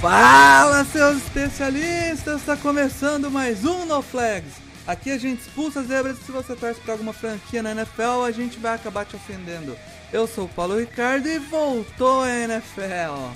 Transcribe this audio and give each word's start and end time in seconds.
Fala, 0.00 0.82
seus 0.86 1.18
especialistas! 1.18 2.40
Está 2.40 2.56
começando 2.56 3.30
mais 3.30 3.66
um 3.66 3.84
No 3.84 4.00
Flags. 4.00 4.54
Aqui 4.86 5.10
a 5.10 5.18
gente 5.18 5.42
expulsa 5.42 5.82
zebras 5.82 6.18
e 6.18 6.24
se 6.24 6.32
você 6.32 6.56
torce 6.56 6.80
para 6.80 6.94
alguma 6.94 7.12
franquia 7.12 7.62
na 7.62 7.72
NFL, 7.72 8.24
a 8.26 8.30
gente 8.30 8.58
vai 8.58 8.74
acabar 8.74 9.04
te 9.04 9.14
ofendendo. 9.14 9.76
Eu 10.10 10.26
sou 10.26 10.46
o 10.46 10.48
Paulo 10.48 10.78
Ricardo 10.78 11.28
e 11.28 11.38
voltou 11.38 12.22
a 12.22 12.30
NFL. 12.30 13.28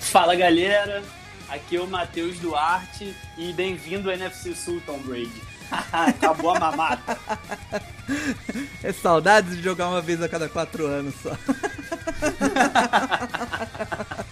Fala 0.00 0.34
galera, 0.34 1.02
aqui 1.50 1.76
é 1.76 1.82
o 1.82 1.86
Matheus 1.86 2.38
Duarte 2.38 3.14
e 3.36 3.52
bem-vindo 3.52 4.08
ao 4.08 4.16
NFC 4.16 4.54
Sul, 4.54 4.80
Tom 4.86 5.00
Brady. 5.00 5.42
Acabou 5.92 6.56
a 6.56 6.60
mamata. 6.60 7.18
É 8.82 8.90
saudades 8.90 9.54
de 9.54 9.62
jogar 9.62 9.88
uma 9.88 10.00
vez 10.00 10.22
a 10.22 10.28
cada 10.30 10.48
quatro 10.48 10.86
anos 10.86 11.14
só. 11.22 11.36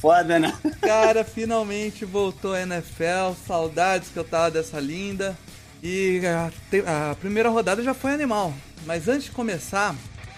Foda, 0.00 0.38
né? 0.38 0.52
Cara, 0.80 1.22
finalmente 1.22 2.04
voltou 2.04 2.54
a 2.54 2.62
NFL, 2.62 3.34
saudades 3.46 4.08
que 4.08 4.16
eu 4.16 4.24
tava 4.24 4.50
dessa 4.50 4.80
linda. 4.80 5.36
E 5.82 6.22
a, 6.26 7.10
a 7.10 7.14
primeira 7.14 7.50
rodada 7.50 7.82
já 7.82 7.92
foi 7.92 8.12
animal. 8.12 8.54
Mas 8.86 9.08
antes 9.08 9.24
de 9.24 9.30
começar, 9.30 9.94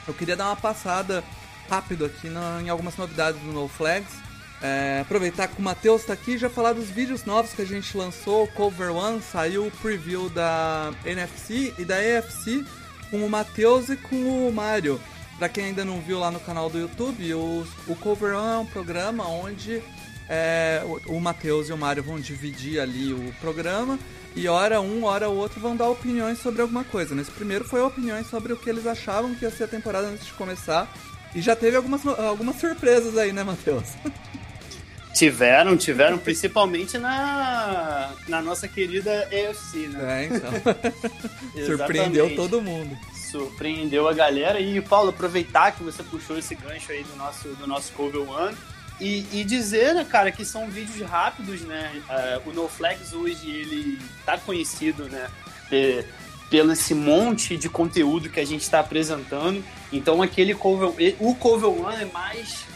eu 0.07 0.15
queria 0.15 0.37
dar 0.37 0.47
uma 0.47 0.57
passada 0.57 1.23
rápido 1.69 2.05
aqui 2.05 2.29
em 2.65 2.69
algumas 2.69 2.97
novidades 2.97 3.41
do 3.41 3.53
No 3.53 3.69
Flags. 3.69 4.13
É, 4.61 5.01
aproveitar 5.03 5.49
que 5.49 5.59
o 5.59 5.63
Matheus 5.63 6.05
tá 6.05 6.13
aqui 6.13 6.33
e 6.33 6.39
já 6.39 6.49
falar 6.49 6.73
dos 6.73 6.89
vídeos 6.89 7.25
novos 7.25 7.53
que 7.53 7.63
a 7.63 7.67
gente 7.67 7.97
lançou. 7.97 8.47
Cover 8.49 8.93
One 8.93 9.21
saiu 9.21 9.67
o 9.67 9.71
preview 9.71 10.29
da 10.29 10.93
NFC 11.05 11.75
e 11.79 11.85
da 11.85 11.97
AFC 11.97 12.65
com 13.11 13.25
o 13.25 13.31
Matheus 13.31 13.89
e 13.89 13.97
com 13.97 14.49
o 14.49 14.53
Mário. 14.53 15.01
Pra 15.43 15.49
quem 15.49 15.65
ainda 15.65 15.85
não 15.85 16.01
viu 16.01 16.21
lá 16.21 16.31
no 16.31 16.39
canal 16.39 16.71
do 16.71 16.79
YouTube, 16.79 17.35
o, 17.35 17.67
o 17.89 17.97
Cover 17.97 18.37
One 18.37 18.55
é 18.55 18.59
um 18.59 18.65
programa 18.65 19.27
onde 19.27 19.83
é, 20.29 20.81
o, 20.85 21.17
o 21.17 21.21
Matheus 21.21 21.69
e 21.69 21.73
o 21.73 21.77
Mário 21.77 22.01
vão 22.01 22.21
dividir 22.21 22.79
ali 22.79 23.13
o 23.13 23.35
programa 23.41 23.99
e 24.37 24.47
hora 24.47 24.81
um, 24.81 25.03
hora 25.03 25.29
o 25.29 25.37
outro 25.37 25.59
vão 25.59 25.75
dar 25.75 25.89
opiniões 25.89 26.39
sobre 26.39 26.63
alguma 26.63 26.85
coisa. 26.85 27.13
Nesse 27.13 27.33
primeiro 27.33 27.65
foi 27.65 27.81
opiniões 27.81 28.29
sobre 28.29 28.53
o 28.53 28.57
que 28.57 28.71
eles 28.71 28.87
achavam 28.87 29.35
que 29.35 29.45
ia 29.45 29.51
ser 29.51 29.65
a 29.65 29.67
temporada 29.67 30.07
antes 30.07 30.27
de 30.27 30.33
começar. 30.35 30.89
E 31.35 31.43
já 31.43 31.57
teve 31.57 31.77
algumas, 31.77 32.07
algumas 32.07 32.55
surpresas 32.61 33.19
aí, 33.19 33.33
né, 33.33 33.43
Matheus? 33.43 33.89
Tiveram, 35.13 35.77
tiveram, 35.77 36.19
principalmente 36.19 36.99
na, 36.99 38.13
na 38.29 38.41
nossa 38.41 38.69
querida 38.69 39.25
AFC, 39.25 39.89
né? 39.89 40.23
É, 40.23 40.37
então. 40.37 40.51
Surpreendeu 41.67 42.37
todo 42.37 42.63
mundo. 42.63 42.97
Surpreendeu 43.33 44.07
a 44.07 44.13
galera. 44.13 44.61
E, 44.61 44.81
Paulo, 44.81 45.09
aproveitar 45.09 45.73
que 45.73 45.83
você 45.83 46.03
puxou 46.03 46.39
esse 46.39 46.55
gancho 46.55 46.93
aí 46.93 47.03
do 47.03 47.17
nosso, 47.17 47.49
do 47.49 47.67
nosso 47.67 47.91
Cover 47.93 48.29
One 48.31 48.57
e, 49.01 49.27
e 49.33 49.43
dizer, 49.43 49.95
né, 49.95 50.05
cara, 50.05 50.31
que 50.31 50.45
são 50.45 50.69
vídeos 50.69 51.01
rápidos, 51.09 51.63
né? 51.63 52.03
É, 52.09 52.41
o 52.45 52.53
No 52.53 52.69
Flags 52.69 53.13
hoje, 53.15 53.51
ele 53.51 53.99
tá 54.27 54.37
conhecido, 54.39 55.09
né? 55.09 55.29
pe- 55.71 56.05
pelo 56.51 56.73
esse 56.73 56.93
monte 56.95 57.57
de 57.57 57.67
conteúdo 57.71 58.29
que 58.29 58.39
a 58.39 58.45
gente 58.45 58.61
está 58.61 58.81
apresentando. 58.81 59.65
Então, 59.91 60.21
aquele 60.21 60.55
Cover... 60.55 60.93
O 61.19 61.35
Cover 61.35 61.71
One 61.71 62.03
é 62.03 62.05
mais 62.05 62.67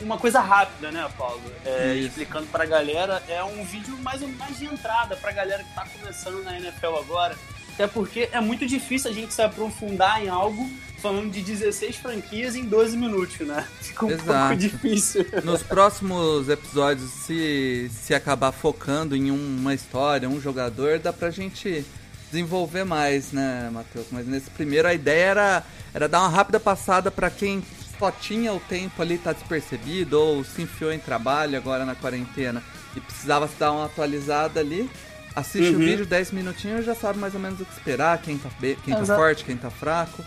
uma 0.00 0.16
coisa 0.16 0.40
rápida, 0.40 0.90
né, 0.90 1.06
Paulo? 1.18 1.42
É, 1.66 1.94
explicando 1.96 2.46
pra 2.46 2.64
galera, 2.64 3.22
é 3.28 3.44
um 3.44 3.62
vídeo 3.64 3.94
mais, 3.98 4.22
mais 4.38 4.58
de 4.58 4.64
entrada 4.64 5.14
pra 5.16 5.30
galera 5.30 5.62
que 5.62 5.74
tá 5.74 5.86
começando 5.86 6.42
na 6.42 6.56
NFL 6.58 6.96
agora. 6.96 7.36
Até 7.78 7.86
porque 7.86 8.28
é 8.32 8.40
muito 8.40 8.66
difícil 8.66 9.08
a 9.08 9.14
gente 9.14 9.32
se 9.32 9.40
aprofundar 9.40 10.20
em 10.20 10.28
algo 10.28 10.68
falando 11.00 11.30
de 11.30 11.40
16 11.40 11.94
franquias 11.94 12.56
em 12.56 12.64
12 12.64 12.96
minutos, 12.96 13.38
né? 13.46 13.64
Fica 13.80 14.04
um 14.04 14.10
Exato. 14.10 14.48
pouco 14.48 14.56
difícil. 14.56 15.24
Nos 15.44 15.62
próximos 15.62 16.48
episódios, 16.48 17.08
se, 17.08 17.88
se 17.92 18.12
acabar 18.12 18.50
focando 18.50 19.14
em 19.14 19.30
uma 19.30 19.74
história, 19.74 20.28
um 20.28 20.40
jogador, 20.40 20.98
dá 20.98 21.12
pra 21.12 21.30
gente 21.30 21.86
desenvolver 22.32 22.82
mais, 22.82 23.30
né, 23.30 23.70
Matheus? 23.72 24.06
Mas 24.10 24.26
nesse 24.26 24.50
primeiro 24.50 24.88
a 24.88 24.92
ideia 24.92 25.26
era, 25.26 25.64
era 25.94 26.08
dar 26.08 26.18
uma 26.18 26.30
rápida 26.30 26.58
passada 26.58 27.12
pra 27.12 27.30
quem 27.30 27.62
só 27.96 28.10
tinha 28.10 28.52
o 28.52 28.58
tempo 28.58 29.00
ali, 29.00 29.18
tá 29.18 29.32
despercebido, 29.32 30.20
ou 30.20 30.42
se 30.42 30.62
enfiou 30.62 30.92
em 30.92 30.98
trabalho 30.98 31.56
agora 31.56 31.84
na 31.84 31.94
quarentena 31.94 32.60
e 32.96 33.00
precisava 33.00 33.46
se 33.46 33.54
dar 33.54 33.70
uma 33.70 33.86
atualizada 33.86 34.58
ali. 34.58 34.90
Assiste 35.38 35.70
o 35.70 35.74
Uhum. 35.74 35.78
vídeo 35.78 36.04
10 36.06 36.32
minutinhos 36.32 36.84
já 36.84 36.94
sabe 36.94 37.18
mais 37.18 37.32
ou 37.34 37.40
menos 37.40 37.60
o 37.60 37.64
que 37.64 37.72
esperar, 37.72 38.18
quem 38.20 38.36
tá, 38.36 38.48
be- 38.58 38.76
quem 38.84 38.92
tá 38.94 39.04
forte, 39.06 39.44
quem 39.44 39.56
tá 39.56 39.70
fraco. 39.70 40.24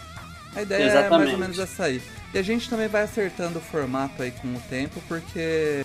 A 0.55 0.61
ideia 0.61 0.83
é 0.83 0.85
mais 0.85 0.93
ou 0.95 0.99
Exatamente. 1.01 1.37
menos 1.37 1.59
essa 1.59 1.83
aí. 1.85 2.01
E 2.33 2.37
a 2.37 2.41
gente 2.41 2.69
também 2.69 2.87
vai 2.87 3.03
acertando 3.03 3.59
o 3.59 3.61
formato 3.61 4.21
aí 4.23 4.31
com 4.31 4.47
o 4.47 4.59
tempo, 4.69 5.01
porque 5.07 5.83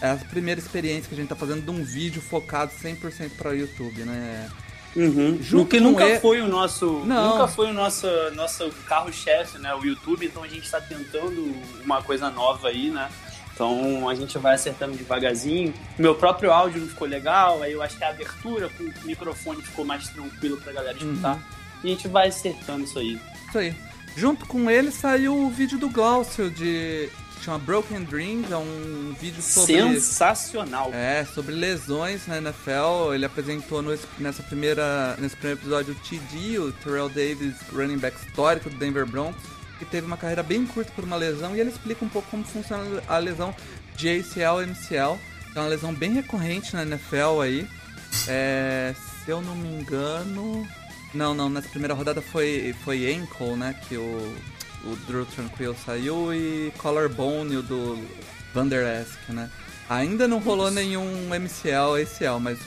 é 0.00 0.10
a 0.10 0.16
primeira 0.16 0.60
experiência 0.60 1.08
que 1.08 1.14
a 1.14 1.16
gente 1.16 1.28
tá 1.28 1.36
fazendo 1.36 1.62
de 1.62 1.70
um 1.70 1.84
vídeo 1.84 2.20
focado 2.20 2.72
100% 2.82 3.30
para 3.36 3.50
o 3.50 3.54
YouTube, 3.54 4.02
né? 4.02 4.48
Uhum. 4.96 5.38
Junto 5.42 5.62
O 5.64 5.66
que 5.66 5.78
nunca 5.78 6.04
ele- 6.04 6.20
foi 6.20 6.40
o 6.40 6.48
nosso. 6.48 7.02
Não. 7.04 7.32
Nunca 7.32 7.46
foi 7.48 7.68
o 7.70 7.72
nosso, 7.72 8.06
nosso 8.34 8.70
carro-chefe, 8.88 9.58
né? 9.58 9.74
O 9.74 9.84
YouTube, 9.84 10.24
então 10.26 10.42
a 10.42 10.48
gente 10.48 10.68
tá 10.70 10.80
tentando 10.80 11.54
uma 11.84 12.02
coisa 12.02 12.30
nova 12.30 12.68
aí, 12.68 12.90
né? 12.90 13.08
Então 13.56 14.06
a 14.06 14.14
gente 14.14 14.36
vai 14.36 14.54
acertando 14.54 14.94
devagarzinho. 14.96 15.72
Meu 15.98 16.14
próprio 16.14 16.52
áudio 16.52 16.78
não 16.82 16.88
ficou 16.88 17.08
legal, 17.08 17.62
aí 17.62 17.72
eu 17.72 17.80
acho 17.82 17.96
que 17.96 18.04
a 18.04 18.10
abertura 18.10 18.68
com 18.68 18.84
o 18.84 18.92
microfone 19.06 19.62
ficou 19.62 19.82
mais 19.82 20.06
tranquilo 20.10 20.58
pra 20.58 20.74
galera 20.74 20.96
escutar. 20.98 21.36
Uhum. 21.36 21.40
E 21.82 21.86
a 21.86 21.90
gente 21.94 22.06
vai 22.06 22.28
acertando 22.28 22.84
isso 22.84 22.98
aí. 22.98 23.18
Isso 23.48 23.58
aí. 23.58 23.74
Junto 24.14 24.44
com 24.46 24.70
ele 24.70 24.90
saiu 24.90 25.34
o 25.34 25.48
vídeo 25.50 25.78
do 25.78 25.88
Glaucio 25.88 26.50
de. 26.50 27.08
que 27.38 27.44
chama 27.44 27.58
Broken 27.58 28.02
Dreams, 28.04 28.50
é 28.52 28.56
um 28.58 29.14
vídeo 29.18 29.42
sobre. 29.42 30.00
Sensacional. 30.00 30.90
É, 30.92 31.24
sobre 31.24 31.54
lesões 31.54 32.26
na 32.26 32.36
NFL. 32.38 33.14
Ele 33.14 33.24
apresentou 33.24 33.80
no- 33.82 33.98
nessa 34.18 34.42
primeira, 34.42 35.16
nesse 35.18 35.36
primeiro 35.36 35.60
episódio 35.60 35.94
o 35.94 35.96
TD, 36.08 36.58
o 36.58 36.72
Terrell 36.72 37.08
Davis, 37.08 37.54
running 37.72 37.98
back 37.98 38.16
histórico 38.26 38.68
do 38.70 38.76
Denver 38.76 39.06
Broncos, 39.06 39.42
que 39.78 39.84
teve 39.84 40.06
uma 40.06 40.16
carreira 40.16 40.42
bem 40.42 40.66
curta 40.66 40.90
por 40.94 41.04
uma 41.04 41.16
lesão, 41.16 41.54
e 41.54 41.60
ele 41.60 41.70
explica 41.70 42.04
um 42.04 42.08
pouco 42.08 42.28
como 42.30 42.44
funciona 42.44 43.02
a 43.06 43.18
lesão 43.18 43.54
de 43.96 44.08
ACL 44.08 44.62
e 44.62 44.66
MCL. 44.66 45.18
É 45.54 45.58
uma 45.58 45.68
lesão 45.68 45.94
bem 45.94 46.12
recorrente 46.12 46.74
na 46.74 46.82
NFL 46.82 47.40
aí. 47.42 47.68
É, 48.28 48.94
se 49.24 49.30
eu 49.30 49.40
não 49.40 49.54
me 49.54 49.68
engano. 49.68 50.66
Não, 51.14 51.34
não, 51.34 51.48
nessa 51.48 51.68
primeira 51.68 51.94
rodada 51.94 52.20
foi, 52.20 52.74
foi 52.84 53.12
ankle, 53.12 53.56
né? 53.56 53.74
Que 53.88 53.96
o, 53.96 54.36
o 54.84 54.96
Drew 55.06 55.24
Tranquil 55.26 55.74
saiu 55.84 56.34
e 56.34 56.72
collarbone 56.78 57.56
o 57.56 57.62
do 57.62 57.98
Van 58.52 58.66
Der 58.66 59.02
Esk, 59.02 59.30
né? 59.30 59.50
Ainda 59.88 60.26
não 60.26 60.38
rolou 60.38 60.70
nenhum 60.70 61.28
MCL, 61.28 62.02
ACL, 62.02 62.40
mas 62.40 62.58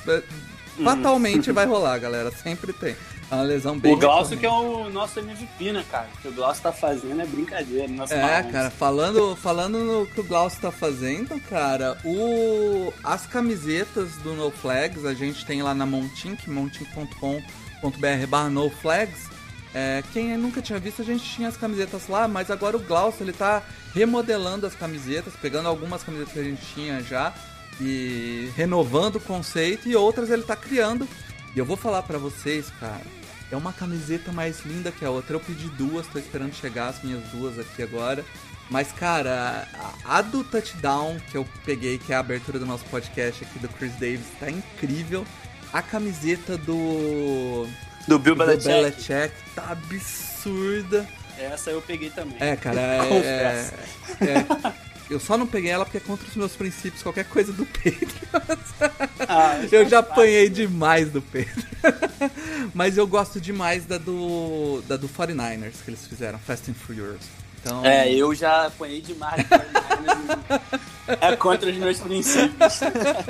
fatalmente 0.84 1.52
vai 1.52 1.66
rolar, 1.66 1.98
galera. 1.98 2.32
Sempre 2.32 2.74
tem. 2.74 2.96
É 3.32 3.36
uma 3.36 3.44
lesão 3.44 3.78
bem 3.78 3.94
o 3.94 3.98
Glaucio 3.98 4.38
que 4.38 4.46
é 4.46 4.50
o 4.50 4.90
nosso 4.90 5.20
MVP, 5.20 5.72
né, 5.72 5.86
cara? 5.92 6.08
O 6.16 6.22
que 6.22 6.28
o 6.30 6.32
Glaucio 6.32 6.64
tá 6.64 6.72
fazendo 6.72 7.22
é 7.22 7.26
brincadeira. 7.28 7.88
Nosso 7.88 8.14
É, 8.14 8.22
Mahomes. 8.22 8.52
cara, 8.52 8.70
falando, 8.72 9.36
falando 9.36 9.78
no 9.84 10.06
que 10.08 10.20
o 10.20 10.24
Glaucio 10.24 10.60
tá 10.60 10.72
fazendo, 10.72 11.40
cara, 11.42 11.96
o 12.04 12.92
as 13.04 13.28
camisetas 13.28 14.16
do 14.18 14.34
No 14.34 14.50
Flags, 14.50 15.06
a 15.06 15.14
gente 15.14 15.46
tem 15.46 15.62
lá 15.62 15.76
na 15.76 15.86
Montink, 15.86 16.50
montink.com.br 16.50 18.28
barra 18.28 18.50
No 18.50 18.70
Flags. 18.70 19.30
É, 19.76 20.04
quem 20.12 20.36
nunca 20.36 20.62
tinha 20.64 20.80
visto, 20.80 21.04
a 21.04 21.06
gente 21.06 21.24
tinha 21.24 21.48
as 21.48 21.56
camisetas 21.56 22.08
lá, 22.08 22.28
mas 22.28 22.50
agora 22.50 22.76
o 22.76 22.80
Glaucio, 22.80 23.24
ele 23.24 23.34
tá 23.34 23.62
remodelando 23.94 24.66
as 24.66 24.74
camisetas, 24.74 25.34
pegando 25.40 25.68
algumas 25.70 26.02
camisetas 26.02 26.34
que 26.34 26.40
a 26.40 26.44
gente 26.44 26.62
tinha 26.74 27.04
já 27.04 27.32
e 27.80 28.52
renovando 28.56 29.16
o 29.16 29.20
conceito 29.22 29.88
e 29.88 29.96
outras 29.96 30.30
ele 30.30 30.44
tá 30.44 30.56
criando. 30.56 31.08
E 31.56 31.60
eu 31.60 31.66
vou 31.66 31.78
falar 31.78 32.04
pra 32.04 32.18
vocês, 32.18 32.72
cara, 32.80 33.02
é 33.52 33.56
uma 33.56 33.74
camiseta 33.74 34.32
mais 34.32 34.64
linda 34.66 34.92
que 34.92 35.04
a 35.04 35.10
outra. 35.10 35.36
Eu 35.36 35.40
pedi 35.40 35.68
duas, 35.70 36.08
tô 36.08 36.20
esperando 36.20 36.54
chegar 36.54 36.90
as 36.90 37.04
minhas 37.04 37.24
duas 37.30 37.58
aqui 37.58 37.82
agora. 37.82 38.24
Mas, 38.70 38.92
cara, 38.92 39.68
a, 40.06 40.20
a 40.20 40.22
do 40.22 40.44
touchdown 40.44 41.18
que 41.32 41.38
eu 41.38 41.46
peguei, 41.66 41.98
que 41.98 42.14
é 42.14 42.16
a 42.16 42.20
abertura 42.20 42.60
do 42.60 42.66
nosso 42.66 42.86
podcast 42.86 43.44
aqui 43.44 43.58
do 43.58 43.68
Chris 43.70 43.94
Davis, 43.94 44.28
tá 44.40 44.50
incrível. 44.50 45.26
A 45.74 45.82
camiseta 45.82 46.58
do, 46.58 47.68
Do 48.08 48.20
Bill 48.20 48.36
do 48.36 48.46
Belichick. 48.46 48.68
Belichick 48.68 49.34
tá 49.56 49.72
absurda. 49.72 51.08
Essa 51.38 51.72
eu 51.72 51.82
peguei 51.82 52.10
também. 52.10 52.38
É, 52.40 52.56
cara, 52.56 52.80
é, 53.06 53.72
é, 54.20 54.26
é, 54.26 54.46
Eu 55.10 55.20
só 55.20 55.38
não 55.38 55.48
peguei 55.48 55.72
ela 55.72 55.86
porque 55.86 55.98
é 55.98 56.02
contra 56.02 56.28
os 56.28 56.36
meus 56.36 56.56
princípios, 56.56 57.02
qualquer 57.02 57.26
coisa 57.26 57.52
do 57.52 57.66
Patriots. 57.66 58.70
Ah, 59.32 59.60
eu 59.72 59.88
já 59.88 60.00
apanhei 60.00 60.50
demais 60.50 61.12
do 61.12 61.22
Pedro. 61.22 61.64
Mas 62.74 62.98
eu 62.98 63.06
gosto 63.06 63.40
demais 63.40 63.86
da 63.86 63.98
do, 63.98 64.82
da 64.88 64.96
do 64.98 65.08
49ers 65.08 65.84
que 65.84 65.92
eles 65.92 66.08
fizeram, 66.08 66.40
Fast 66.40 66.72
and 66.72 66.74
Furious. 66.74 67.22
Então... 67.62 67.86
É, 67.86 68.12
eu 68.12 68.34
já 68.34 68.68
apanhei 68.68 69.02
demais. 69.02 69.46
é 71.08 71.36
contra 71.36 71.70
os 71.70 71.78
meus 71.78 72.00
princípios. 72.00 72.80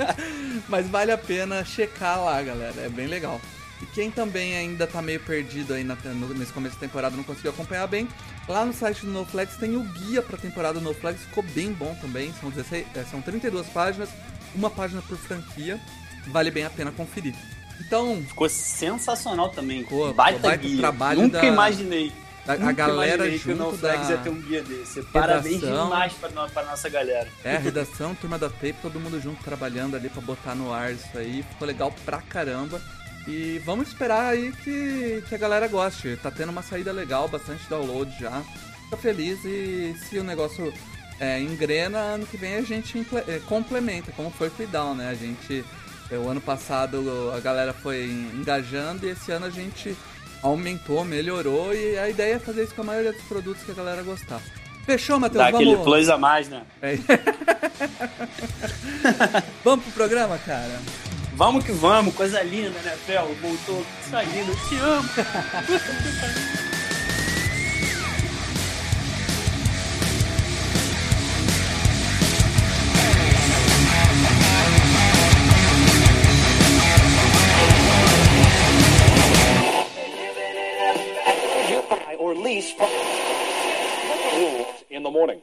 Mas 0.68 0.88
vale 0.88 1.12
a 1.12 1.18
pena 1.18 1.64
checar 1.64 2.22
lá, 2.22 2.40
galera. 2.40 2.80
É 2.80 2.88
bem 2.88 3.06
legal. 3.06 3.40
E 3.82 3.86
quem 3.86 4.10
também 4.10 4.56
ainda 4.56 4.86
tá 4.86 5.00
meio 5.00 5.20
perdido 5.20 5.72
aí 5.72 5.82
na, 5.82 5.94
no, 5.94 6.34
nesse 6.34 6.52
começo 6.52 6.74
da 6.74 6.80
temporada, 6.80 7.16
não 7.16 7.24
conseguiu 7.24 7.50
acompanhar 7.50 7.86
bem, 7.86 8.08
lá 8.46 8.64
no 8.64 8.72
site 8.72 9.06
do 9.06 9.12
NoFlex 9.12 9.56
tem 9.56 9.76
o 9.76 9.82
guia 9.82 10.20
pra 10.20 10.36
temporada 10.36 10.78
do 10.78 10.84
NoFlex, 10.84 11.20
ficou 11.22 11.42
bem 11.42 11.72
bom 11.72 11.94
também, 12.00 12.32
são, 12.40 12.50
16, 12.50 12.86
é, 12.94 13.04
são 13.04 13.22
32 13.22 13.66
páginas, 13.68 14.10
uma 14.54 14.68
página 14.68 15.00
por 15.02 15.16
franquia, 15.16 15.80
vale 16.28 16.50
bem 16.50 16.64
a 16.64 16.70
pena 16.70 16.92
conferir. 16.92 17.34
Então. 17.80 18.22
Ficou 18.28 18.48
sensacional 18.48 19.48
também. 19.48 19.82
Ficou, 19.82 20.12
baita, 20.12 20.40
baita 20.40 20.56
guia. 20.62 20.78
trabalho. 20.78 21.22
Nunca 21.22 21.40
da... 21.40 21.46
imaginei. 21.46 22.12
A, 22.46 22.52
a 22.52 22.72
galera 22.72 23.30
junto 23.30 23.70
que 23.70 23.74
o 23.74 23.76
da... 23.78 23.94
ia 23.96 24.18
ter 24.18 24.30
um 24.30 24.40
guia 24.40 24.62
desse. 24.62 25.02
Parabéns 25.02 25.60
demais 25.60 26.12
pra, 26.14 26.28
pra 26.48 26.64
nossa 26.64 26.88
galera. 26.88 27.28
É, 27.44 27.56
redação, 27.56 28.14
turma 28.14 28.38
da 28.38 28.48
Tape, 28.48 28.76
todo 28.82 28.98
mundo 28.98 29.20
junto 29.20 29.42
trabalhando 29.42 29.94
ali 29.94 30.08
pra 30.08 30.20
botar 30.22 30.54
no 30.54 30.72
ar 30.72 30.92
isso 30.92 31.16
aí. 31.16 31.42
Ficou 31.42 31.66
legal 31.66 31.92
pra 32.04 32.20
caramba. 32.22 32.80
E 33.26 33.60
vamos 33.64 33.88
esperar 33.88 34.32
aí 34.32 34.52
que, 34.52 35.22
que 35.28 35.34
a 35.34 35.38
galera 35.38 35.68
goste. 35.68 36.18
Tá 36.22 36.30
tendo 36.30 36.50
uma 36.50 36.62
saída 36.62 36.92
legal, 36.92 37.28
bastante 37.28 37.68
download 37.68 38.10
já. 38.18 38.42
Fica 38.84 38.96
feliz 38.96 39.38
e 39.44 39.94
se 40.08 40.18
o 40.18 40.24
negócio 40.24 40.72
é, 41.20 41.38
engrena, 41.38 41.98
ano 41.98 42.26
que 42.26 42.36
vem 42.36 42.56
a 42.56 42.62
gente 42.62 43.06
é, 43.28 43.38
complementa, 43.46 44.10
como 44.12 44.30
foi 44.30 44.48
o 44.48 44.66
Down, 44.66 44.94
né? 44.94 45.10
A 45.10 45.14
gente. 45.14 45.64
É, 46.10 46.16
o 46.16 46.28
ano 46.28 46.40
passado 46.40 47.30
a 47.36 47.38
galera 47.38 47.72
foi 47.72 48.06
engajando 48.34 49.06
e 49.06 49.10
esse 49.10 49.30
ano 49.30 49.46
a 49.46 49.50
gente 49.50 49.96
aumentou, 50.42 51.04
melhorou 51.04 51.72
e 51.72 51.96
a 51.98 52.08
ideia 52.08 52.34
é 52.34 52.38
fazer 52.40 52.64
isso 52.64 52.74
com 52.74 52.80
a 52.80 52.84
maioria 52.84 53.12
dos 53.12 53.22
produtos 53.22 53.62
que 53.62 53.70
a 53.70 53.74
galera 53.74 54.02
gostar. 54.02 54.40
Fechou, 54.84 55.20
Matheus? 55.20 55.44
Dá 55.44 55.52
vamos... 55.52 55.68
aquele 55.68 55.84
plus 55.84 56.08
a 56.08 56.18
mais, 56.18 56.48
né? 56.48 56.62
É. 56.82 56.96
vamos 59.62 59.84
pro 59.84 59.92
programa, 59.92 60.36
cara? 60.38 60.80
Vamos 61.40 61.64
que 61.64 61.72
vamos, 61.72 62.14
coisa 62.14 62.42
linda, 62.42 62.78
né, 62.82 62.94
Fel? 63.06 63.34
Voltou, 63.40 63.82
coisa 64.02 64.22
linda, 64.24 64.52
eu 64.52 64.68
te 64.68 64.76
amo. 64.76 65.08
in 84.90 85.04
the 85.04 85.10
morning. 85.10 85.40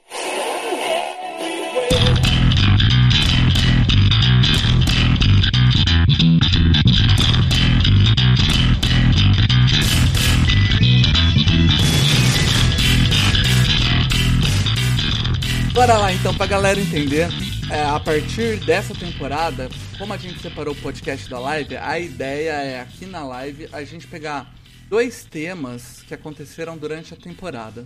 Bora 15.87 15.99
lá 15.99 16.13
então 16.13 16.35
pra 16.35 16.45
galera 16.45 16.77
entender. 16.77 17.29
É, 17.71 17.81
a 17.81 17.97
partir 17.97 18.59
dessa 18.65 18.93
temporada, 18.93 19.69
como 19.97 20.11
a 20.11 20.17
gente 20.17 20.41
separou 20.41 20.73
o 20.73 20.81
podcast 20.81 21.29
da 21.29 21.39
live, 21.39 21.77
a 21.77 21.97
ideia 21.97 22.51
é 22.51 22.81
aqui 22.81 23.05
na 23.05 23.23
live 23.23 23.69
a 23.71 23.81
gente 23.85 24.05
pegar 24.05 24.53
dois 24.89 25.23
temas 25.23 26.03
que 26.05 26.13
aconteceram 26.13 26.77
durante 26.77 27.13
a 27.13 27.17
temporada. 27.17 27.85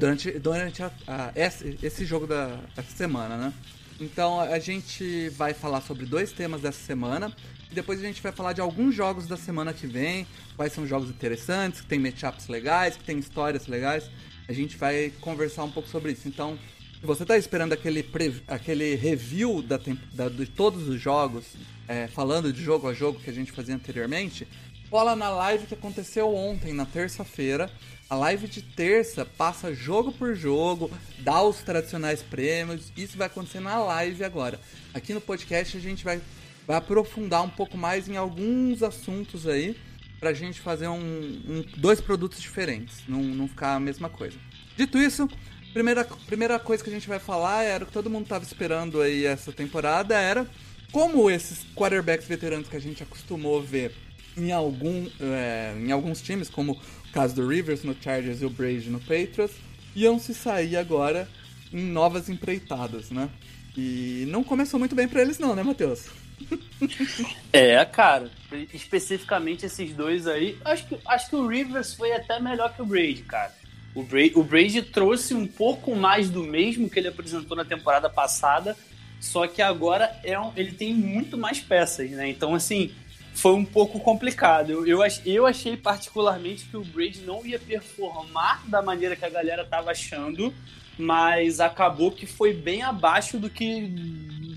Durante, 0.00 0.32
durante 0.32 0.82
a, 0.82 0.90
a, 1.06 1.32
esse, 1.36 1.78
esse 1.80 2.04
jogo 2.04 2.26
da, 2.26 2.58
dessa 2.74 2.96
semana, 2.96 3.36
né? 3.36 3.52
Então 4.00 4.40
a 4.40 4.58
gente 4.58 5.28
vai 5.28 5.54
falar 5.54 5.80
sobre 5.82 6.06
dois 6.06 6.32
temas 6.32 6.60
dessa 6.60 6.84
semana. 6.84 7.32
E 7.70 7.74
depois 7.74 8.00
a 8.00 8.02
gente 8.02 8.20
vai 8.20 8.32
falar 8.32 8.52
de 8.52 8.60
alguns 8.60 8.96
jogos 8.96 9.28
da 9.28 9.36
semana 9.36 9.72
que 9.72 9.86
vem. 9.86 10.26
Quais 10.56 10.72
são 10.72 10.84
jogos 10.88 11.08
interessantes, 11.08 11.82
que 11.82 11.86
tem 11.86 12.00
matchups 12.00 12.48
legais, 12.48 12.96
que 12.96 13.04
tem 13.04 13.16
histórias 13.16 13.68
legais. 13.68 14.10
A 14.48 14.52
gente 14.52 14.76
vai 14.76 15.12
conversar 15.20 15.62
um 15.62 15.70
pouco 15.70 15.88
sobre 15.88 16.10
isso. 16.10 16.26
Então, 16.26 16.58
você 17.06 17.22
está 17.22 17.38
esperando 17.38 17.72
aquele, 17.72 18.04
aquele 18.46 18.94
review 18.94 19.62
da, 19.62 19.78
da, 20.12 20.28
de 20.28 20.46
todos 20.46 20.88
os 20.88 21.00
jogos, 21.00 21.44
é, 21.86 22.08
falando 22.08 22.52
de 22.52 22.62
jogo 22.62 22.88
a 22.88 22.94
jogo 22.94 23.20
que 23.20 23.30
a 23.30 23.32
gente 23.32 23.52
fazia 23.52 23.74
anteriormente, 23.74 24.46
cola 24.90 25.14
na 25.14 25.28
live 25.30 25.66
que 25.66 25.74
aconteceu 25.74 26.34
ontem, 26.34 26.72
na 26.72 26.84
terça-feira. 26.84 27.70
A 28.10 28.14
live 28.14 28.48
de 28.48 28.62
terça 28.62 29.24
passa 29.24 29.74
jogo 29.74 30.10
por 30.12 30.34
jogo, 30.34 30.90
dá 31.20 31.42
os 31.42 31.58
tradicionais 31.58 32.22
prêmios. 32.22 32.90
Isso 32.96 33.16
vai 33.16 33.26
acontecer 33.26 33.60
na 33.60 33.78
live 33.78 34.24
agora. 34.24 34.58
Aqui 34.94 35.12
no 35.12 35.20
podcast 35.20 35.76
a 35.76 35.80
gente 35.80 36.02
vai, 36.04 36.20
vai 36.66 36.78
aprofundar 36.78 37.42
um 37.42 37.50
pouco 37.50 37.76
mais 37.76 38.08
em 38.08 38.16
alguns 38.16 38.82
assuntos 38.82 39.46
aí, 39.46 39.76
pra 40.18 40.32
gente 40.32 40.60
fazer 40.60 40.88
um, 40.88 40.98
um 40.98 41.64
dois 41.76 42.00
produtos 42.00 42.40
diferentes, 42.40 43.04
não, 43.06 43.22
não 43.22 43.46
ficar 43.46 43.76
a 43.76 43.80
mesma 43.80 44.08
coisa. 44.08 44.36
Dito 44.76 44.98
isso, 44.98 45.28
Primeira, 45.72 46.04
primeira 46.04 46.58
coisa 46.58 46.82
que 46.82 46.90
a 46.90 46.92
gente 46.92 47.08
vai 47.08 47.18
falar 47.18 47.62
era 47.62 47.84
o 47.84 47.86
que 47.86 47.92
todo 47.92 48.10
mundo 48.10 48.24
estava 48.24 48.44
esperando 48.44 49.00
aí 49.00 49.24
essa 49.24 49.52
temporada 49.52 50.14
era 50.16 50.46
como 50.90 51.30
esses 51.30 51.66
quarterbacks 51.74 52.26
veteranos 52.26 52.68
que 52.68 52.76
a 52.76 52.80
gente 52.80 53.02
acostumou 53.02 53.62
ver 53.62 53.94
em, 54.36 54.52
algum, 54.52 55.06
é, 55.20 55.74
em 55.76 55.92
alguns 55.92 56.22
times, 56.22 56.48
como 56.48 56.72
o 56.72 57.12
caso 57.12 57.34
do 57.34 57.46
Rivers 57.46 57.82
no 57.82 57.94
Chargers 58.00 58.40
e 58.40 58.44
o 58.44 58.50
Brady 58.50 58.88
no 58.88 59.00
Patriots, 59.00 59.56
iam 59.94 60.18
se 60.18 60.34
sair 60.34 60.76
agora 60.76 61.28
em 61.72 61.82
novas 61.82 62.28
empreitadas, 62.28 63.10
né? 63.10 63.28
E 63.76 64.24
não 64.28 64.42
começou 64.42 64.78
muito 64.78 64.94
bem 64.94 65.06
para 65.06 65.20
eles 65.20 65.38
não, 65.38 65.54
né, 65.54 65.62
Matheus? 65.62 66.06
é, 67.52 67.84
cara, 67.84 68.30
especificamente 68.72 69.66
esses 69.66 69.92
dois 69.92 70.26
aí, 70.26 70.56
acho 70.64 70.86
que, 70.86 70.98
acho 71.06 71.30
que 71.30 71.36
o 71.36 71.46
Rivers 71.46 71.94
foi 71.94 72.12
até 72.12 72.40
melhor 72.40 72.74
que 72.74 72.82
o 72.82 72.86
Brady, 72.86 73.22
cara. 73.22 73.52
O 73.98 74.02
Brady, 74.04 74.32
o 74.36 74.44
Brady 74.44 74.80
trouxe 74.80 75.34
um 75.34 75.44
pouco 75.44 75.96
mais 75.96 76.30
do 76.30 76.44
mesmo 76.44 76.88
que 76.88 77.00
ele 77.00 77.08
apresentou 77.08 77.56
na 77.56 77.64
temporada 77.64 78.08
passada, 78.08 78.76
só 79.18 79.44
que 79.48 79.60
agora 79.60 80.16
é 80.22 80.38
um, 80.38 80.52
ele 80.54 80.70
tem 80.70 80.94
muito 80.94 81.36
mais 81.36 81.58
peças, 81.58 82.08
né? 82.12 82.28
Então, 82.28 82.54
assim, 82.54 82.92
foi 83.34 83.54
um 83.54 83.64
pouco 83.64 83.98
complicado. 83.98 84.70
Eu, 84.70 84.86
eu, 84.86 85.00
eu 85.26 85.46
achei 85.46 85.76
particularmente 85.76 86.66
que 86.66 86.76
o 86.76 86.84
Brady 86.84 87.22
não 87.22 87.44
ia 87.44 87.58
performar 87.58 88.62
da 88.68 88.80
maneira 88.80 89.16
que 89.16 89.24
a 89.24 89.28
galera 89.28 89.64
tava 89.64 89.90
achando, 89.90 90.54
mas 90.96 91.58
acabou 91.58 92.12
que 92.12 92.24
foi 92.24 92.54
bem 92.54 92.82
abaixo 92.82 93.36
do 93.36 93.50
que 93.50 93.80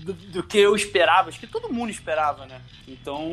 do, 0.04 0.12
do, 0.12 0.42
que 0.44 0.58
eu 0.58 0.76
esperava, 0.76 1.30
acho 1.30 1.40
que 1.40 1.48
todo 1.48 1.72
mundo 1.72 1.90
esperava, 1.90 2.46
né? 2.46 2.60
Então 2.86 3.28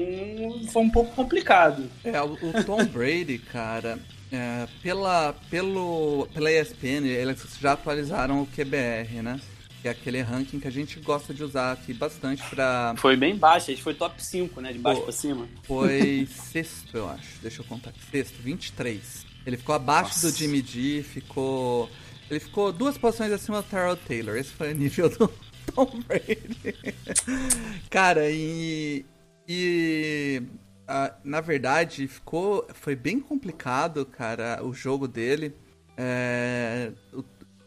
foi 0.72 0.81
um 0.81 0.89
pouco 0.89 1.13
complicado. 1.15 1.88
É, 2.03 2.19
o 2.19 2.36
Tom 2.65 2.84
Brady, 2.86 3.38
cara, 3.38 4.00
é, 4.31 4.67
pela, 4.83 5.33
pelo, 5.50 6.27
pela 6.33 6.51
ESPN, 6.51 7.05
eles 7.05 7.43
já 7.59 7.74
atualizaram 7.74 8.41
o 8.41 8.48
QBR, 8.48 9.21
né? 9.24 9.39
Que 9.81 9.88
é 9.88 9.91
aquele 9.91 10.21
ranking 10.21 10.59
que 10.59 10.67
a 10.67 10.71
gente 10.71 11.00
gosta 11.00 11.33
de 11.33 11.43
usar 11.43 11.71
aqui 11.71 11.93
bastante 11.93 12.43
pra. 12.50 12.93
Foi 12.98 13.15
bem 13.15 13.36
baixo, 13.36 13.71
a 13.71 13.74
gente 13.74 13.81
foi 13.81 13.93
top 13.93 14.21
5, 14.21 14.59
né? 14.59 14.74
De 14.74 14.79
baixo 14.79 15.00
Pô, 15.00 15.05
pra 15.05 15.13
cima. 15.13 15.48
Foi 15.63 16.27
sexto, 16.51 16.98
eu 16.98 17.09
acho. 17.09 17.39
Deixa 17.41 17.62
eu 17.62 17.65
contar 17.65 17.91
aqui. 17.91 18.00
Sexto, 18.12 18.36
23. 18.41 19.25
Ele 19.45 19.57
ficou 19.57 19.74
abaixo 19.74 20.09
Nossa. 20.09 20.31
do 20.31 20.38
Jimmy 20.38 20.62
G, 20.62 21.01
ficou. 21.01 21.89
Ele 22.29 22.39
ficou 22.39 22.71
duas 22.71 22.98
posições 22.98 23.31
acima 23.31 23.62
do 23.62 23.69
Terrell 23.69 23.95
Taylor. 23.95 24.36
Esse 24.36 24.51
foi 24.51 24.74
o 24.74 24.75
nível 24.75 25.09
do 25.09 25.31
Tom 25.74 26.01
Brady. 26.05 26.75
Cara, 27.89 28.29
e. 28.29 29.05
E 29.48 30.43
Uh, 30.89 31.13
na 31.24 31.39
verdade, 31.39 32.08
ficou. 32.08 32.67
Foi 32.74 32.96
bem 32.96 33.19
complicado, 33.19 34.03
cara, 34.08 34.60
o 34.63 34.74
jogo 34.74 35.08
dele. 35.08 35.53
É, 35.96 36.91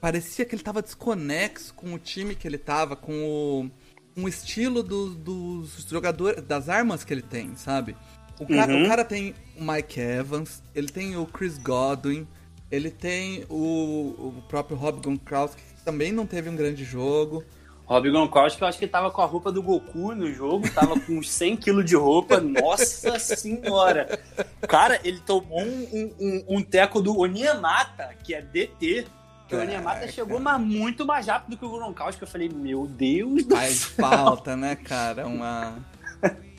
parecia 0.00 0.44
que 0.44 0.56
ele 0.56 0.62
tava 0.64 0.82
desconexo 0.82 1.72
com 1.74 1.94
o 1.94 1.98
time 1.98 2.34
que 2.34 2.48
ele 2.48 2.58
tava, 2.58 2.96
com 2.96 3.70
o, 4.16 4.22
o 4.22 4.28
estilo 4.28 4.82
do, 4.82 5.10
dos 5.10 5.86
jogadores, 5.88 6.42
das 6.42 6.68
armas 6.68 7.04
que 7.04 7.14
ele 7.14 7.22
tem, 7.22 7.54
sabe? 7.54 7.94
O 8.40 8.46
cara, 8.46 8.74
uhum. 8.74 8.82
o 8.82 8.88
cara 8.88 9.04
tem 9.04 9.34
o 9.56 9.62
Mike 9.62 10.00
Evans, 10.00 10.60
ele 10.74 10.88
tem 10.88 11.16
o 11.16 11.24
Chris 11.24 11.58
Godwin, 11.58 12.26
ele 12.72 12.90
tem 12.90 13.44
o, 13.48 14.34
o 14.38 14.44
próprio 14.48 14.76
Rob 14.76 15.00
Gronkowski, 15.00 15.62
que 15.62 15.84
também 15.84 16.10
não 16.10 16.26
teve 16.26 16.50
um 16.50 16.56
grande 16.56 16.84
jogo. 16.84 17.44
Rob 17.84 18.10
Gronkowski, 18.10 18.62
eu 18.62 18.68
acho 18.68 18.78
que 18.78 18.86
tava 18.86 19.10
com 19.10 19.20
a 19.20 19.26
roupa 19.26 19.50
do 19.50 19.62
Goku 19.62 20.14
no 20.14 20.32
jogo, 20.32 20.70
tava 20.70 20.98
com 20.98 21.18
uns 21.18 21.30
100 21.30 21.56
quilos 21.56 21.84
de 21.84 21.96
roupa, 21.96 22.40
nossa 22.40 23.18
senhora! 23.18 24.20
Cara, 24.68 25.00
ele 25.04 25.20
tomou 25.20 25.60
um, 25.60 26.14
um, 26.18 26.44
um 26.56 26.62
teco 26.62 27.02
do 27.02 27.18
Oniemata, 27.18 28.14
que 28.22 28.34
é 28.34 28.40
DT, 28.40 29.06
que 29.48 29.54
o 29.54 29.60
Oniemata 29.60 30.10
chegou 30.10 30.40
mas 30.40 30.60
muito 30.60 31.04
mais 31.04 31.26
rápido 31.26 31.56
que 31.56 31.64
o 31.64 31.70
Gronkowski, 31.70 32.22
eu 32.22 32.28
falei, 32.28 32.48
meu 32.48 32.86
Deus 32.86 33.44
do 33.44 33.54
Faz 33.54 33.82
falta, 33.84 34.56
né, 34.56 34.76
cara, 34.76 35.26
uma... 35.26 35.74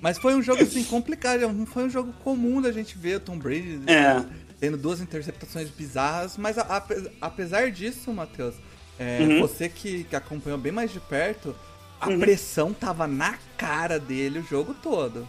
Mas 0.01 0.18
foi 0.18 0.36
um 0.36 0.42
jogo, 0.42 0.62
assim, 0.62 0.84
complicado, 0.84 1.48
não 1.53 1.65
foi 1.65 1.86
um 1.86 1.89
jogo 1.89 2.12
comum 2.24 2.62
da 2.62 2.72
gente 2.72 2.98
ver 2.98 3.15
o 3.15 3.20
Tom 3.22 3.38
Brady 3.39 3.82
é. 3.88 4.22
tendo 4.60 4.77
duas 4.77 5.00
interceptações 5.00 5.70
bizarras, 5.70 6.38
mas 6.38 6.58
a, 6.58 6.63
a, 6.63 6.84
apesar 7.22 7.72
disso, 7.72 8.12
Matheus... 8.12 8.56
É, 9.00 9.19
uhum. 9.21 9.41
Você 9.41 9.69
que, 9.69 10.03
que, 10.03 10.15
acompanhou 10.15 10.57
bem 10.57 10.71
mais 10.71 10.91
de 10.91 11.00
perto, 11.00 11.55
a 12.00 12.09
uhum. 12.09 12.19
pressão 12.19 12.73
tava 12.73 13.07
na 13.07 13.38
cara 13.57 14.00
dele 14.00 14.39
o 14.39 14.43
jogo 14.43 14.75
todo. 14.81 15.27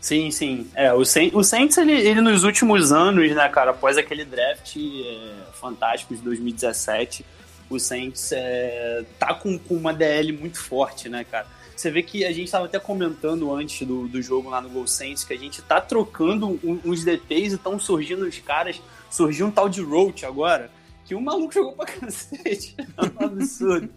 Sim, 0.00 0.30
sim. 0.30 0.68
É, 0.74 0.92
o, 0.92 1.04
Saints, 1.04 1.34
o 1.34 1.42
Saints 1.42 1.76
ele, 1.76 1.92
ele, 1.92 2.20
nos 2.20 2.44
últimos 2.44 2.92
anos, 2.92 3.34
né, 3.34 3.48
cara, 3.48 3.72
após 3.72 3.98
aquele 3.98 4.24
draft 4.24 4.76
é, 4.76 5.52
fantástico 5.52 6.14
de 6.14 6.22
2017, 6.22 7.24
o 7.68 7.78
Saints 7.78 8.32
é, 8.32 9.04
tá 9.18 9.34
com, 9.34 9.58
com 9.58 9.74
uma 9.74 9.92
DL 9.92 10.32
muito 10.32 10.60
forte, 10.60 11.08
né, 11.08 11.24
cara? 11.24 11.46
Você 11.78 11.92
vê 11.92 12.02
que 12.02 12.24
a 12.24 12.32
gente 12.32 12.46
estava 12.46 12.64
até 12.64 12.78
comentando 12.80 13.54
antes 13.54 13.86
do, 13.86 14.08
do 14.08 14.20
jogo 14.20 14.50
lá 14.50 14.60
no 14.60 14.68
Gol 14.68 14.86
Saints 14.88 15.22
que 15.22 15.32
a 15.32 15.38
gente 15.38 15.62
tá 15.62 15.80
trocando 15.80 16.58
uns 16.84 17.04
DTs 17.04 17.52
e 17.52 17.54
estão 17.54 17.78
surgindo 17.78 18.26
os 18.26 18.36
caras. 18.40 18.82
Surgiu 19.08 19.46
um 19.46 19.50
tal 19.50 19.68
de 19.68 19.80
Roach 19.80 20.26
agora, 20.26 20.72
que 21.08 21.14
o 21.14 21.20
maluco 21.22 21.54
jogou 21.54 21.72
pra 21.72 21.86
cacete. 21.86 22.76
É 22.98 23.24
um 23.24 23.26
absurdo. 23.26 23.88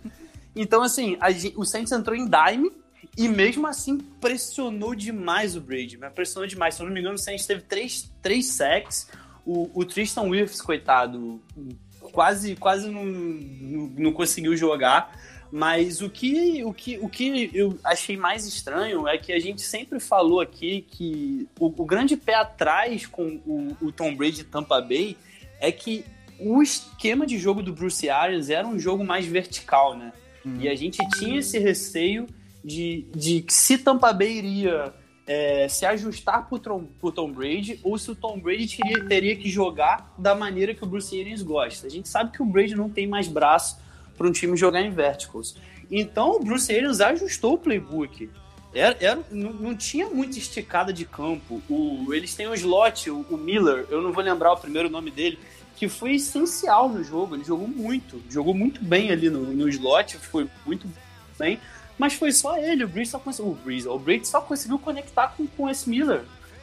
Então, 0.55 0.81
assim, 0.81 1.17
o 1.57 1.65
Saints 1.65 1.91
entrou 1.91 2.15
em 2.15 2.25
dime 2.25 2.71
e 3.17 3.27
mesmo 3.27 3.67
assim 3.67 3.97
pressionou 3.97 4.95
demais 4.95 5.57
o 5.57 5.61
Brady. 5.61 5.99
Pressionou 6.15 6.47
demais. 6.47 6.75
Se 6.75 6.81
eu 6.81 6.85
não 6.85 6.93
me 6.93 7.01
engano, 7.01 7.15
o 7.15 7.19
Saints 7.19 7.45
teve 7.45 7.63
três, 7.63 8.09
três 8.21 8.45
sacks. 8.47 9.09
O, 9.45 9.69
o 9.73 9.83
Tristan 9.83 10.21
Wirfs, 10.21 10.61
coitado, 10.61 11.41
quase, 12.13 12.55
quase 12.55 12.89
não, 12.89 13.03
não, 13.03 13.87
não, 13.97 14.13
conseguiu 14.13 14.55
jogar. 14.55 15.13
Mas 15.51 16.01
o 16.01 16.09
que, 16.09 16.63
o, 16.63 16.73
que, 16.73 16.97
o 16.99 17.09
que 17.09 17.51
eu 17.53 17.77
achei 17.83 18.15
mais 18.15 18.47
estranho 18.47 19.05
é 19.05 19.17
que 19.17 19.33
a 19.33 19.39
gente 19.39 19.61
sempre 19.63 19.99
falou 19.99 20.39
aqui 20.39 20.85
que 20.89 21.49
o, 21.59 21.65
o 21.65 21.85
grande 21.85 22.15
pé 22.15 22.35
atrás 22.35 23.05
com 23.05 23.41
o, 23.45 23.75
o 23.81 23.91
Tom 23.91 24.15
Brady 24.15 24.45
Tampa 24.45 24.79
Bay 24.79 25.17
é 25.59 25.73
que 25.73 26.05
o 26.41 26.61
esquema 26.61 27.25
de 27.25 27.37
jogo 27.37 27.61
do 27.61 27.73
Bruce 27.73 28.09
Arians 28.09 28.49
era 28.49 28.67
um 28.67 28.79
jogo 28.79 29.03
mais 29.03 29.25
vertical, 29.25 29.95
né? 29.95 30.11
Uhum. 30.45 30.57
E 30.59 30.67
a 30.67 30.75
gente 30.75 30.97
tinha 31.17 31.39
esse 31.39 31.59
receio 31.59 32.27
de, 32.63 33.05
de 33.15 33.45
se 33.49 33.77
Tampa 33.77 34.11
Bay 34.11 34.37
iria 34.37 34.93
é, 35.27 35.67
se 35.67 35.85
ajustar 35.85 36.47
pro 36.47 36.59
Tom, 36.59 36.85
pro 36.99 37.11
Tom 37.11 37.31
Brady 37.31 37.79
ou 37.83 37.97
se 37.97 38.11
o 38.11 38.15
Tom 38.15 38.39
Brady 38.39 38.77
teria, 38.77 39.05
teria 39.05 39.35
que 39.35 39.49
jogar 39.49 40.13
da 40.17 40.35
maneira 40.35 40.73
que 40.73 40.83
o 40.83 40.87
Bruce 40.87 41.19
Arians 41.19 41.41
gosta. 41.41 41.87
A 41.87 41.89
gente 41.89 42.09
sabe 42.09 42.31
que 42.31 42.41
o 42.41 42.45
Brady 42.45 42.75
não 42.75 42.89
tem 42.89 43.07
mais 43.07 43.27
braço 43.27 43.79
para 44.17 44.27
um 44.27 44.31
time 44.31 44.57
jogar 44.57 44.81
em 44.81 44.91
verticals. 44.91 45.55
Então 45.89 46.37
o 46.37 46.39
Bruce 46.43 46.73
Arians 46.73 47.01
ajustou 47.01 47.53
o 47.53 47.57
playbook. 47.57 48.29
Era, 48.73 48.97
era, 49.01 49.19
não, 49.29 49.51
não, 49.51 49.75
tinha 49.75 50.09
muita 50.09 50.37
esticada 50.37 50.93
de 50.93 51.03
campo. 51.03 51.61
O, 51.69 52.13
eles 52.13 52.33
têm 52.33 52.47
o 52.47 52.53
slot, 52.53 53.09
o, 53.09 53.25
o 53.29 53.37
Miller, 53.37 53.85
eu 53.89 54.01
não 54.01 54.13
vou 54.13 54.23
lembrar 54.23 54.53
o 54.53 54.57
primeiro 54.57 54.89
nome 54.89 55.11
dele, 55.11 55.37
que 55.81 55.89
foi 55.89 56.13
essencial 56.13 56.87
no 56.87 57.03
jogo. 57.03 57.35
Ele 57.35 57.43
jogou 57.43 57.67
muito, 57.67 58.21
jogou 58.29 58.53
muito 58.53 58.85
bem 58.85 59.09
ali 59.09 59.31
no, 59.31 59.47
no 59.51 59.67
slot, 59.67 60.15
foi 60.19 60.47
muito 60.63 60.87
bem. 61.39 61.59
Mas 61.97 62.13
foi 62.13 62.31
só 62.31 62.55
ele, 62.55 62.83
o 62.83 62.87
Breeze 62.87 63.09
só 63.09 63.17
conseguiu. 63.17 63.53
O 63.53 63.55
Breeze, 63.55 63.87
o 63.87 63.97
Breeze 63.97 64.25
só 64.25 64.39
conseguiu 64.41 64.77
conectar 64.77 65.29
com, 65.29 65.47
com 65.47 65.67
esse 65.67 65.89
Miller. 65.89 66.21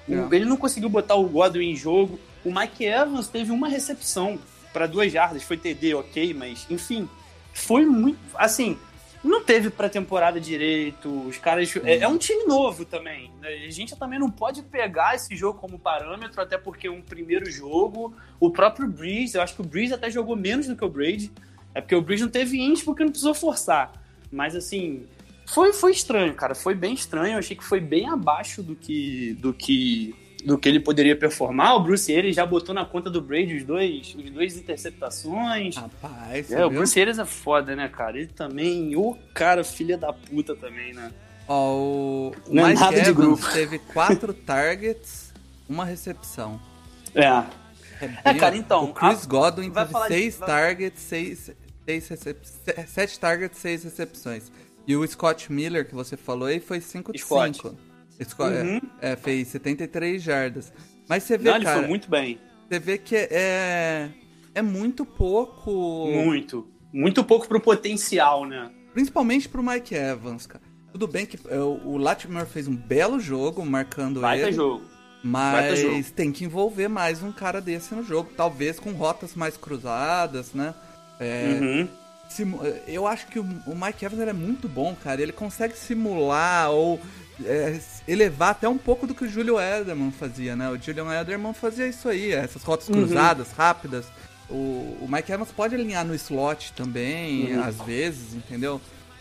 É. 0.09 0.13
Ele 0.31 0.45
não 0.45 0.57
conseguiu 0.57 0.89
botar 0.89 1.17
o 1.17 1.25
Godwin 1.25 1.73
em 1.73 1.75
jogo. 1.75 2.17
O 2.45 2.55
Mike 2.55 2.85
Evans 2.85 3.27
teve 3.27 3.51
uma 3.51 3.67
recepção 3.67 4.39
para 4.73 4.87
duas 4.87 5.11
jardas, 5.11 5.43
foi 5.43 5.57
TD, 5.57 5.95
ok, 5.95 6.33
mas 6.33 6.65
enfim, 6.71 7.09
foi 7.53 7.85
muito. 7.85 8.21
Assim, 8.37 8.79
não 9.23 9.43
teve 9.43 9.69
pré-temporada 9.71 10.41
direito, 10.41 11.09
os 11.27 11.39
caras. 11.39 11.75
É, 11.85 11.99
é, 11.99 12.09
um 12.09 12.19
time 12.19 12.45
novo 12.45 12.85
também. 12.85 13.33
Né? 13.41 13.49
A 13.67 13.71
gente 13.71 13.97
também 13.97 14.19
não 14.19 14.31
pode 14.31 14.63
pegar 14.63 15.15
esse 15.15 15.35
jogo 15.35 15.59
como 15.59 15.79
parâmetro, 15.79 16.41
até 16.41 16.57
porque 16.57 16.87
é 16.87 16.91
um 16.91 17.03
primeiro 17.03 17.51
jogo. 17.51 18.15
O 18.39 18.51
próprio 18.51 18.89
Breeze, 18.89 19.37
eu 19.37 19.43
acho 19.43 19.55
que 19.55 19.61
o 19.61 19.65
Breeze 19.65 19.93
até 19.93 20.11
jogou 20.11 20.37
menos 20.37 20.67
do 20.67 20.77
que 20.77 20.85
o 20.85 20.89
Brady. 20.89 21.33
É 21.75 21.81
porque 21.81 21.95
o 21.95 22.03
Breeze 22.03 22.23
não 22.23 22.31
teve 22.31 22.59
índice 22.61 22.85
porque 22.85 23.03
não 23.03 23.11
precisou 23.11 23.35
forçar. 23.35 23.93
Mas 24.31 24.55
assim, 24.55 25.07
foi, 25.47 25.73
foi 25.73 25.93
estranho, 25.93 26.35
cara. 26.35 26.55
Foi 26.55 26.75
bem 26.75 26.95
estranho. 26.95 27.35
Eu 27.35 27.39
achei 27.39 27.57
que 27.57 27.65
foi 27.65 27.81
bem 27.81 28.09
abaixo 28.09 28.63
do 28.63 28.77
que. 28.77 29.35
do 29.35 29.53
que 29.53 30.15
do 30.49 30.57
que 30.57 30.67
ele 30.67 30.81
poderia 30.81 31.14
performar. 31.14 31.76
O 31.76 31.81
Bruce 31.81 32.17
Arians 32.17 32.35
já 32.35 32.47
botou 32.47 32.75
na 32.75 32.83
conta 32.83 33.11
do 33.11 33.21
Brady 33.21 33.57
os 33.57 33.64
dois, 33.64 34.17
os 34.19 34.31
dois 34.31 34.57
interceptações. 34.57 35.76
Rapaz, 35.76 36.50
é, 36.50 36.64
o 36.64 36.71
Bruce 36.71 36.99
Arians 36.99 37.19
é 37.19 37.26
foda, 37.26 37.76
né, 37.76 37.87
cara? 37.87 38.17
Ele 38.17 38.28
também, 38.28 38.97
o 38.97 39.14
cara 39.35 39.62
filha 39.62 39.99
da 39.99 40.11
puta 40.11 40.57
também, 40.57 40.95
né? 40.95 41.12
Ó, 41.47 41.75
o 41.75 42.33
Não 42.50 42.67
é 42.67 42.71
Mike 42.71 42.83
é 42.83 42.99
Evans 43.00 43.14
grupo. 43.14 43.52
teve 43.52 43.78
quatro 43.78 44.33
targets, 44.47 45.35
uma 45.69 45.85
recepção. 45.85 46.59
É. 47.14 47.26
É, 48.00 48.14
é 48.25 48.35
cara, 48.35 48.57
então. 48.57 48.85
O 48.85 48.95
Chris 48.95 49.25
a... 49.25 49.28
Godwin 49.28 49.71
teve 49.71 49.93
seis 50.09 50.35
de... 50.35 50.47
targets, 50.47 51.02
seis, 51.02 51.50
seis 51.85 52.09
recep... 52.09 52.38
sete 52.87 53.21
targets, 53.21 53.59
seis 53.59 53.85
recepções. 53.85 54.50
E 54.87 54.97
o 54.97 55.07
Scott 55.07 55.52
Miller, 55.52 55.87
que 55.87 55.95
você 55.95 56.17
falou 56.17 56.49
aí, 56.49 56.59
foi 56.59 56.81
5 56.81 57.12
de 57.12 57.19
5. 57.19 57.76
Uhum. 58.63 58.81
É, 59.01 59.13
é, 59.13 59.17
fez 59.17 59.49
73 59.49 60.23
jardas. 60.23 60.73
Mas 61.09 61.23
você 61.23 61.39
vê, 61.39 61.51
Não, 61.51 61.61
cara... 61.61 61.73
ele 61.73 61.81
foi 61.81 61.89
muito 61.89 62.11
bem. 62.11 62.39
Você 62.69 62.79
vê 62.79 62.99
que 62.99 63.17
é... 63.17 64.09
É 64.55 64.63
muito 64.63 65.05
pouco... 65.05 66.09
Muito. 66.11 66.69
Muito 66.93 67.23
pouco 67.23 67.47
pro 67.47 67.61
potencial, 67.61 68.45
né? 68.45 68.71
Principalmente 68.93 69.49
pro 69.49 69.63
Mike 69.63 69.95
Evans, 69.95 70.47
cara. 70.47 70.65
Tudo 70.93 71.07
bem 71.07 71.27
que 71.27 71.39
é, 71.49 71.59
o 71.61 71.97
Latimer 71.97 72.47
fez 72.47 72.67
um 72.67 72.75
belo 72.75 73.21
jogo 73.21 73.65
marcando 73.65 74.21
Baita 74.21 74.47
ele. 74.47 74.53
jogo. 74.53 74.85
Mas 75.23 75.81
jogo. 75.81 76.03
tem 76.15 76.33
que 76.33 76.45
envolver 76.45 76.89
mais 76.89 77.23
um 77.23 77.31
cara 77.31 77.61
desse 77.61 77.95
no 77.95 78.03
jogo. 78.03 78.31
Talvez 78.37 78.79
com 78.81 78.93
rotas 78.93 79.35
mais 79.35 79.57
cruzadas, 79.57 80.53
né? 80.55 80.75
É, 81.21 81.59
uhum. 81.61 81.89
Eu 82.87 83.07
acho 83.07 83.27
que 83.29 83.39
o 83.39 83.45
Mike 83.45 84.05
Evans 84.05 84.21
é 84.21 84.33
muito 84.33 84.69
bom, 84.69 84.95
cara. 84.95 85.21
Ele 85.21 85.33
consegue 85.33 85.77
simular 85.77 86.71
ou 86.71 87.01
é, 87.45 87.78
elevar 88.07 88.50
até 88.50 88.68
um 88.68 88.78
pouco 88.78 89.07
do 89.07 89.14
que 89.14 89.25
o 89.25 89.28
Julio 89.28 89.61
Ederman 89.61 90.11
fazia, 90.11 90.57
né? 90.57 90.68
O 90.71 90.80
Julian 90.80 91.21
Ederman 91.21 91.52
fazia 91.52 91.87
isso 91.87 92.09
aí, 92.09 92.33
essas 92.33 92.62
rotas 92.62 92.88
uhum. 92.88 92.95
cruzadas, 92.95 93.52
rápidas. 93.52 94.07
O, 94.49 94.99
o, 95.02 95.07
Mike 95.09 95.30
Evans 95.30 95.52
pode 95.52 95.75
alinhar 95.75 96.04
no 96.04 96.14
slot 96.14 96.73
também, 96.73 97.54
uhum. 97.54 97.62
às 97.62 97.80
vezes, 97.83 98.35
entendeu? 98.35 98.80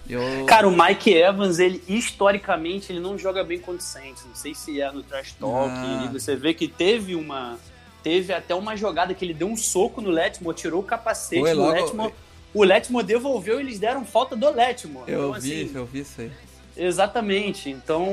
Eu... 0.10 0.46
Cara, 0.46 0.68
o 0.68 0.72
Mike 0.72 1.14
Evans, 1.14 1.60
ele 1.60 1.84
historicamente, 1.88 2.92
ele 2.92 3.02
não 3.02 3.18
joga 3.18 3.44
bem 3.44 3.60
contra 3.60 3.82
o 3.82 3.86
Saints. 3.86 4.24
Não 4.26 4.36
sei 4.36 4.56
se 4.56 4.80
é 4.80 4.90
no 4.90 5.04
trash 5.04 5.34
talk. 5.34 5.70
Ah. 5.70 6.10
você 6.12 6.36
vê 6.36 6.54
que 6.54 6.68
teve 6.68 7.14
uma. 7.14 7.58
Teve 8.02 8.32
até 8.32 8.56
uma 8.56 8.78
jogada 8.78 9.14
que 9.14 9.26
ele 9.26 9.34
deu 9.34 9.50
um 9.50 9.58
soco 9.58 10.00
no 10.00 10.10
Letmore, 10.10 10.56
tirou 10.56 10.80
o 10.80 10.84
capacete 10.84 11.42
Foi, 11.42 11.52
do 11.52 11.60
logo... 11.60 11.74
Letmore. 11.74 12.14
O 12.54 12.64
Letmore 12.64 13.06
devolveu 13.06 13.60
e 13.60 13.64
eles 13.64 13.80
deram 13.80 14.06
falta 14.06 14.34
do 14.34 14.50
Letmore. 14.50 15.12
Eu 15.12 15.30
então, 15.30 15.42
vi, 15.42 15.64
assim, 15.64 15.72
eu 15.76 15.86
vi 15.86 16.00
isso 16.00 16.22
aí. 16.22 16.32
Exatamente. 16.78 17.70
Então, 17.70 18.08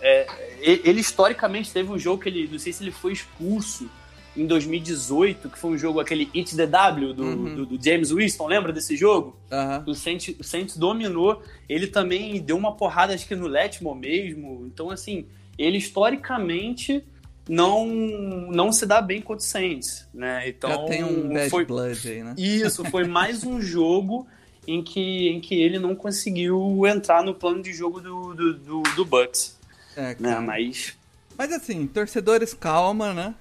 é, 0.00 0.26
ele 0.60 1.00
historicamente 1.00 1.72
teve 1.72 1.90
um 1.90 1.98
jogo 1.98 2.22
que 2.22 2.28
ele, 2.28 2.48
não 2.50 2.58
sei 2.58 2.72
se 2.72 2.82
ele 2.82 2.90
foi 2.90 3.12
expulso 3.12 3.88
em 4.36 4.46
2018, 4.46 5.50
que 5.50 5.58
foi 5.58 5.72
um 5.72 5.78
jogo 5.78 6.00
aquele 6.00 6.30
It 6.34 6.56
the 6.56 6.66
W 6.66 7.12
do, 7.12 7.22
uhum. 7.22 7.54
do, 7.54 7.66
do, 7.66 7.84
James 7.84 8.10
Winston, 8.10 8.46
lembra 8.46 8.72
desse 8.72 8.96
jogo? 8.96 9.36
Uhum. 9.50 9.92
O, 9.92 9.94
Saints, 9.94 10.34
o 10.40 10.44
Saints 10.44 10.76
dominou, 10.76 11.42
ele 11.68 11.86
também 11.86 12.40
deu 12.40 12.56
uma 12.56 12.74
porrada, 12.74 13.14
acho 13.14 13.26
que 13.26 13.34
no 13.34 13.46
Letmore 13.46 13.98
mesmo. 13.98 14.64
Então, 14.66 14.90
assim, 14.90 15.26
ele 15.58 15.76
historicamente 15.76 17.04
não 17.48 17.86
não 17.86 18.72
se 18.72 18.86
dá 18.86 19.02
bem 19.02 19.20
contra 19.20 19.44
o 19.44 19.46
Saints, 19.46 20.08
né? 20.14 20.48
Então, 20.48 20.70
Já 20.70 20.78
tem 20.84 21.04
um 21.04 21.28
bad 21.28 21.50
foi, 21.50 21.64
blood 21.64 22.08
aí, 22.08 22.22
né? 22.22 22.34
Isso, 22.38 22.84
foi 22.84 23.04
mais 23.04 23.44
um 23.44 23.60
jogo 23.62 24.26
em 24.66 24.82
que, 24.82 25.28
em 25.28 25.40
que 25.40 25.60
ele 25.60 25.78
não 25.78 25.94
conseguiu 25.94 26.86
entrar 26.86 27.22
no 27.22 27.34
plano 27.34 27.62
de 27.62 27.72
jogo 27.72 28.00
do, 28.00 28.34
do, 28.34 28.54
do, 28.54 28.82
do 28.96 29.04
Bucks. 29.04 29.58
É, 29.96 30.16
né? 30.18 30.38
Mas. 30.38 30.96
Mas 31.36 31.52
assim, 31.52 31.86
torcedores, 31.86 32.54
calma, 32.54 33.12
né? 33.12 33.34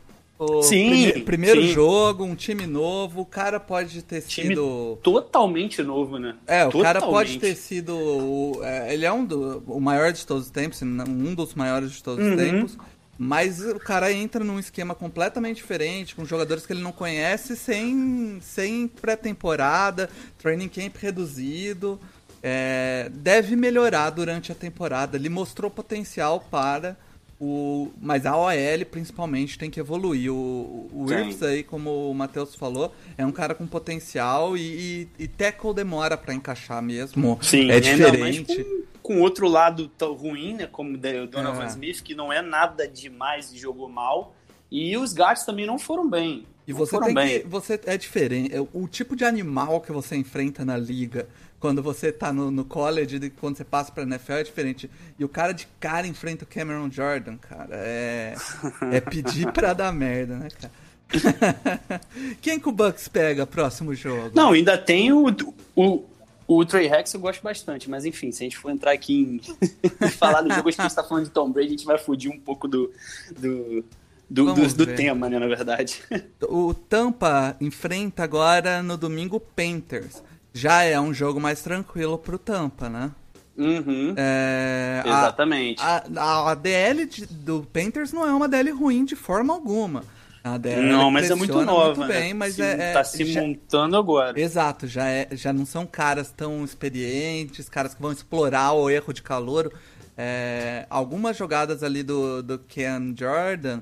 O 0.43 0.63
sim, 0.63 0.89
prime 0.89 1.21
primeiro 1.23 1.61
sim. 1.61 1.67
jogo, 1.67 2.23
um 2.23 2.33
time 2.33 2.65
novo, 2.65 3.21
o 3.21 3.25
cara 3.25 3.59
pode 3.59 4.01
ter 4.01 4.23
time 4.23 4.47
sido. 4.47 4.97
Totalmente 5.03 5.83
novo, 5.83 6.17
né? 6.17 6.35
É, 6.47 6.65
o 6.65 6.71
totalmente. 6.71 6.93
cara 6.93 7.05
pode 7.05 7.37
ter 7.37 7.55
sido. 7.55 8.59
É, 8.63 8.91
ele 8.91 9.05
é 9.05 9.13
um 9.13 9.23
do, 9.23 9.63
o 9.67 9.79
maior 9.79 10.11
de 10.11 10.25
todos 10.25 10.45
os 10.45 10.49
tempos, 10.49 10.81
um 10.81 11.35
dos 11.35 11.53
maiores 11.53 11.91
de 11.91 12.01
todos 12.01 12.25
os 12.25 12.31
uhum. 12.31 12.37
tempos. 12.37 12.77
Mas 13.23 13.61
o 13.61 13.79
cara 13.79 14.11
entra 14.11 14.43
num 14.43 14.57
esquema 14.57 14.95
completamente 14.95 15.57
diferente, 15.57 16.15
com 16.15 16.25
jogadores 16.25 16.65
que 16.65 16.73
ele 16.73 16.81
não 16.81 16.91
conhece, 16.91 17.55
sem, 17.55 18.39
sem 18.41 18.87
pré-temporada, 18.87 20.09
training 20.39 20.67
camp 20.67 20.95
reduzido. 20.99 21.99
é, 22.41 23.11
deve 23.13 23.55
melhorar 23.55 24.09
durante 24.09 24.51
a 24.51 24.55
temporada. 24.55 25.17
Ele 25.17 25.29
mostrou 25.29 25.69
potencial 25.69 26.43
para 26.49 26.97
o. 27.39 27.91
Mas 28.01 28.25
a 28.25 28.35
OL, 28.35 28.85
principalmente, 28.89 29.55
tem 29.55 29.69
que 29.69 29.79
evoluir. 29.79 30.33
O, 30.33 30.89
o 30.91 31.05
Wirfs 31.07 31.43
aí, 31.43 31.61
como 31.61 32.09
o 32.09 32.15
Matheus 32.15 32.55
falou, 32.55 32.91
é 33.15 33.23
um 33.23 33.31
cara 33.31 33.53
com 33.53 33.67
potencial 33.67 34.57
e, 34.57 35.07
e, 35.17 35.23
e 35.25 35.27
tackle 35.27 35.75
demora 35.75 36.17
para 36.17 36.33
encaixar 36.33 36.81
mesmo. 36.81 37.37
Sim, 37.43 37.69
é 37.69 37.79
diferente. 37.79 38.65
Com, 39.11 39.21
outro 39.21 39.47
lado 39.47 39.87
tão 39.89 40.13
ruim, 40.13 40.53
né? 40.53 40.67
Como 40.67 40.95
o 40.95 41.27
Donovan 41.27 41.63
é. 41.63 41.67
Smith, 41.67 42.01
que 42.01 42.15
não 42.15 42.31
é 42.31 42.41
nada 42.41 42.87
demais 42.87 43.51
e 43.51 43.57
jogou 43.57 43.89
mal. 43.89 44.33
E 44.71 44.95
os 44.97 45.13
gatos 45.13 45.43
também 45.43 45.65
não 45.65 45.77
foram 45.77 46.09
bem. 46.09 46.45
E 46.65 46.73
você 46.73 46.99
tem 46.99 47.13
bem. 47.13 47.41
que. 47.41 47.47
Você 47.47 47.79
é 47.85 47.97
diferente. 47.97 48.55
É, 48.55 48.61
o 48.73 48.87
tipo 48.87 49.15
de 49.15 49.25
animal 49.25 49.81
que 49.81 49.91
você 49.91 50.15
enfrenta 50.15 50.63
na 50.63 50.77
liga 50.77 51.27
quando 51.59 51.83
você 51.83 52.11
tá 52.11 52.31
no, 52.31 52.49
no 52.49 52.65
college 52.65 53.17
e 53.17 53.29
quando 53.29 53.57
você 53.57 53.63
passa 53.63 53.91
pra 53.91 54.03
NFL 54.03 54.33
é 54.33 54.43
diferente. 54.43 54.89
E 55.19 55.25
o 55.25 55.29
cara 55.29 55.51
de 55.51 55.67
cara 55.79 56.07
enfrenta 56.07 56.45
o 56.45 56.47
Cameron 56.47 56.89
Jordan, 56.89 57.37
cara. 57.37 57.69
É, 57.71 58.35
é 58.91 59.01
pedir 59.01 59.51
pra 59.51 59.73
dar 59.73 59.91
merda, 59.91 60.37
né, 60.37 60.47
cara? 60.49 60.71
Quem 62.41 62.59
que 62.59 62.69
o 62.69 62.71
Bucks 62.71 63.07
pega 63.07 63.45
próximo 63.45 63.93
jogo? 63.93 64.31
Não, 64.33 64.53
ainda 64.53 64.77
tem 64.77 65.11
o, 65.11 65.25
o, 65.75 66.05
o 66.57 66.65
Trey 66.65 66.87
Rex 66.87 67.13
eu 67.13 67.19
gosto 67.19 67.41
bastante, 67.41 67.89
mas 67.89 68.05
enfim, 68.05 68.31
se 68.31 68.43
a 68.43 68.45
gente 68.45 68.57
for 68.57 68.71
entrar 68.71 68.91
aqui 68.91 69.41
em 70.01 70.09
falar 70.09 70.41
do 70.41 70.53
jogo, 70.53 70.69
acho 70.69 70.75
que 70.75 70.81
a 70.81 70.87
gente 70.87 70.95
tá 70.95 71.03
falando 71.03 71.25
de 71.25 71.31
Tom 71.31 71.51
Brady, 71.51 71.67
a 71.67 71.71
gente 71.71 71.85
vai 71.85 71.97
fugir 71.97 72.29
um 72.29 72.39
pouco 72.39 72.67
do, 72.67 72.91
do, 73.37 73.83
do, 74.29 74.53
do, 74.53 74.73
do, 74.73 74.85
tema, 74.87 75.29
né, 75.29 75.39
na 75.39 75.47
verdade. 75.47 76.01
O 76.49 76.73
Tampa 76.73 77.55
enfrenta 77.61 78.23
agora 78.23 78.83
no 78.83 78.97
domingo 78.97 79.39
Panthers. 79.39 80.21
Já 80.53 80.83
é 80.83 80.99
um 80.99 81.13
jogo 81.13 81.39
mais 81.39 81.61
tranquilo 81.61 82.17
pro 82.17 82.37
Tampa, 82.37 82.89
né? 82.89 83.11
Uhum. 83.57 84.13
É, 84.17 85.03
Exatamente. 85.05 85.81
A, 85.81 86.03
a, 86.17 86.51
a 86.51 86.55
DL 86.55 87.05
de, 87.05 87.25
do 87.25 87.67
Panthers 87.71 88.11
não 88.11 88.27
é 88.27 88.33
uma 88.33 88.49
DL 88.49 88.71
ruim 88.71 89.05
de 89.05 89.15
forma 89.15 89.53
alguma. 89.53 90.03
A 90.43 90.57
DL 90.57 90.81
não, 90.87 91.11
mas 91.11 91.29
é 91.29 91.35
muito 91.35 91.61
nova, 91.61 91.95
muito 91.95 92.11
bem, 92.11 92.29
né? 92.29 92.33
mas 92.33 92.55
se, 92.55 92.63
é, 92.63 92.93
tá 92.93 93.03
se 93.03 93.25
já, 93.25 93.41
montando 93.41 93.95
agora. 93.95 94.39
Exato, 94.39 94.87
já, 94.87 95.07
é, 95.07 95.27
já 95.31 95.53
não 95.53 95.65
são 95.67 95.85
caras 95.85 96.31
tão 96.31 96.65
experientes, 96.65 97.69
caras 97.69 97.93
que 97.93 98.01
vão 98.01 98.11
explorar 98.11 98.73
o 98.73 98.89
erro 98.89 99.13
de 99.13 99.21
calor. 99.21 99.71
É, 100.17 100.85
algumas 100.89 101.37
jogadas 101.37 101.83
ali 101.83 102.01
do, 102.01 102.41
do 102.41 102.57
Ken 102.57 103.13
Jordan 103.15 103.81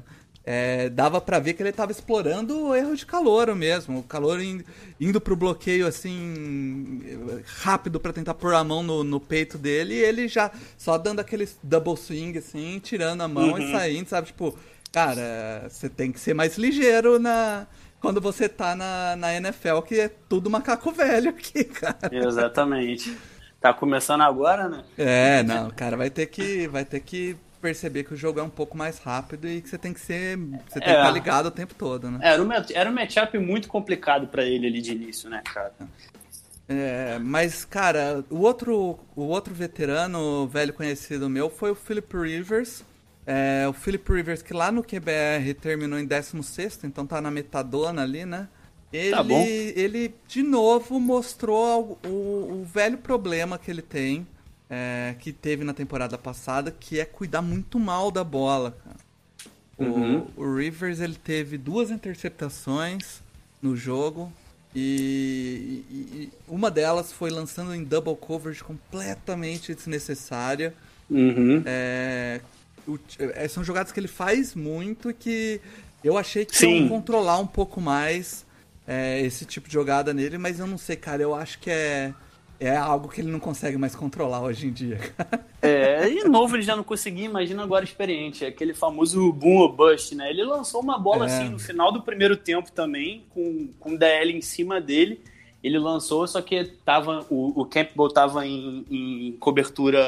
é, 0.51 0.89
dava 0.89 1.21
para 1.21 1.37
ver 1.37 1.53
que 1.53 1.61
ele 1.61 1.69
estava 1.69 1.91
explorando 1.91 2.67
o 2.67 2.75
erro 2.75 2.95
de 2.95 3.05
calor 3.05 3.53
mesmo. 3.55 3.99
O 3.99 4.03
calor 4.03 4.41
in, 4.41 4.63
indo 4.99 5.21
pro 5.21 5.35
bloqueio 5.35 5.85
assim, 5.85 7.01
rápido 7.61 7.99
para 7.99 8.11
tentar 8.11 8.33
pôr 8.33 8.53
a 8.53 8.63
mão 8.63 8.81
no, 8.81 9.03
no, 9.03 9.19
peito 9.19 9.57
dele 9.57 9.93
e 9.93 10.03
ele 10.03 10.27
já 10.27 10.51
só 10.77 10.97
dando 10.97 11.19
aquele 11.19 11.47
double 11.61 11.95
swing 11.95 12.37
assim, 12.37 12.79
tirando 12.83 13.21
a 13.21 13.27
mão 13.27 13.51
uhum. 13.51 13.59
e 13.59 13.71
saindo, 13.71 14.09
sabe? 14.09 14.27
Tipo, 14.27 14.57
cara, 14.91 15.67
você 15.69 15.89
tem 15.89 16.11
que 16.11 16.19
ser 16.19 16.33
mais 16.33 16.57
ligeiro 16.57 17.19
na. 17.19 17.67
Quando 17.99 18.21
você 18.21 18.47
tá 18.47 18.75
na, 18.75 19.15
na 19.17 19.33
NFL, 19.35 19.81
que 19.81 19.99
é 19.99 20.09
tudo 20.29 20.49
macaco 20.49 20.91
velho 20.91 21.31
aqui, 21.31 21.65
cara. 21.65 22.09
Exatamente. 22.11 23.17
Tá 23.59 23.73
começando 23.73 24.21
agora, 24.21 24.69
né? 24.69 24.83
É, 24.97 25.43
não, 25.43 25.69
cara, 25.69 25.97
vai 25.97 26.09
ter 26.09 26.27
que, 26.27 26.65
vai 26.67 26.85
ter 26.85 27.01
que 27.01 27.35
perceber 27.59 28.05
que 28.05 28.13
o 28.13 28.17
jogo 28.17 28.39
é 28.39 28.43
um 28.43 28.49
pouco 28.49 28.77
mais 28.77 28.99
rápido 28.99 29.47
e 29.47 29.61
que 29.61 29.69
você 29.69 29.77
tem 29.77 29.93
que 29.93 29.99
ser. 29.99 30.37
Você 30.37 30.79
tem 30.79 30.89
é. 30.89 30.93
que 30.93 30.99
estar 30.99 31.11
ligado 31.11 31.47
o 31.47 31.51
tempo 31.51 31.75
todo, 31.75 32.09
né? 32.09 32.19
Era 32.21 32.41
um, 32.41 32.49
era 32.73 32.89
um 32.89 32.93
matchup 32.93 33.37
muito 33.37 33.67
complicado 33.67 34.27
para 34.27 34.43
ele 34.43 34.67
ali 34.67 34.81
de 34.81 34.93
início, 34.93 35.29
né, 35.29 35.41
cara? 35.43 35.73
É, 36.69 37.17
mas, 37.19 37.65
cara, 37.65 38.23
o 38.29 38.41
outro, 38.41 38.99
o 39.15 39.23
outro 39.23 39.53
veterano, 39.53 40.47
velho 40.47 40.71
conhecido 40.71 41.29
meu, 41.29 41.49
foi 41.49 41.71
o 41.71 41.75
Philip 41.75 42.15
Rivers. 42.15 42.83
É, 43.31 43.67
o 43.67 43.73
Philip 43.73 44.11
Rivers, 44.11 44.41
que 44.41 44.53
lá 44.55 44.71
no 44.71 44.81
QBR 44.81 45.53
terminou 45.61 45.99
em 45.99 46.05
16, 46.05 46.79
então 46.85 47.05
tá 47.05 47.21
na 47.21 47.29
metadona 47.29 48.01
ali, 48.01 48.25
né? 48.25 48.47
Ele, 48.91 49.11
tá 49.11 49.23
ele 49.23 50.15
de 50.27 50.41
novo 50.41 50.99
mostrou 50.99 51.99
o, 52.03 52.07
o, 52.07 52.61
o 52.61 52.65
velho 52.65 52.97
problema 52.97 53.59
que 53.59 53.69
ele 53.69 53.83
tem 53.83 54.25
é, 54.67 55.13
que 55.19 55.31
teve 55.31 55.63
na 55.63 55.75
temporada 55.75 56.17
passada, 56.17 56.71
que 56.71 56.99
é 56.99 57.05
cuidar 57.05 57.43
muito 57.43 57.79
mal 57.79 58.09
da 58.09 58.23
bola, 58.23 58.75
cara. 58.83 58.97
Uhum. 59.77 60.27
O, 60.35 60.41
o, 60.41 60.55
Rivers 60.55 60.99
ele 60.99 61.13
teve 61.13 61.55
duas 61.55 61.91
interceptações 61.91 63.21
no 63.61 63.77
jogo 63.77 64.33
e, 64.75 65.83
e, 65.87 65.95
e, 65.95 66.31
uma 66.47 66.71
delas 66.71 67.13
foi 67.13 67.29
lançando 67.29 67.75
em 67.75 67.83
double 67.83 68.15
coverage 68.15 68.63
completamente 68.63 69.75
desnecessária. 69.75 70.73
Uhum. 71.07 71.61
É, 71.63 72.41
o, 72.93 72.99
é, 73.19 73.47
são 73.47 73.63
jogadas 73.63 73.91
que 73.91 73.99
ele 73.99 74.07
faz 74.07 74.55
muito 74.55 75.09
e 75.09 75.13
que 75.13 75.61
eu 76.03 76.17
achei 76.17 76.45
que 76.45 76.55
Sim. 76.55 76.81
iam 76.81 76.89
controlar 76.89 77.39
um 77.39 77.47
pouco 77.47 77.79
mais 77.81 78.45
é, 78.87 79.21
esse 79.21 79.45
tipo 79.45 79.67
de 79.67 79.73
jogada 79.73 80.13
nele, 80.13 80.37
mas 80.37 80.59
eu 80.59 80.67
não 80.67 80.77
sei, 80.77 80.95
cara. 80.95 81.21
Eu 81.21 81.35
acho 81.35 81.59
que 81.59 81.69
é 81.69 82.13
é 82.59 82.75
algo 82.75 83.07
que 83.07 83.21
ele 83.21 83.31
não 83.31 83.39
consegue 83.39 83.77
mais 83.77 83.95
controlar 83.95 84.41
hoje 84.41 84.67
em 84.67 84.71
dia. 84.71 84.99
é, 85.61 86.09
e 86.09 86.25
novo 86.25 86.55
ele 86.55 86.63
já 86.63 86.75
não 86.75 86.83
conseguia, 86.83 87.25
imagina 87.25 87.63
agora 87.63 87.85
experiente. 87.85 88.45
Aquele 88.45 88.73
famoso 88.73 89.31
boom 89.31 89.59
or 89.59 89.71
bust, 89.71 90.13
né? 90.13 90.29
Ele 90.29 90.43
lançou 90.43 90.81
uma 90.81 90.99
bola 90.99 91.25
é. 91.25 91.27
assim 91.27 91.49
no 91.49 91.57
final 91.57 91.91
do 91.91 92.01
primeiro 92.01 92.35
tempo 92.35 92.71
também, 92.71 93.23
com, 93.29 93.69
com 93.79 93.95
DL 93.95 94.33
em 94.33 94.41
cima 94.41 94.81
dele. 94.81 95.21
Ele 95.63 95.79
lançou, 95.79 96.27
só 96.27 96.41
que 96.41 96.63
tava, 96.85 97.25
o, 97.29 97.61
o 97.61 97.65
Campbell 97.65 98.09
tava 98.09 98.45
em, 98.45 98.85
em 98.89 99.31
cobertura 99.39 100.01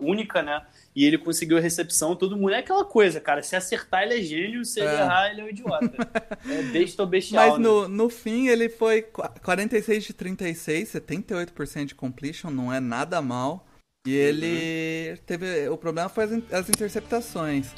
única, 0.00 0.42
né? 0.42 0.62
E 0.98 1.04
ele 1.04 1.16
conseguiu 1.16 1.56
a 1.56 1.60
recepção, 1.60 2.16
todo 2.16 2.36
mundo. 2.36 2.50
É 2.50 2.58
aquela 2.58 2.84
coisa, 2.84 3.20
cara. 3.20 3.40
Se 3.40 3.54
acertar, 3.54 4.02
ele 4.02 4.14
é 4.14 4.20
gênio, 4.20 4.64
se 4.64 4.80
ele 4.80 4.88
é. 4.88 4.94
errar, 4.94 5.30
ele 5.30 5.42
é 5.42 5.44
um 5.44 5.48
idiota. 5.48 5.92
é 6.50 6.62
besta 6.72 7.04
ou 7.04 7.08
bestial. 7.08 7.50
Mas 7.50 7.60
no, 7.60 7.82
né? 7.82 7.94
no 7.96 8.10
fim, 8.10 8.48
ele 8.48 8.68
foi 8.68 9.02
46 9.44 10.02
de 10.02 10.12
36, 10.12 10.92
78% 10.94 11.84
de 11.84 11.94
completion, 11.94 12.50
não 12.50 12.74
é 12.74 12.80
nada 12.80 13.22
mal. 13.22 13.64
E 14.08 14.12
ele 14.12 15.10
uhum. 15.10 15.16
teve. 15.24 15.68
O 15.68 15.76
problema 15.76 16.08
foi 16.08 16.24
as, 16.24 16.32
as 16.52 16.68
interceptações. 16.68 17.68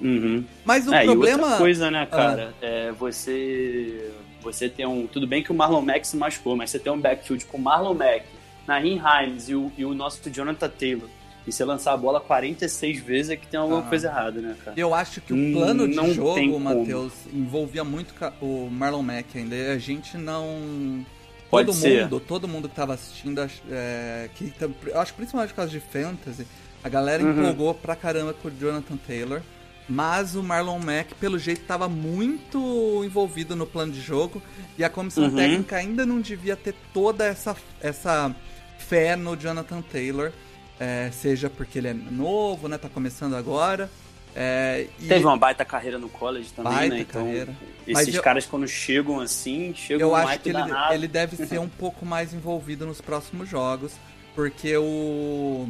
Uhum. 0.00 0.44
Mas 0.64 0.88
o 0.88 0.92
é, 0.92 1.04
problema. 1.04 1.38
E 1.38 1.44
outra 1.44 1.58
coisa, 1.58 1.88
né, 1.88 2.04
cara? 2.06 2.52
Ah. 2.60 2.66
É 2.66 2.90
você. 2.90 4.10
Você 4.42 4.68
tem 4.68 4.84
um. 4.84 5.06
Tudo 5.06 5.28
bem 5.28 5.40
que 5.40 5.52
o 5.52 5.54
Marlon 5.54 5.82
Mack 5.82 6.04
se 6.04 6.16
machucou, 6.16 6.56
mas 6.56 6.70
você 6.70 6.80
tem 6.80 6.92
um 6.92 7.00
backfield 7.00 7.44
com 7.44 7.58
Marlon 7.58 7.94
Mack, 7.94 8.24
Nahin 8.66 9.00
Himes 9.00 9.48
e 9.48 9.54
o, 9.54 9.70
e 9.78 9.84
o 9.84 9.94
nosso 9.94 10.28
Jonathan 10.28 10.68
Taylor 10.68 11.08
e 11.46 11.52
você 11.52 11.64
lançar 11.64 11.92
a 11.92 11.96
bola 11.96 12.20
46 12.20 13.00
vezes 13.00 13.30
é 13.30 13.36
que 13.36 13.46
tem 13.46 13.58
alguma 13.58 13.80
ah. 13.80 13.88
coisa 13.88 14.08
errada, 14.08 14.40
né, 14.40 14.56
cara? 14.64 14.78
Eu 14.78 14.92
acho 14.92 15.20
que 15.20 15.32
o 15.32 15.52
plano 15.52 15.86
de 15.86 15.94
não 15.94 16.12
jogo, 16.12 16.58
Matheus, 16.58 17.12
envolvia 17.32 17.84
muito 17.84 18.14
o 18.40 18.68
Marlon 18.68 19.02
Mack 19.02 19.38
ainda. 19.38 19.54
A 19.72 19.78
gente 19.78 20.18
não. 20.18 21.06
Pode 21.48 21.66
todo 21.66 21.76
ser. 21.76 22.02
mundo, 22.02 22.20
todo 22.20 22.48
mundo 22.48 22.68
que 22.68 22.74
tava 22.74 22.94
assistindo, 22.94 23.40
é, 23.70 24.28
que, 24.34 24.52
eu 24.86 25.00
acho 25.00 25.14
principalmente 25.14 25.50
por 25.50 25.56
causa 25.56 25.70
de 25.70 25.78
fantasy, 25.78 26.44
a 26.82 26.88
galera 26.88 27.22
uhum. 27.22 27.30
empolgou 27.30 27.72
pra 27.72 27.94
caramba 27.94 28.34
com 28.34 28.48
o 28.48 28.50
Jonathan 28.50 28.96
Taylor. 28.96 29.40
Mas 29.88 30.34
o 30.34 30.42
Marlon 30.42 30.80
Mack, 30.80 31.14
pelo 31.14 31.38
jeito, 31.38 31.60
estava 31.60 31.88
muito 31.88 33.04
envolvido 33.04 33.54
no 33.54 33.64
plano 33.64 33.92
de 33.92 34.00
jogo. 34.00 34.42
E 34.76 34.82
a 34.82 34.90
comissão 34.90 35.24
uhum. 35.24 35.36
técnica 35.36 35.76
ainda 35.76 36.04
não 36.04 36.20
devia 36.20 36.56
ter 36.56 36.74
toda 36.92 37.24
essa, 37.24 37.54
essa 37.80 38.34
fé 38.78 39.14
no 39.14 39.36
Jonathan 39.36 39.80
Taylor. 39.82 40.32
É, 40.78 41.10
seja 41.10 41.48
porque 41.48 41.78
ele 41.78 41.88
é 41.88 41.94
novo, 41.94 42.68
né? 42.68 42.76
Tá 42.76 42.88
começando 42.88 43.34
agora. 43.34 43.90
É, 44.38 44.88
Teve 45.08 45.24
uma 45.24 45.38
baita 45.38 45.64
carreira 45.64 45.98
no 45.98 46.10
college 46.10 46.52
também, 46.52 46.72
baita 46.72 46.94
né? 46.94 47.00
Então, 47.00 47.24
carreira. 47.24 47.56
esses 47.86 48.14
eu, 48.14 48.22
caras 48.22 48.44
quando 48.44 48.68
chegam 48.68 49.18
assim, 49.18 49.72
chegam 49.74 50.08
Eu 50.08 50.14
acho 50.14 50.40
que 50.40 50.50
ele, 50.50 50.58
ele, 50.92 51.08
deve 51.08 51.36
ser 51.36 51.58
um 51.58 51.68
pouco 51.68 52.04
mais 52.04 52.34
envolvido 52.34 52.84
nos 52.84 53.00
próximos 53.00 53.48
jogos, 53.48 53.92
porque 54.34 54.76
o, 54.76 55.66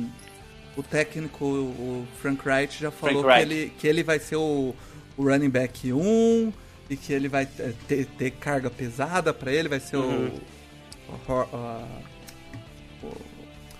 o 0.76 0.82
técnico, 0.82 1.44
o 1.44 2.08
Frank 2.20 2.42
Wright, 2.44 2.76
já 2.76 2.90
falou 2.90 3.22
que, 3.22 3.38
ele, 3.38 3.72
que 3.78 3.86
ele 3.86 4.02
vai 4.02 4.18
ser 4.18 4.34
o, 4.34 4.74
o 5.16 5.22
running 5.22 5.50
back 5.50 5.92
1 5.92 6.52
e 6.90 6.96
que 6.96 7.12
ele 7.12 7.28
vai 7.28 7.46
ter, 7.46 8.06
ter 8.06 8.32
carga 8.32 8.68
pesada 8.68 9.32
para 9.32 9.52
ele, 9.52 9.68
vai 9.68 9.78
ser 9.78 9.96
uhum. 9.96 10.32
o, 11.08 11.32
o, 11.32 13.06
o 13.06 13.35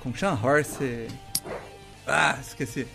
como 0.07 0.16
chama? 0.16 0.38
Horse. 0.40 1.09
Ah, 2.07 2.38
esqueci. 2.40 2.87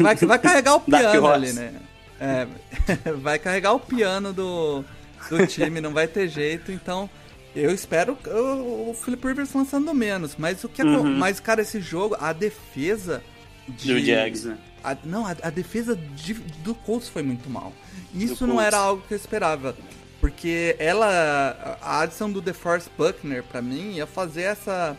Vai, 0.00 0.16
vai 0.16 0.38
carregar 0.40 0.74
o 0.74 0.80
piano 0.82 1.26
ali, 1.28 1.52
né? 1.52 1.74
É, 2.18 2.46
vai 3.22 3.38
carregar 3.38 3.72
o 3.74 3.78
piano 3.78 4.32
do, 4.32 4.84
do 5.30 5.46
time, 5.46 5.80
não 5.80 5.92
vai 5.92 6.08
ter 6.08 6.28
jeito, 6.28 6.72
então. 6.72 7.08
Eu 7.54 7.72
espero 7.72 8.18
o, 8.26 8.90
o 8.90 8.94
Philip 8.94 9.24
Rivers 9.26 9.54
lançando 9.54 9.94
menos. 9.94 10.34
Mas 10.36 10.62
o 10.64 10.68
que 10.68 10.82
é. 10.82 10.84
Uhum. 10.84 11.16
Mas, 11.16 11.38
cara, 11.38 11.62
esse 11.62 11.80
jogo, 11.80 12.16
a 12.18 12.32
defesa 12.32 13.22
de. 13.68 13.94
Do 13.94 14.00
Jags, 14.04 14.44
né? 14.44 14.58
A, 14.82 14.96
não, 15.04 15.24
a, 15.24 15.30
a 15.30 15.50
defesa 15.50 15.94
de, 15.94 16.34
do 16.34 16.74
Colts 16.74 17.08
foi 17.08 17.22
muito 17.22 17.48
mal. 17.48 17.72
Isso 18.12 18.46
não 18.46 18.60
era 18.60 18.76
algo 18.76 19.02
que 19.06 19.14
eu 19.14 19.16
esperava. 19.16 19.76
Porque 20.20 20.74
ela. 20.78 21.78
A 21.80 22.00
adição 22.00 22.30
do 22.30 22.42
DeForest 22.42 22.90
Buckner, 22.98 23.42
pra 23.44 23.62
mim, 23.62 23.92
ia 23.92 24.06
fazer 24.06 24.42
essa 24.42 24.96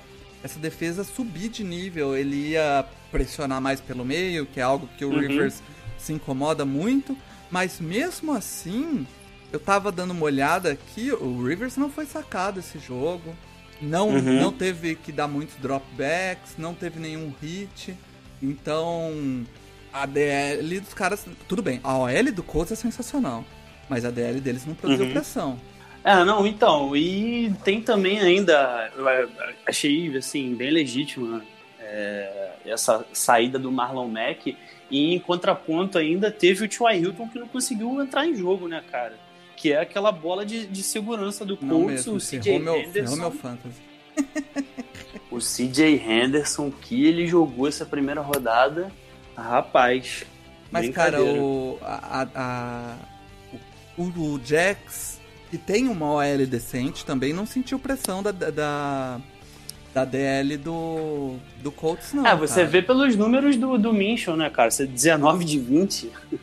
essa 0.48 0.60
defesa 0.60 1.04
subir 1.04 1.50
de 1.50 1.64
nível. 1.64 2.16
Ele 2.18 2.50
ia 2.50 2.86
pressionar 3.12 3.62
mais 3.62 3.80
pelo 3.80 4.04
meio, 4.04 4.46
que 4.46 4.60
é 4.60 4.64
algo 4.64 4.90
que 4.98 5.06
o 5.06 5.10
Uhum. 5.12 5.20
Rivers 5.20 5.62
se 5.98 6.12
incomoda 6.14 6.66
muito. 6.66 7.16
Mas 7.52 7.80
mesmo 7.80 8.34
assim, 8.34 9.06
eu 9.54 9.60
tava 9.60 9.92
dando 9.92 10.12
uma 10.12 10.26
olhada 10.26 10.72
aqui, 10.72 11.12
o 11.12 11.44
Rivers 11.46 11.78
não 11.78 11.90
foi 11.90 12.06
sacado 12.06 12.60
esse 12.60 12.78
jogo. 12.80 13.36
Não, 13.82 14.10
Uhum. 14.10 14.42
não 14.42 14.52
teve 14.52 14.96
que 14.96 15.12
dar 15.12 15.28
muitos 15.28 15.56
dropbacks, 15.62 16.56
não 16.58 16.74
teve 16.74 17.00
nenhum 17.00 17.32
hit. 17.42 17.96
Então, 18.42 19.46
a 19.94 20.06
DL 20.06 20.80
dos 20.80 20.94
caras. 20.94 21.26
Tudo 21.48 21.62
bem, 21.62 21.80
a 21.84 21.98
OL 21.98 22.32
do 22.34 22.44
Colts 22.44 22.72
é 22.72 22.76
sensacional. 22.76 23.46
Mas 23.90 24.04
a 24.04 24.10
DL 24.12 24.40
deles 24.42 24.66
não 24.66 24.74
produziu 24.76 25.06
Uhum. 25.06 25.12
pressão. 25.14 25.60
É, 26.10 26.24
não, 26.24 26.48
então, 26.48 26.96
e 26.96 27.52
tem 27.66 27.82
também 27.82 28.20
ainda, 28.20 28.90
achei, 29.66 30.16
assim, 30.16 30.56
bem 30.56 30.72
legítima 30.72 31.44
é, 31.82 32.52
essa 32.66 33.06
saída 33.12 33.60
do 33.60 33.70
Marlon 33.72 34.08
Mack, 34.08 34.56
e 34.90 35.14
em 35.16 35.20
contraponto 35.20 35.98
ainda 35.98 36.32
teve 36.32 36.64
o 36.64 36.68
T.Y. 36.70 37.02
Hilton 37.02 37.28
que 37.28 37.38
não 37.40 37.48
conseguiu 37.50 38.02
entrar 38.02 38.26
em 38.26 38.34
jogo, 38.36 38.70
né, 38.70 38.82
cara? 38.90 39.18
Que 39.58 39.74
é 39.74 39.82
aquela 39.82 40.12
bola 40.12 40.46
de, 40.46 40.66
de 40.68 40.82
segurança 40.82 41.44
do 41.44 41.58
Colts, 41.58 42.08
o 42.08 42.18
CJ 42.20 42.52
Henderson. 42.56 43.16
meu 43.18 43.32
fantasy. 43.32 43.82
O 45.30 45.40
CJ 45.40 45.96
Henderson 46.08 46.72
que 46.72 47.06
ele 47.06 47.28
jogou 47.28 47.68
essa 47.68 47.86
primeira 47.86 48.22
rodada, 48.22 48.90
rapaz. 49.36 50.24
Mas, 50.72 50.90
cara, 50.90 51.22
o, 51.22 51.78
a- 51.82 52.28
a- 52.34 52.98
o, 53.98 54.04
o 54.04 54.40
Jax, 54.44 55.17
que 55.50 55.58
tem 55.58 55.88
uma 55.88 56.12
OL 56.14 56.46
decente, 56.46 57.06
também 57.06 57.34
não 57.34 57.46
sentiu 57.46 57.80
pressão 57.80 58.22
da, 58.22 58.32
da, 58.32 59.20
da, 59.94 60.06
DL 60.06 60.58
do, 60.58 61.36
do 61.62 61.72
Colts, 61.72 62.14
não. 62.14 62.26
É, 62.26 62.36
você 62.36 62.56
cara. 62.62 62.68
vê 62.68 62.82
pelos 62.82 63.16
números 63.16 63.56
do, 63.56 63.78
do 63.78 63.94
Minchon, 63.94 64.36
né, 64.36 64.50
cara? 64.50 64.70
Você 64.72 64.86
19 64.86 65.46
de 65.46 65.60
20. 65.60 66.08
O 66.34 66.40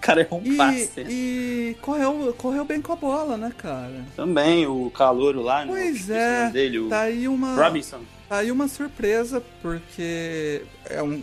cara 0.00 0.22
é 0.22 0.34
um 0.34 0.40
E, 0.44 0.56
passe. 0.56 1.00
e 1.00 1.76
correu, 1.82 2.34
correu 2.38 2.64
bem 2.64 2.80
com 2.80 2.92
a 2.92 2.96
bola, 2.96 3.36
né, 3.36 3.52
cara? 3.56 4.04
Também 4.16 4.66
o 4.66 4.90
calouro 4.90 5.42
lá, 5.42 5.64
né? 5.64 5.72
Pois 5.72 6.08
é, 6.08 6.50
dele, 6.50 6.88
Tá 6.88 7.02
aí 7.02 7.26
uma. 7.28 7.54
Robinson. 7.54 8.00
Tá 8.28 8.38
aí 8.38 8.50
uma 8.52 8.68
surpresa, 8.68 9.42
porque 9.60 10.62
é 10.88 11.02
um. 11.02 11.22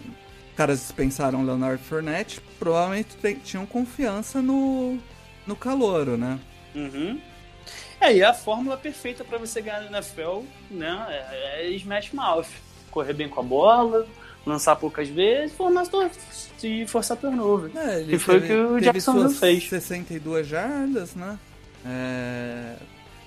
Caras 0.58 0.80
dispensaram 0.80 1.42
o 1.42 1.46
Leonard 1.46 1.82
Fournette, 1.84 2.42
provavelmente 2.58 3.16
tinham 3.44 3.64
confiança 3.64 4.42
no, 4.42 4.98
no 5.46 5.56
calouro, 5.56 6.18
né? 6.18 6.40
Uhum. 6.78 7.20
É, 8.00 8.14
e 8.16 8.24
a 8.24 8.34
fórmula 8.34 8.78
perfeita 8.78 9.24
pra 9.24 9.38
você 9.38 9.62
ganhar 9.62 9.82
no 9.82 9.88
NFL, 9.98 10.44
né? 10.70 11.06
É, 11.10 11.66
é 11.66 11.70
smash 11.72 12.12
mouth. 12.14 12.48
Correr 12.92 13.14
bem 13.14 13.28
com 13.28 13.40
a 13.40 13.44
bola, 13.44 14.08
lançar 14.46 14.76
poucas 14.76 15.08
vezes, 15.10 15.56
formar 15.56 15.88
tor- 15.88 16.10
e 16.64 16.88
forçar 16.88 17.18
turnover. 17.18 17.72
É, 17.76 18.00
ele 18.00 18.12
Que 18.12 18.20
foi 18.20 18.38
o 18.38 18.42
que 18.80 18.98
o 18.98 19.02
suas 19.02 19.40
fez. 19.40 19.68
62 19.68 20.48
jardas, 20.48 21.16
né? 21.16 21.38
É, 21.86 22.76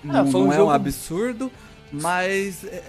Ah, 0.09 0.23
não 0.23 0.31
foi 0.31 0.41
um 0.41 0.45
não 0.47 0.53
é 0.53 0.63
um 0.63 0.71
absurdo, 0.71 1.53
mas, 1.93 2.65
é, 2.65 2.83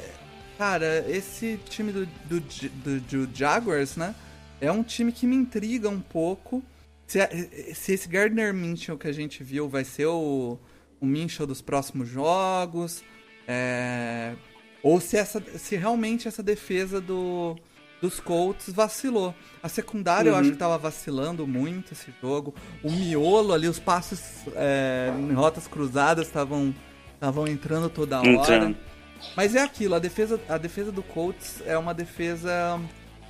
cara, 0.57 1.05
esse 1.09 1.59
time 1.69 1.91
do, 1.91 2.05
do, 2.25 2.39
do, 2.39 2.99
do 3.25 3.29
Jaguars, 3.37 3.95
né? 3.95 4.15
É 4.59 4.71
um 4.71 4.83
time 4.83 5.11
que 5.11 5.25
me 5.25 5.35
intriga 5.35 5.89
um 5.89 5.99
pouco. 5.99 6.63
Se, 7.11 7.73
se 7.75 7.91
esse 7.93 8.07
Gardner 8.07 8.53
Minshew 8.53 8.97
que 8.97 9.07
a 9.07 9.11
gente 9.11 9.43
viu 9.43 9.67
vai 9.67 9.83
ser 9.83 10.05
o, 10.05 10.57
o 10.99 11.05
Minshew 11.05 11.45
dos 11.45 11.61
próximos 11.61 12.07
jogos, 12.07 13.03
é, 13.45 14.33
ou 14.81 15.01
se, 15.01 15.17
essa, 15.17 15.43
se 15.57 15.75
realmente 15.75 16.27
essa 16.29 16.41
defesa 16.41 17.01
do, 17.01 17.57
dos 18.01 18.21
Colts 18.21 18.69
vacilou. 18.71 19.35
A 19.61 19.67
secundária 19.67 20.29
eu 20.29 20.33
Uhum. 20.33 20.39
acho 20.39 20.51
que 20.51 20.57
tava 20.57 20.77
vacilando 20.77 21.45
muito 21.45 21.91
esse 21.91 22.13
jogo. 22.21 22.55
O 22.81 22.89
miolo 22.89 23.53
ali, 23.53 23.67
os 23.67 23.77
passos 23.79 24.21
é, 24.55 25.11
em 25.19 25.33
rotas 25.33 25.67
cruzadas 25.67 26.27
estavam 26.27 26.73
estavam 27.13 27.45
entrando 27.45 27.89
toda 27.89 28.19
hora. 28.19 28.73
Mas 29.35 29.53
é 29.53 29.61
aquilo, 29.61 29.93
a 29.95 29.99
defesa, 29.99 30.39
a 30.49 30.57
defesa 30.57 30.91
do 30.93 31.03
Colts 31.03 31.61
é 31.67 31.77
uma 31.77 31.93
defesa 31.93 32.79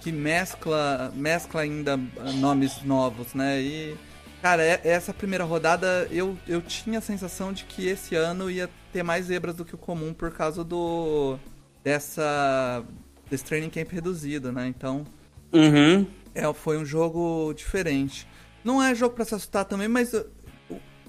que 0.01 0.11
mescla, 0.11 1.11
mescla 1.15 1.61
ainda 1.61 1.93
ah, 2.19 2.31
nomes 2.33 2.81
novos, 2.83 3.33
né? 3.33 3.61
E, 3.61 3.95
cara, 4.41 4.63
é- 4.63 4.81
essa 4.83 5.13
primeira 5.13 5.43
rodada 5.43 6.07
eu, 6.11 6.37
eu 6.47 6.61
tinha 6.61 6.99
a 6.99 7.01
sensação 7.01 7.53
de 7.53 7.63
que 7.65 7.87
esse 7.87 8.15
ano 8.15 8.49
ia 8.49 8.69
ter 8.91 9.03
mais 9.03 9.27
zebras 9.27 9.55
do 9.55 9.63
que 9.63 9.75
o 9.75 9.77
comum 9.77 10.13
por 10.13 10.31
causa 10.31 10.63
do. 10.63 11.37
dessa. 11.83 12.83
desse 13.29 13.43
training 13.45 13.69
camp 13.69 13.91
reduzido, 13.91 14.51
né? 14.51 14.67
Então. 14.67 15.05
Uhum. 15.53 16.05
É, 16.33 16.51
foi 16.53 16.77
um 16.77 16.85
jogo 16.85 17.53
diferente. 17.53 18.27
Não 18.63 18.81
é 18.81 18.95
jogo 18.95 19.15
pra 19.15 19.25
se 19.25 19.35
assustar 19.35 19.65
também, 19.65 19.87
mas 19.87 20.13
o- 20.13 20.25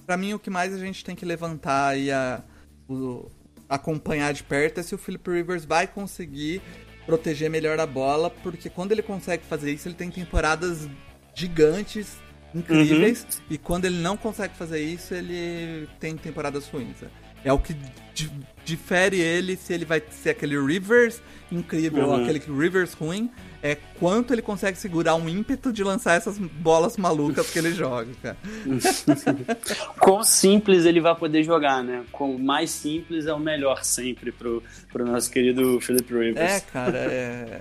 pra 0.04 0.16
mim 0.16 0.34
o 0.34 0.38
que 0.38 0.50
mais 0.50 0.74
a 0.74 0.78
gente 0.78 1.04
tem 1.04 1.14
que 1.14 1.24
levantar 1.24 1.96
e 1.98 2.10
a, 2.10 2.42
o- 2.88 3.30
acompanhar 3.68 4.32
de 4.32 4.42
perto 4.42 4.80
é 4.80 4.82
se 4.82 4.94
o 4.94 4.98
Philip 4.98 5.30
Rivers 5.30 5.64
vai 5.64 5.86
conseguir 5.86 6.60
proteger 7.06 7.50
melhor 7.50 7.78
a 7.80 7.86
bola, 7.86 8.30
porque 8.30 8.70
quando 8.70 8.92
ele 8.92 9.02
consegue 9.02 9.44
fazer 9.44 9.72
isso, 9.72 9.88
ele 9.88 9.94
tem 9.94 10.10
temporadas 10.10 10.88
gigantes, 11.34 12.16
incríveis, 12.54 13.26
e 13.48 13.56
quando 13.58 13.86
ele 13.86 13.98
não 13.98 14.16
consegue 14.16 14.54
fazer 14.54 14.80
isso, 14.80 15.14
ele 15.14 15.88
tem 15.98 16.16
temporadas 16.16 16.68
ruins. 16.68 16.96
É 17.44 17.52
o 17.52 17.58
que 17.58 17.74
di- 18.14 18.30
difere 18.64 19.18
ele 19.20 19.56
se 19.56 19.72
ele 19.72 19.84
vai 19.84 20.00
ser 20.10 20.30
aquele 20.30 20.58
Rivers 20.60 21.20
incrível 21.50 22.04
ou 22.08 22.14
Uhum. 22.14 22.22
aquele 22.22 22.38
Rivers 22.38 22.94
ruim, 22.94 23.30
é 23.62 23.74
quanto 23.98 24.32
ele 24.32 24.40
consegue 24.42 24.78
segurar 24.78 25.14
um 25.16 25.28
ímpeto 25.28 25.72
de 25.72 25.82
lançar 25.84 26.14
essas 26.14 26.38
bolas 26.38 26.96
malucas 26.96 27.50
que 27.50 27.58
ele 27.58 27.72
joga, 27.74 28.10
cara. 28.22 28.36
Quão 29.98 30.22
simples 30.24 30.84
ele 30.84 31.00
vai 31.00 31.14
poder 31.14 31.42
jogar, 31.42 31.82
né? 31.82 32.04
Quanto 32.12 32.38
mais 32.38 32.70
simples 32.70 33.26
é 33.26 33.32
o 33.32 33.38
melhor 33.38 33.84
sempre 33.84 34.32
pro, 34.32 34.62
pro 34.92 35.04
nosso 35.04 35.30
querido 35.30 35.80
Philip 35.80 36.12
Rivers. 36.12 36.38
É, 36.52 36.60
cara, 36.60 36.98
é. 36.98 37.60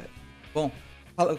Bom, 0.54 0.72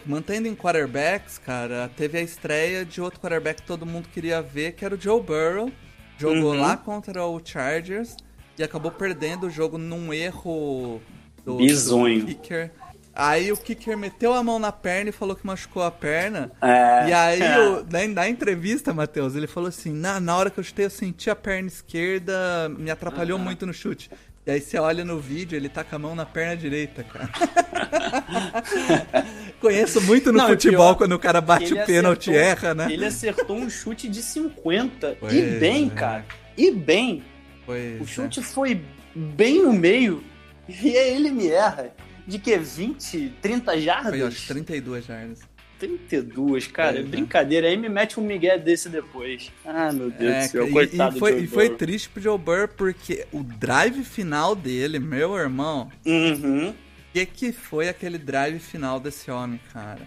mantendo 0.05 0.47
em 0.47 0.55
quarterbacks, 0.55 1.37
cara, 1.37 1.89
teve 1.95 2.17
a 2.17 2.21
estreia 2.21 2.85
de 2.85 3.01
outro 3.01 3.19
quarterback 3.19 3.61
que 3.61 3.67
todo 3.67 3.85
mundo 3.85 4.07
queria 4.13 4.41
ver, 4.41 4.73
que 4.73 4.85
era 4.85 4.95
o 4.95 4.99
Joe 5.01 5.21
Burrow. 5.21 5.71
Jogou 6.17 6.53
Uhum. 6.53 6.61
lá 6.61 6.77
contra 6.77 7.25
o 7.25 7.41
Chargers 7.43 8.15
e 8.57 8.63
acabou 8.63 8.91
perdendo 8.91 9.47
o 9.47 9.49
jogo 9.49 9.77
num 9.77 10.13
erro 10.13 11.01
do, 11.45 11.57
Bizonho. 11.57 12.21
do 12.21 12.25
kicker. 12.27 12.71
Aí 13.15 13.51
o 13.51 13.57
kicker 13.57 13.95
meteu 13.95 14.33
a 14.33 14.43
mão 14.43 14.57
na 14.57 14.71
perna 14.71 15.09
e 15.09 15.13
falou 15.13 15.35
que 15.35 15.45
machucou 15.45 15.83
a 15.83 15.91
perna. 15.91 16.51
É, 16.59 17.09
E 17.09 17.13
aí, 17.13 17.41
é. 17.41 17.57
na, 17.89 18.07
na 18.07 18.29
entrevista, 18.29 18.91
Matheus, 18.91 19.35
ele 19.35 19.45
falou 19.45 19.69
assim: 19.69 19.93
na, 19.93 20.19
na 20.19 20.35
hora 20.35 20.49
que 20.49 20.59
eu 20.59 20.63
chutei, 20.63 20.85
eu 20.85 20.89
senti 20.89 21.29
a 21.29 21.35
perna 21.35 21.67
esquerda, 21.67 22.69
me 22.69 22.89
atrapalhou 22.89 23.37
Aham. 23.37 23.45
muito 23.45 23.65
no 23.67 23.73
chute. 23.73 24.09
E 24.45 24.51
aí 24.51 24.59
você 24.59 24.77
olha 24.77 25.05
no 25.05 25.19
vídeo, 25.19 25.55
ele 25.55 25.69
tá 25.69 25.83
com 25.85 25.95
a 25.95 25.99
mão 25.99 26.15
na 26.15 26.25
perna 26.25 26.57
direita, 26.57 27.03
cara. 27.03 27.29
Conheço 29.61 30.01
muito 30.01 30.31
no 30.31 30.39
Não, 30.39 30.47
futebol 30.47 30.87
pior, 30.87 30.95
quando 30.95 31.13
o 31.13 31.19
cara 31.19 31.39
bate 31.39 31.73
o 31.73 31.85
pênalti 31.85 32.31
e 32.31 32.35
erra, 32.35 32.73
né? 32.73 32.91
Ele 32.91 33.05
acertou 33.05 33.55
um 33.55 33.69
chute 33.69 34.09
de 34.09 34.21
50. 34.21 35.17
Pois 35.19 35.33
e 35.33 35.41
bem, 35.59 35.87
é. 35.87 35.89
cara. 35.97 36.25
E 36.57 36.71
bem. 36.71 37.23
Pois 37.65 37.99
O 37.99 38.03
é. 38.03 38.07
chute 38.07 38.41
foi 38.41 38.81
bem 39.15 39.63
no 39.63 39.73
meio. 39.73 40.23
E 40.67 40.97
aí 40.97 41.15
ele 41.15 41.29
me 41.31 41.47
erra. 41.47 41.93
De 42.25 42.39
que? 42.39 42.57
20, 42.57 43.33
30 43.41 43.79
jardas? 43.81 44.11
Foi, 44.11 44.21
acho, 44.21 44.47
32 44.47 45.05
jardas. 45.05 45.39
32, 45.79 46.67
cara. 46.67 46.99
É. 46.99 47.03
Brincadeira. 47.03 47.67
Aí 47.67 47.75
me 47.75 47.89
mete 47.89 48.19
um 48.19 48.23
migué 48.23 48.57
desse 48.57 48.87
depois. 48.87 49.51
Ah, 49.65 49.91
meu 49.91 50.09
Deus 50.09 50.31
É, 50.33 50.41
do 50.45 50.49
céu. 50.51 50.67
e- 50.67 50.71
Coitado 50.71 51.15
e, 51.17 51.19
foi, 51.19 51.39
e 51.41 51.47
foi 51.47 51.69
triste 51.69 52.07
pro 52.09 52.21
Joe 52.21 52.37
Burr 52.37 52.69
porque 52.69 53.25
o 53.33 53.43
drive 53.43 54.03
final 54.05 54.55
dele, 54.55 54.99
meu 54.99 55.35
irmão, 55.35 55.89
Uhum. 56.05 56.69
O 56.69 57.13
que, 57.13 57.25
que 57.27 57.51
foi 57.51 57.89
aquele 57.89 58.17
drive 58.17 58.57
final 58.59 58.99
desse 58.99 59.29
homem, 59.29 59.59
cara? 59.71 60.01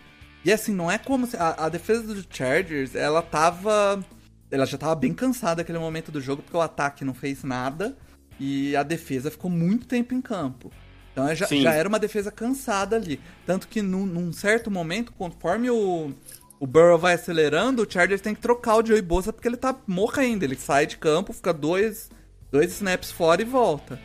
E 0.45 0.51
assim, 0.51 0.75
não 0.75 0.91
é 0.91 0.99
como 0.99 1.25
se. 1.27 1.37
A, 1.37 1.67
a 1.67 1.69
defesa 1.69 2.03
do 2.03 2.25
Chargers, 2.29 2.97
ela 2.97 3.23
tava. 3.23 4.03
Ela 4.51 4.67
já 4.67 4.79
tava 4.79 4.95
bem 4.95 5.13
cansada 5.13 5.63
naquele 5.63 5.79
momento 5.79 6.13
do 6.13 6.21
jogo, 6.21 6.43
porque 6.43 6.57
o 6.57 6.61
ataque 6.61 7.05
não 7.05 7.15
fez 7.15 7.43
nada 7.43 7.97
e 8.39 8.77
a 8.77 8.83
defesa 8.83 9.31
ficou 9.31 9.51
muito 9.51 9.87
tempo 9.87 10.15
em 10.15 10.21
campo. 10.21 10.71
Então 11.13 11.35
já, 11.35 11.47
Sim. 11.47 11.63
já 11.63 11.73
era 11.73 11.89
uma 11.89 11.99
defesa 11.99 12.31
cansada 12.31 12.97
ali. 12.97 13.19
Tanto 13.47 13.67
que 13.69 13.81
num, 13.81 14.05
num 14.05 14.33
certo 14.33 14.71
momento, 14.71 15.13
conforme 15.13 15.71
o, 15.71 16.13
o 16.61 16.67
Burrow 16.67 16.99
vai 16.99 17.15
acelerando, 17.15 17.83
o 17.83 17.91
Chargers 17.91 18.21
tem 18.21 18.35
que 18.35 18.41
trocar 18.41 18.77
o 18.77 18.87
Joey 18.87 19.01
Bosa 19.01 19.33
porque 19.33 19.49
ele 19.49 19.57
tá 19.57 19.75
morrendo. 19.87 20.45
Ele 20.45 20.57
sai 20.57 20.87
de 20.87 20.99
campo, 20.99 21.33
fica 21.33 21.53
dois, 21.53 22.11
dois 22.53 22.71
snaps 22.73 23.11
fora 23.11 23.41
e 23.41 23.45
volta. 23.47 23.99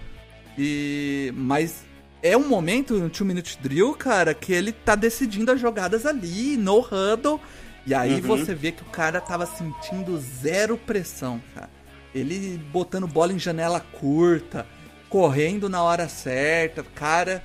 E 0.58 1.34
mas 1.36 1.84
é 2.24 2.38
um 2.38 2.48
momento 2.48 2.94
no 2.98 3.10
Two 3.10 3.26
Minute 3.26 3.58
Drill, 3.62 3.94
cara, 3.96 4.34
que 4.34 4.54
ele 4.54 4.72
tá 4.72 4.96
decidindo 4.96 5.52
as 5.52 5.60
jogadas 5.60 6.06
ali, 6.06 6.56
no 6.56 6.80
huddle. 6.80 7.42
E 7.86 7.94
aí 7.94 8.16
Uhum. 8.16 8.22
você 8.22 8.54
vê 8.54 8.72
que 8.72 8.82
o 8.84 8.86
cara 8.86 9.20
tava 9.20 9.46
sentindo 9.46 10.18
zero 10.20 10.78
pressão, 10.78 11.42
cara. 11.56 11.70
Ele 12.14 12.58
botando 12.72 13.08
bola 13.08 13.34
em 13.34 13.40
janela 13.40 13.80
curta, 13.80 14.68
correndo 15.10 15.68
na 15.70 15.82
hora 15.84 16.08
certa, 16.10 16.84
cara. 16.84 17.44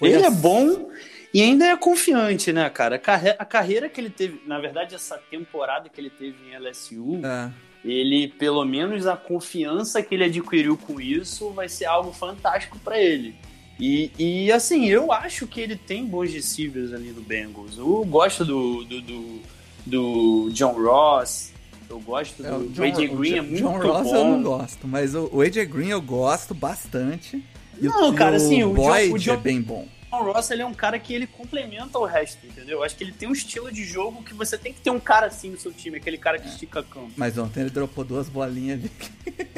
Ele 0.00 0.22
é 0.22 0.30
bom 0.30 0.90
e 1.32 1.40
ainda 1.42 1.66
é 1.66 1.76
confiante, 1.76 2.52
né, 2.52 2.68
cara? 2.70 2.96
A, 2.96 2.98
carre 2.98 3.30
a 3.38 3.44
carreira 3.44 3.88
que 3.88 4.00
ele 4.00 4.10
teve, 4.10 4.40
na 4.46 4.58
verdade, 4.60 4.94
essa 4.94 5.16
temporada 5.30 5.88
que 5.88 6.00
ele 6.00 6.10
teve 6.10 6.36
em 6.48 6.54
LSU, 6.58 7.20
É. 7.24 7.50
ele, 7.84 8.28
pelo 8.28 8.64
menos 8.64 9.06
a 9.06 9.16
confiança 9.16 10.02
que 10.02 10.14
ele 10.14 10.24
adquiriu 10.24 10.76
com 10.76 11.00
isso, 11.00 11.50
vai 11.50 11.68
ser 11.68 11.86
algo 11.86 12.12
fantástico 12.12 12.78
pra 12.80 12.98
ele. 13.00 13.34
E, 13.80 14.10
e, 14.18 14.52
assim, 14.52 14.86
eu 14.88 15.12
acho 15.12 15.46
que 15.46 15.60
ele 15.60 15.76
tem 15.76 16.04
bons 16.04 16.32
receivers 16.32 16.92
ali 16.92 17.10
no 17.12 17.22
Bengals. 17.22 17.78
Eu 17.78 18.04
gosto 18.04 18.44
do, 18.44 18.84
do, 18.84 19.00
do, 19.00 19.40
do 19.86 20.50
John 20.52 20.72
Ross, 20.72 21.52
eu 21.88 21.98
gosto 22.00 22.44
É, 22.44 22.52
o 22.54 22.58
do 22.60 22.68
John- 22.68 22.82
AJ 22.84 23.08
o 23.08 23.16
Green, 23.16 23.32
é 23.32 23.36
John- 23.36 23.42
muito 23.44 23.62
John 23.62 23.78
Ross 23.92 24.02
bom. 24.04 24.16
eu 24.16 24.24
não 24.24 24.42
gosto, 24.42 24.86
mas 24.88 25.14
o, 25.14 25.28
o 25.32 25.40
AJ 25.40 25.64
Green 25.66 25.88
eu 25.88 26.02
gosto 26.02 26.54
bastante. 26.54 27.42
E 27.80 27.86
o- 27.88 27.90
Não, 27.90 28.12
e 28.12 28.16
cara, 28.16 28.36
assim, 28.36 28.62
o 28.64 28.68
John- 28.68 28.74
Boyd 28.74 29.12
o 29.14 29.18
John- 29.18 29.34
é 29.34 29.36
bem 29.36 29.60
bom. 29.62 29.86
John 30.10 30.22
Ross 30.22 30.50
ele 30.50 30.62
é 30.62 30.66
um 30.66 30.72
cara 30.72 30.98
que 30.98 31.12
ele 31.12 31.26
complementa 31.26 31.98
o 31.98 32.04
resto, 32.04 32.46
entendeu? 32.46 32.78
Eu 32.78 32.84
acho 32.84 32.96
que 32.96 33.04
ele 33.04 33.12
tem 33.12 33.28
um 33.28 33.32
estilo 33.32 33.70
de 33.70 33.84
jogo 33.84 34.22
que 34.22 34.32
você 34.32 34.56
tem 34.56 34.72
que 34.72 34.80
ter 34.80 34.90
um 34.90 34.98
cara 34.98 35.26
assim 35.26 35.50
no 35.50 35.58
seu 35.58 35.72
time, 35.72 35.98
aquele 35.98 36.16
cara 36.16 36.38
que 36.38 36.48
estica 36.48 36.82
campo. 36.82 37.12
Mas 37.16 37.36
ontem 37.36 37.60
ele 37.60 37.70
dropou 37.70 38.04
duas 38.04 38.28
bolinhas 38.28 38.80
ali. 38.80 38.90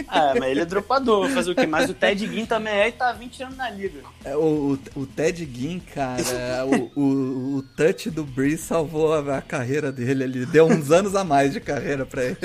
Ah, 0.08 0.34
mas 0.38 0.50
ele 0.50 0.60
é 0.60 0.64
dropador, 0.64 1.28
fazer 1.30 1.52
o 1.52 1.54
quê? 1.54 1.66
Mas 1.66 1.88
o 1.88 1.94
Ted 1.94 2.26
Ginn 2.26 2.46
também 2.46 2.74
é 2.74 2.88
e 2.88 2.92
tá 2.92 3.10
há 3.10 3.12
20 3.12 3.42
anos 3.44 3.56
na 3.56 3.70
liga. 3.70 4.00
É, 4.24 4.36
O, 4.36 4.76
o, 4.96 5.00
o 5.00 5.06
Ted 5.06 5.48
Ginn, 5.52 5.78
cara, 5.94 6.66
o, 6.66 7.00
o, 7.00 7.56
o 7.56 7.62
touch 7.62 8.10
do 8.10 8.24
Breeze 8.24 8.62
salvou 8.62 9.14
a, 9.14 9.38
a 9.38 9.42
carreira 9.42 9.92
dele. 9.92 10.24
Ele 10.24 10.46
deu 10.46 10.66
uns 10.66 10.90
anos 10.90 11.14
a 11.14 11.22
mais 11.22 11.52
de 11.52 11.60
carreira 11.60 12.04
pra 12.04 12.24
ele. 12.24 12.36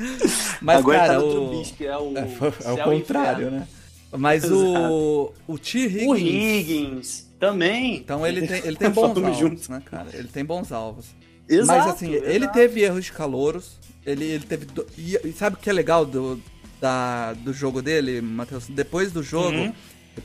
Mas, 0.60 0.78
Agora 0.78 0.98
cara, 0.98 1.12
tá 1.14 1.20
o, 1.20 1.30
Trubisky, 1.30 1.86
é 1.86 1.98
o, 1.98 2.16
é, 2.16 2.28
é 2.64 2.72
o 2.72 2.78
contrário, 2.78 3.50
né? 3.50 3.68
Mas 4.12 4.50
o, 4.50 5.32
o 5.46 5.58
T. 5.58 5.78
Higgins... 5.78 6.06
O 6.06 6.16
Higgins 6.16 7.31
também. 7.46 7.96
Então 7.96 8.26
ele 8.26 8.46
tem, 8.46 8.62
ele 8.64 8.76
tem 8.78 8.90
bons 8.90 9.16
alvos, 9.16 9.36
juntos. 9.38 9.68
né, 9.68 9.82
cara? 9.84 10.08
Ele 10.14 10.28
tem 10.28 10.44
bons 10.44 10.70
alvos. 10.70 11.06
Exato, 11.48 11.78
Mas 11.86 11.94
assim, 11.96 12.12
ele 12.12 12.36
exato. 12.44 12.52
teve 12.54 12.80
erros 12.82 13.04
de 13.04 13.12
calouros. 13.12 13.78
Ele, 14.06 14.24
ele 14.24 14.44
teve. 14.44 14.64
do- 14.66 14.86
E, 14.96 15.18
sabe 15.36 15.56
o 15.56 15.58
que 15.58 15.68
é 15.68 15.72
legal 15.72 16.04
do, 16.06 16.40
da, 16.80 17.32
do 17.34 17.52
jogo 17.52 17.82
dele, 17.82 18.20
Matheus? 18.20 18.66
Depois 18.68 19.10
do 19.12 19.22
jogo, 19.22 19.56
Uhum. 19.56 19.72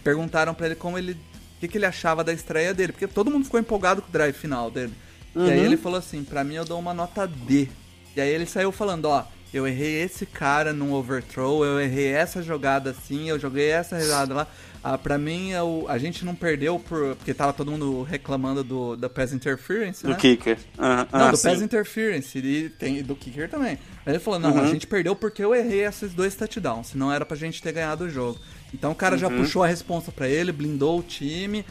perguntaram 0.04 0.54
pra 0.54 0.68
ele 0.68 0.76
como 0.76 0.98
ele. 0.98 1.14
O 1.14 1.60
que, 1.60 1.68
que 1.68 1.78
ele 1.78 1.86
achava 1.88 2.24
da 2.24 2.32
estreia 2.32 2.74
dele. 2.74 2.92
Porque 2.92 3.08
todo 3.08 3.32
mundo 3.32 3.46
ficou 3.46 3.60
empolgado 3.60 4.02
com 4.02 4.10
o 4.10 4.12
drive 4.12 4.36
final 4.36 4.70
dele. 4.70 4.94
E 5.36 5.40
aí 5.50 5.60
Uhum. 5.60 5.66
ele 5.66 5.78
falou 5.78 5.98
assim: 5.98 6.24
pra 6.24 6.44
mim 6.44 6.54
eu 6.56 6.66
dou 6.66 6.80
uma 6.80 6.94
nota 6.94 7.26
D. 7.28 7.68
E 8.16 8.22
aí 8.22 8.30
ele 8.30 8.46
saiu 8.46 8.72
falando: 8.72 9.06
ó. 9.06 9.24
Eu 9.54 9.66
errei 9.66 10.02
esse 10.04 10.26
cara 10.26 10.74
num 10.74 10.92
overthrow, 10.92 11.64
eu 11.64 11.80
errei 11.80 12.08
essa 12.10 12.44
jogada 12.44 12.90
assim, 12.90 13.30
eu 13.30 13.40
joguei 13.40 13.70
essa 13.70 13.98
jogada 13.98 14.34
lá. 14.34 14.48
Ah, 14.90 14.98
pra 14.98 15.18
mim, 15.18 15.50
eu- 15.52 15.86
a 15.90 15.98
gente 15.98 16.24
não 16.24 16.34
perdeu 16.34 16.80
por, 16.80 17.14
porque 17.18 17.34
tava 17.34 17.52
todo 17.52 17.70
mundo 17.70 18.04
reclamando 18.04 18.64
do, 18.64 18.96
da 18.96 19.10
pass 19.10 19.34
interference, 19.34 20.02
Do 20.04 20.12
né? 20.12 20.16
kicker. 20.16 20.58
Ah, 20.78 21.06
Não, 21.12 21.20
ah, 21.28 21.32
do 21.32 21.36
sim. 21.38 21.50
pass 21.50 21.62
interference 21.62 22.38
e 22.38 22.70
tem 22.70 23.04
do 23.04 23.14
kicker 23.14 23.50
também. 23.50 23.78
Mas 24.06 24.16
ele 24.16 24.24
falou, 24.24 24.40
não, 24.40 24.52
Uhum. 24.54 24.62
a 24.64 24.68
gente 24.68 24.88
perdeu 24.88 25.14
porque 25.14 25.44
eu 25.44 25.54
errei 25.54 25.84
esses 25.86 26.14
dois 26.14 26.36
touchdowns, 26.36 26.88
senão 26.88 27.12
era 27.12 27.26
pra 27.26 27.36
gente 27.36 27.62
ter 27.62 27.74
ganhado 27.74 28.06
o 28.06 28.10
jogo. 28.10 28.40
Então 28.74 28.92
o 28.92 28.96
cara 28.96 29.18
já 29.18 29.28
Uhum. 29.28 29.40
puxou 29.40 29.62
a 29.62 29.68
responsa 29.68 30.10
pra 30.10 30.30
ele, 30.30 30.54
blindou 30.54 31.00
o 31.00 31.04
time, 31.04 31.66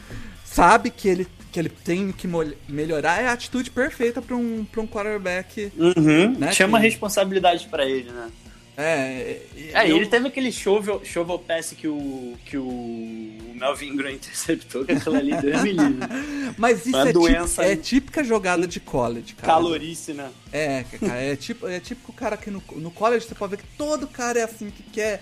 sabe 0.45 0.91
que 0.91 1.07
ele, 1.07 1.27
que 1.51 1.59
ele 1.59 1.69
tem 1.69 2.11
que 2.11 2.27
melhorar, 2.69 3.19
é 3.19 3.27
a 3.29 3.31
atitude 3.33 3.71
perfeita 3.71 4.21
pra 4.21 4.35
um, 4.35 4.63
pra 4.63 4.79
um 4.81 4.85
quarterback. 4.87 5.71
Uhum. 5.75 6.35
Né, 6.37 6.51
Chama 6.51 6.77
que- 6.79 6.85
responsabilidade 6.85 7.67
pra 7.67 7.83
ele, 7.83 8.11
né? 8.11 8.29
É, 8.79 9.41
É, 9.73 9.89
eu- 9.91 9.97
ele 9.97 10.05
teve 10.05 10.27
aquele 10.27 10.51
shovel, 10.51 11.01
shovel 11.03 11.39
pass 11.39 11.73
que 11.75 11.87
o, 11.87 12.37
que 12.45 12.57
o 12.57 13.53
Melvin 13.55 13.87
Ingram 13.87 14.11
interceptou, 14.13 14.85
que 14.85 14.91
aquilo 14.91 15.15
ali 15.15 15.31
livre. 15.31 15.97
Mas 16.57 16.85
isso 16.85 16.95
é, 16.95 17.11
doença 17.11 17.63
tí- 17.63 17.69
é 17.69 17.75
típica 17.75 18.23
jogada 18.23 18.67
de 18.67 18.79
college, 18.79 19.33
cara. 19.33 19.53
Calorice, 19.53 20.13
né? 20.13 20.29
É, 20.51 20.83
cara, 20.99 21.19
é 21.19 21.35
tipo, 21.35 21.67
é 21.67 21.79
típico 21.79 22.13
cara 22.13 22.37
que 22.37 22.51
no, 22.51 22.61
no 22.75 22.91
college 22.91 23.25
você 23.25 23.33
pode 23.33 23.55
ver 23.55 23.63
que 23.63 23.67
todo 23.77 24.07
cara 24.07 24.39
é 24.39 24.43
assim 24.43 24.69
que 24.69 24.83
quer, 24.83 25.21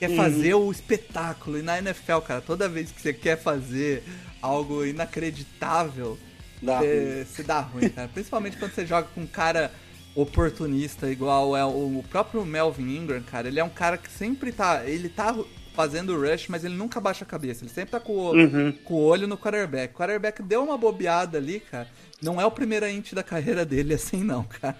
quer 0.00 0.10
Uhum. 0.10 0.16
fazer 0.16 0.54
o 0.54 0.70
espetáculo. 0.72 1.58
E 1.58 1.62
na 1.62 1.78
NFL, 1.78 2.18
cara, 2.26 2.40
toda 2.40 2.68
vez 2.68 2.90
que 2.90 3.00
você 3.00 3.12
quer 3.12 3.40
fazer 3.40 4.02
algo 4.42 4.84
inacreditável, 4.84 6.18
Dá 6.60 6.78
você, 6.80 7.26
você 7.30 7.42
dá 7.42 7.60
ruim, 7.60 7.88
cara. 7.90 8.08
Principalmente 8.08 8.56
quando 8.56 8.72
você 8.72 8.86
joga 8.86 9.06
com 9.14 9.20
um 9.20 9.26
cara 9.26 9.70
oportunista, 10.16 11.10
igual 11.10 11.56
é 11.56 11.64
o, 11.64 12.02
próprio 12.10 12.44
Melvin 12.44 12.96
Ingram, 12.96 13.22
cara. 13.22 13.48
Ele 13.48 13.60
é 13.60 13.64
um 13.64 13.68
cara 13.68 13.96
que 13.98 14.10
sempre 14.10 14.50
tá. 14.50 14.84
Ele 14.84 15.08
tá 15.08 15.36
fazendo 15.74 16.18
rush, 16.18 16.48
mas 16.48 16.64
ele 16.64 16.74
nunca 16.74 16.98
baixa 16.98 17.22
a 17.22 17.26
cabeça. 17.28 17.62
Ele 17.62 17.70
sempre 17.70 17.90
tá 17.90 18.00
com 18.00 18.12
o, 18.12 18.32
Uhum. 18.32 18.72
com 18.84 18.94
o 18.94 19.04
olho 19.04 19.28
no 19.28 19.36
quarterback. 19.36 19.94
O 19.94 19.98
quarterback 19.98 20.42
deu 20.42 20.64
uma 20.64 20.78
bobeada 20.78 21.36
ali, 21.36 21.60
cara. 21.60 21.86
Não 22.22 22.40
é 22.40 22.46
o 22.46 22.50
primeiro 22.50 22.88
int 22.88 23.12
da 23.12 23.22
carreira 23.22 23.64
dele 23.64 23.92
assim, 23.94 24.24
não, 24.24 24.42
cara. 24.44 24.76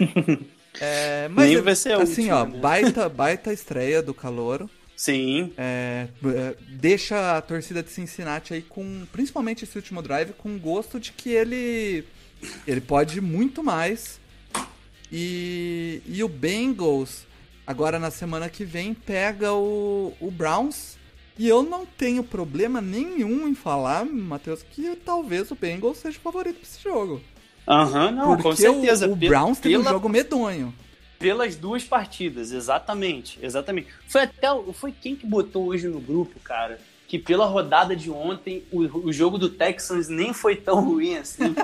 É, 0.80 1.28
mas 1.28 1.50
Nem 1.50 1.60
vai 1.60 1.76
ser 1.76 1.92
assim, 1.92 2.30
última, 2.30 2.42
ó, 2.42 2.46
né? 2.46 2.58
baita, 2.58 3.06
baita 3.06 3.52
estreia 3.52 4.00
do 4.02 4.14
Calouro. 4.14 4.70
Sim. 4.96 5.52
É, 5.58 6.08
é, 6.24 6.56
deixa 6.66 7.36
a 7.36 7.42
torcida 7.42 7.82
de 7.82 7.90
Cincinnati 7.90 8.54
aí 8.54 8.62
com, 8.62 9.04
principalmente 9.12 9.64
esse 9.64 9.76
último 9.76 10.00
drive, 10.00 10.32
com 10.32 10.56
gosto 10.58 10.98
de 10.98 11.12
que 11.12 11.28
ele 11.28 12.06
ele 12.66 12.80
pode 12.80 13.20
muito 13.20 13.62
mais. 13.62 14.18
E, 15.12 16.00
e 16.06 16.24
o 16.24 16.28
Bengals, 16.28 17.26
agora 17.66 17.98
na 17.98 18.10
semana 18.10 18.48
que 18.48 18.64
vem, 18.64 18.94
pega 18.94 19.52
o, 19.52 20.14
o 20.20 20.30
Browns. 20.30 20.96
E 21.38 21.46
eu 21.48 21.62
não 21.62 21.84
tenho 21.86 22.22
problema 22.24 22.80
nenhum 22.80 23.46
em 23.48 23.54
falar, 23.54 24.04
Matheus, 24.06 24.62
que 24.62 24.94
talvez 24.96 25.50
o 25.50 25.54
Bengals 25.54 25.98
seja 25.98 26.18
o 26.18 26.20
favorito 26.20 26.56
pra 26.56 26.62
esse 26.68 26.82
jogo. 26.82 27.20
Aham, 27.68 28.10
não, 28.10 28.26
Porque 28.28 28.42
com 28.42 28.56
certeza. 28.56 29.06
o, 29.08 29.12
o 29.12 29.16
Browns 29.16 29.58
teve 29.58 29.76
um 29.76 29.80
pela- 29.82 29.92
jogo 29.92 30.08
medonho. 30.08 30.74
Pelas 31.18 31.54
duas 31.56 31.84
partidas, 31.84 32.50
exatamente. 32.50 33.38
Exatamente. 33.40 33.86
Foi 34.08 34.22
até. 34.22 34.48
Foi 34.72 34.92
quem 34.92 35.14
que 35.14 35.24
botou 35.26 35.66
hoje 35.66 35.86
no 35.86 36.00
grupo, 36.00 36.40
cara? 36.40 36.80
Que 37.12 37.18
pela 37.18 37.44
rodada 37.44 37.94
de 37.94 38.10
ontem, 38.10 38.64
o, 38.72 39.08
o 39.08 39.12
jogo 39.12 39.36
do 39.36 39.50
Texans 39.50 40.08
nem 40.08 40.32
foi 40.32 40.56
tão 40.56 40.82
ruim 40.82 41.18
assim. 41.18 41.54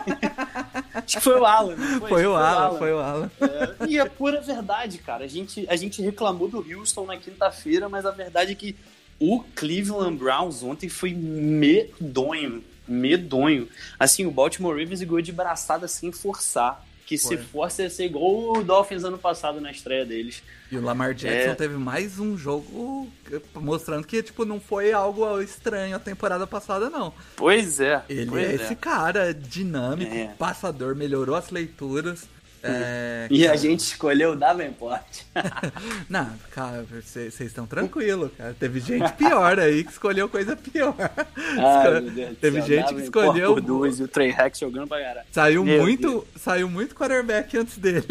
Acho 0.92 1.16
que 1.16 1.22
foi 1.22 1.40
o 1.40 1.46
Alan, 1.46 1.74
foi? 1.74 2.08
Foi 2.10 2.26
o 2.26 2.32
que 2.32 2.36
Alan, 2.36 2.78
foi 2.78 2.92
o 2.92 2.98
Alan. 2.98 3.30
É, 3.40 3.86
e 3.88 3.98
é 3.98 4.04
pura 4.04 4.42
verdade, 4.42 4.98
cara. 4.98 5.24
A 5.24 5.26
gente, 5.26 5.64
a 5.70 5.74
gente 5.74 6.02
reclamou 6.02 6.48
do 6.48 6.58
Houston 6.58 7.06
na 7.06 7.16
quinta-feira, 7.16 7.88
mas 7.88 8.04
a 8.04 8.10
verdade 8.10 8.52
é 8.52 8.54
que 8.54 8.76
o 9.18 9.42
Cleveland 9.56 10.18
Browns 10.18 10.62
ontem 10.62 10.90
foi 10.90 11.14
medonho. 11.14 12.62
Medonho. 12.86 13.70
Assim, 13.98 14.26
o 14.26 14.30
Baltimore 14.30 14.76
Ravens 14.76 15.02
ganhou 15.02 15.22
de 15.22 15.32
braçada 15.32 15.88
sem 15.88 16.12
forçar. 16.12 16.86
Que 17.08 17.16
Foi. 17.16 17.38
se 17.38 17.42
força 17.42 17.82
ia 17.84 17.88
ser 17.88 18.04
igual 18.04 18.58
o 18.58 18.62
Dolphins 18.62 19.02
ano 19.02 19.16
passado 19.16 19.62
na 19.62 19.70
estreia 19.70 20.04
deles. 20.04 20.42
E 20.70 20.76
o 20.76 20.82
Lamar 20.82 21.14
Jackson 21.14 21.52
É. 21.52 21.54
teve 21.54 21.74
mais 21.78 22.18
um 22.18 22.36
jogo 22.36 23.08
mostrando 23.54 24.06
que, 24.06 24.22
tipo, 24.22 24.44
não 24.44 24.60
foi 24.60 24.92
algo 24.92 25.40
estranho 25.40 25.96
a 25.96 25.98
temporada 25.98 26.46
passada, 26.46 26.90
não. 26.90 27.14
Pois 27.34 27.80
é. 27.80 28.02
Ele 28.10 28.26
pois 28.30 28.46
é 28.46 28.54
esse 28.56 28.76
cara 28.76 29.32
dinâmico, 29.32 30.14
É. 30.14 30.34
passador, 30.38 30.94
melhorou 30.94 31.34
as 31.34 31.48
leituras. 31.48 32.28
É, 32.62 33.26
E 33.30 33.46
a 33.46 33.54
gente 33.56 33.80
escolheu 33.80 34.32
o 34.32 34.36
Davenport. 34.36 35.22
Não, 36.08 36.30
cara, 36.50 36.84
vocês 36.90 37.40
estão 37.40 37.66
tranquilos, 37.66 38.30
cara. 38.36 38.54
Teve 38.58 38.80
gente 38.80 39.12
pior 39.12 39.58
aí 39.58 39.84
que 39.84 39.92
escolheu 39.92 40.28
coisa 40.28 40.56
pior. 40.56 40.94
Ai, 40.96 42.00
Deus 42.02 42.38
Teve 42.38 42.62
céu, 42.62 42.66
gente 42.66 42.94
que 42.94 43.02
escolheu. 43.02 43.54
por 43.54 43.60
duas 43.60 44.00
e 44.00 44.02
o 44.02 44.08
Trey 44.08 44.30
Rex 44.30 44.58
jogando 44.58 44.88
pra 44.88 45.00
caralho. 45.00 45.26
Saiu 45.30 45.64
Meu 45.64 45.82
muito, 45.82 46.26
saiu 46.36 46.68
muito 46.68 46.94
quarterback 46.94 47.56
antes 47.56 47.78
dele. 47.78 48.04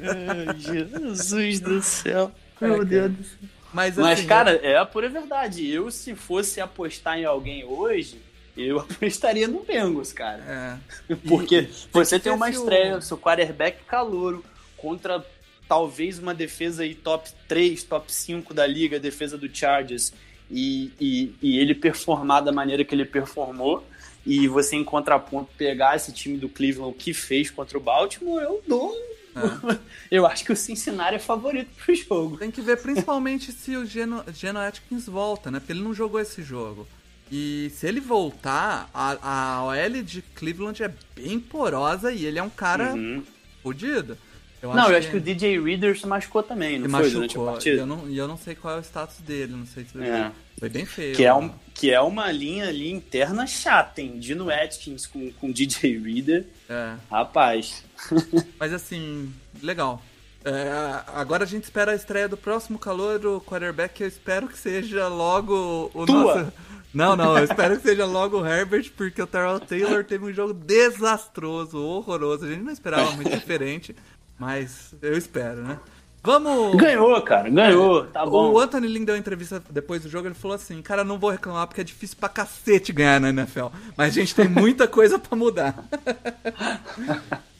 Ai, 0.00 0.58
Jesus 0.58 1.60
do 1.60 1.82
céu. 1.82 2.30
É, 2.60 2.66
Meu. 2.66 2.84
Deus 2.84 3.10
do 3.12 3.24
céu. 3.24 3.48
Mas, 3.72 3.96
Mas, 3.96 4.20
assim, 4.20 4.28
cara, 4.28 4.52
é 4.62 4.78
a 4.78 4.86
pura 4.86 5.08
verdade. 5.08 5.68
Eu, 5.68 5.90
se 5.90 6.14
fosse 6.14 6.60
apostar 6.60 7.18
em 7.18 7.24
alguém 7.24 7.64
hoje, 7.64 8.20
eu 8.56 8.80
apostaria 8.80 9.48
no 9.48 9.60
Bengals, 9.60 10.12
cara. 10.12 10.80
é. 11.08 11.14
Porque 11.28 11.60
E- 11.60 11.68
você 11.92 12.18
tem 12.18 12.32
uma 12.32 12.50
se 12.50 12.58
o- 12.58 12.60
estreia, 12.60 13.00
seu 13.00 13.18
quarterback 13.18 13.84
calouro, 13.84 14.44
contra 14.76 15.24
talvez 15.68 16.18
uma 16.18 16.34
defesa 16.34 16.82
aí 16.82 16.94
top 16.94 17.30
3, 17.48 17.82
top 17.84 18.12
5 18.12 18.52
da 18.52 18.66
liga, 18.66 19.00
defesa 19.00 19.36
do 19.38 19.48
Chargers, 19.54 20.12
e, 20.50 20.92
e, 21.00 21.34
e 21.40 21.58
ele 21.58 21.74
performar 21.74 22.42
da 22.44 22.52
maneira 22.52 22.84
que 22.84 22.94
ele 22.94 23.04
performou, 23.06 23.82
e 24.26 24.46
você 24.46 24.76
em 24.76 24.84
contraponto 24.84 25.50
pegar 25.56 25.96
esse 25.96 26.12
time 26.12 26.36
do 26.36 26.48
Cleveland 26.48 26.90
o 26.94 26.98
que 26.98 27.12
fez 27.14 27.50
contra 27.50 27.76
o 27.78 27.80
Baltimore, 27.80 28.42
eu 28.42 28.62
dou. 28.66 28.94
É. 29.36 29.78
eu 30.16 30.26
acho 30.26 30.44
que 30.44 30.52
o 30.52 30.56
Cincinnati 30.56 31.14
é 31.16 31.18
favorito 31.18 31.70
pro 31.84 31.94
jogo. 31.94 32.36
Tem 32.36 32.50
que 32.50 32.60
ver 32.60 32.80
principalmente 32.80 33.50
se 33.52 33.74
o 33.76 33.84
Geno, 33.84 34.22
Geno 34.32 34.60
Atkins 34.60 35.06
volta, 35.06 35.50
né? 35.50 35.58
Porque 35.58 35.72
ele 35.72 35.82
não 35.82 35.92
jogou 35.94 36.20
esse 36.20 36.42
jogo. 36.42 36.86
E 37.32 37.70
se 37.74 37.86
ele 37.86 38.00
voltar, 38.00 38.88
a, 38.92 39.58
a 39.58 39.64
OL 39.64 40.02
de 40.02 40.22
Cleveland 40.34 40.82
é 40.82 40.90
bem 41.16 41.40
porosa 41.40 42.12
e 42.12 42.24
ele 42.26 42.38
é 42.38 42.42
um 42.42 42.50
cara 42.50 42.94
Uhum. 42.94 43.22
fodido. 43.62 44.16
Eu 44.62 44.72
Não, 44.74 44.90
eu 44.90 44.96
acho 44.96 45.10
que 45.10 45.16
o 45.18 45.20
DJ 45.20 45.60
Reader 45.60 45.98
se 45.98 46.06
machucou 46.06 46.42
também, 46.42 46.78
não 46.78 46.86
ele 46.86 46.92
foi 46.92 47.10
durante 47.10 47.36
a 47.36 47.40
machucou. 47.40 47.48
E 47.48 47.52
partida? 47.52 47.76
eu 47.82 47.86
não, 47.86 48.08
e 48.08 48.16
eu 48.16 48.26
não 48.26 48.38
sei 48.38 48.54
qual 48.54 48.76
é 48.76 48.78
o 48.78 48.82
status 48.82 49.16
dele, 49.18 49.52
não 49.52 49.66
sei 49.66 49.84
se 49.84 49.98
É. 50.02 50.30
foi 50.58 50.68
bem 50.70 50.86
feio. 50.86 51.14
Que 51.14 51.24
é 51.24 51.34
um, 51.34 51.50
que 51.74 51.90
é 51.90 52.00
uma 52.00 52.30
linha 52.32 52.68
ali 52.68 52.90
interna 52.90 53.46
chata, 53.46 54.00
hein? 54.00 54.18
Dino 54.18 54.48
Atkins 54.50 55.06
com, 55.06 55.30
com 55.32 55.50
DJ 55.52 55.98
Reader. 55.98 56.46
É. 56.68 56.94
Rapaz. 57.10 57.84
Mas 58.58 58.72
assim, 58.72 59.30
legal. 59.62 60.02
É, 60.46 60.70
agora 61.14 61.44
a 61.44 61.46
gente 61.46 61.64
espera 61.64 61.92
a 61.92 61.94
estreia 61.94 62.28
do 62.28 62.36
próximo 62.36 62.78
calor, 62.78 63.24
o 63.26 63.40
quarterback. 63.42 64.00
Eu 64.02 64.08
espero 64.08 64.46
que 64.48 64.58
seja 64.58 65.08
logo 65.08 65.90
o 65.94 66.06
Tua. 66.06 66.36
nosso. 66.42 66.52
Não, 66.94 67.16
não, 67.16 67.36
eu 67.36 67.44
espero 67.44 67.76
que 67.76 67.82
seja 67.82 68.06
logo 68.06 68.40
o 68.40 68.46
Herbert, 68.46 68.92
porque 68.96 69.20
o 69.20 69.26
Terrell 69.26 69.58
Taylor 69.58 70.04
teve 70.04 70.24
um 70.24 70.32
jogo 70.32 70.54
desastroso, 70.54 71.78
horroroso. 71.78 72.44
A 72.44 72.48
gente 72.48 72.62
não 72.62 72.72
esperava 72.72 73.10
muito 73.12 73.30
diferente, 73.30 73.96
mas 74.38 74.94
eu 75.02 75.18
espero, 75.18 75.62
né? 75.62 75.78
Vamos. 76.22 76.76
Ganhou, 76.76 77.20
cara, 77.20 77.50
ganhou, 77.50 78.06
tá 78.06 78.24
bom. 78.24 78.52
O 78.52 78.58
Anthony 78.58 78.86
Lynn 78.86 79.04
deu 79.04 79.14
uma 79.14 79.18
entrevista 79.18 79.62
depois 79.68 80.02
do 80.02 80.08
jogo, 80.08 80.26
ele 80.26 80.34
falou 80.34 80.54
assim: 80.54 80.80
Cara, 80.80 81.04
não 81.04 81.18
vou 81.18 81.28
reclamar 81.28 81.66
porque 81.66 81.82
é 81.82 81.84
difícil 81.84 82.16
pra 82.18 82.30
cacete 82.30 82.92
ganhar 82.92 83.20
na 83.20 83.28
NFL, 83.28 83.66
mas 83.94 84.08
a 84.08 84.20
gente 84.20 84.34
tem 84.34 84.48
muita 84.48 84.88
coisa 84.88 85.18
pra 85.18 85.36
mudar. 85.36 85.74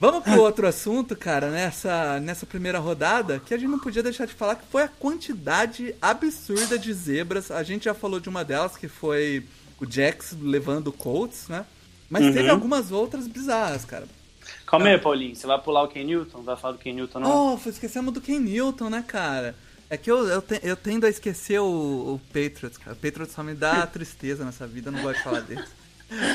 Vamos 0.00 0.24
pro 0.24 0.40
outro 0.40 0.66
assunto, 0.66 1.14
cara, 1.14 1.50
nessa, 1.50 2.18
nessa 2.20 2.46
primeira 2.46 2.78
rodada, 2.78 3.38
que 3.38 3.52
a 3.52 3.58
gente 3.58 3.68
não 3.68 3.78
podia 3.78 4.02
deixar 4.02 4.26
de 4.26 4.32
falar, 4.32 4.56
que 4.56 4.64
foi 4.70 4.82
a 4.82 4.88
quantidade 4.88 5.94
absurda 6.00 6.78
de 6.78 6.92
zebras. 6.92 7.50
A 7.50 7.62
gente 7.62 7.84
já 7.84 7.94
falou 7.94 8.18
de 8.18 8.28
uma 8.28 8.44
delas, 8.44 8.76
que 8.76 8.88
foi 8.88 9.44
o 9.80 9.90
Jax 9.90 10.34
levando 10.40 10.88
o 10.88 10.92
Colts, 10.92 11.48
né? 11.48 11.66
Mas 12.08 12.24
uhum. 12.24 12.32
teve 12.32 12.48
algumas 12.48 12.92
outras 12.92 13.26
bizarras, 13.26 13.84
cara. 13.84 14.06
Calma 14.66 14.88
aí, 14.88 14.98
Paulinho, 14.98 15.36
você 15.36 15.46
vai 15.46 15.60
pular 15.60 15.82
o 15.82 15.88
Ken 15.88 16.04
Newton? 16.04 16.42
Vai 16.42 16.56
falar 16.56 16.72
do 16.72 16.78
Ken 16.78 16.92
Newton, 16.92 17.20
não? 17.20 17.54
Oh, 17.54 17.68
esquecemos 17.68 18.12
do 18.12 18.20
Ken 18.20 18.40
Newton, 18.40 18.90
né, 18.90 19.04
cara? 19.06 19.54
É 19.88 19.96
que 19.96 20.10
eu, 20.10 20.26
eu, 20.26 20.42
te, 20.42 20.60
eu 20.62 20.76
tendo 20.76 21.04
a 21.04 21.08
esquecer 21.10 21.60
o, 21.60 21.64
o 22.14 22.20
Patriots, 22.28 22.78
cara. 22.78 22.92
O 22.92 22.96
Patriots 22.96 23.34
só 23.34 23.42
me 23.42 23.54
dá 23.54 23.86
tristeza 23.86 24.44
nessa 24.44 24.66
vida, 24.66 24.88
eu 24.88 24.92
não 24.92 25.02
gosto 25.02 25.18
de 25.18 25.24
falar 25.24 25.40
deles. 25.40 25.68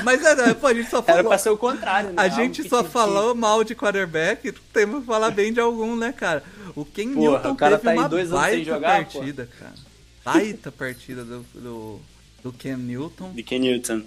Mas 0.04 0.24
é, 0.24 0.54
pô, 0.54 0.66
a 0.66 0.74
gente 0.74 0.90
só 0.90 1.02
falou. 1.02 1.18
Era 1.18 1.28
pra 1.28 1.38
ser 1.38 1.50
o 1.50 1.56
contrário, 1.56 2.10
né? 2.10 2.14
A 2.16 2.28
gente 2.28 2.68
só 2.68 2.84
falou 2.84 3.34
mal 3.34 3.64
de 3.64 3.74
quarterback, 3.74 4.52
temos 4.72 5.00
que 5.00 5.06
falar 5.06 5.30
bem 5.30 5.52
de 5.52 5.60
algum, 5.60 5.96
né, 5.96 6.12
cara? 6.12 6.42
O 6.74 6.84
Ken 6.84 7.12
Porra, 7.12 7.30
Newton 7.30 7.52
o 7.52 7.56
cara 7.56 7.78
teve 7.78 7.94
tá 7.94 8.00
uma 8.00 8.08
dois 8.08 8.30
baita 8.30 8.56
sem 8.56 8.64
jogar, 8.64 8.96
partida, 8.96 9.48
pô. 9.50 9.64
cara. 9.64 9.74
Baita 10.24 10.72
partida 10.72 11.24
do, 11.24 11.44
do, 11.54 12.00
do 12.42 12.52
Ken 12.52 12.76
Newton. 12.76 13.32
De 13.32 13.42
Ken 13.42 13.58
Newton. 13.58 14.02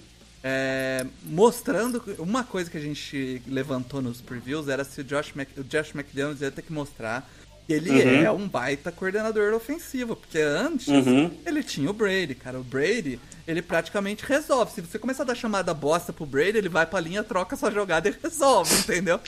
É, 0.46 1.06
mostrando 1.24 2.04
uma 2.20 2.44
coisa 2.44 2.70
que 2.70 2.78
a 2.78 2.82
gente 2.82 3.42
levantou 3.48 4.02
nos 4.02 4.20
previews 4.20 4.68
era 4.68 4.84
se 4.84 5.00
o 5.00 5.04
Josh, 5.04 5.32
Mac, 5.34 5.48
o 5.58 5.64
Josh 5.64 5.96
McDaniels 5.96 6.42
ia 6.42 6.52
ter 6.52 6.62
que 6.62 6.74
mostrar 6.74 7.30
ele 7.68 7.92
uhum. 7.92 8.24
é 8.24 8.32
um 8.32 8.48
baita 8.48 8.92
coordenador 8.92 9.54
ofensivo, 9.54 10.16
porque 10.16 10.40
antes 10.40 10.88
uhum. 10.88 11.32
ele 11.46 11.64
tinha 11.64 11.90
o 11.90 11.94
Brady, 11.94 12.36
cara. 12.36 12.60
O 12.60 12.64
Brady, 12.64 13.20
ele 13.48 13.62
praticamente 13.62 14.26
resolve. 14.26 14.74
Se 14.74 14.82
você 14.82 15.00
começar 15.00 15.24
a 15.24 15.28
dar 15.28 15.36
chamada 15.36 15.74
bosta 15.74 16.12
pro 16.12 16.26
Brady, 16.26 16.58
ele 16.58 16.70
vai 16.70 16.86
pra 16.86 17.00
linha, 17.00 17.24
troca 17.24 17.56
sua 17.56 17.72
jogada 17.72 18.10
e 18.10 18.16
resolve, 18.22 18.76
entendeu? 18.76 19.20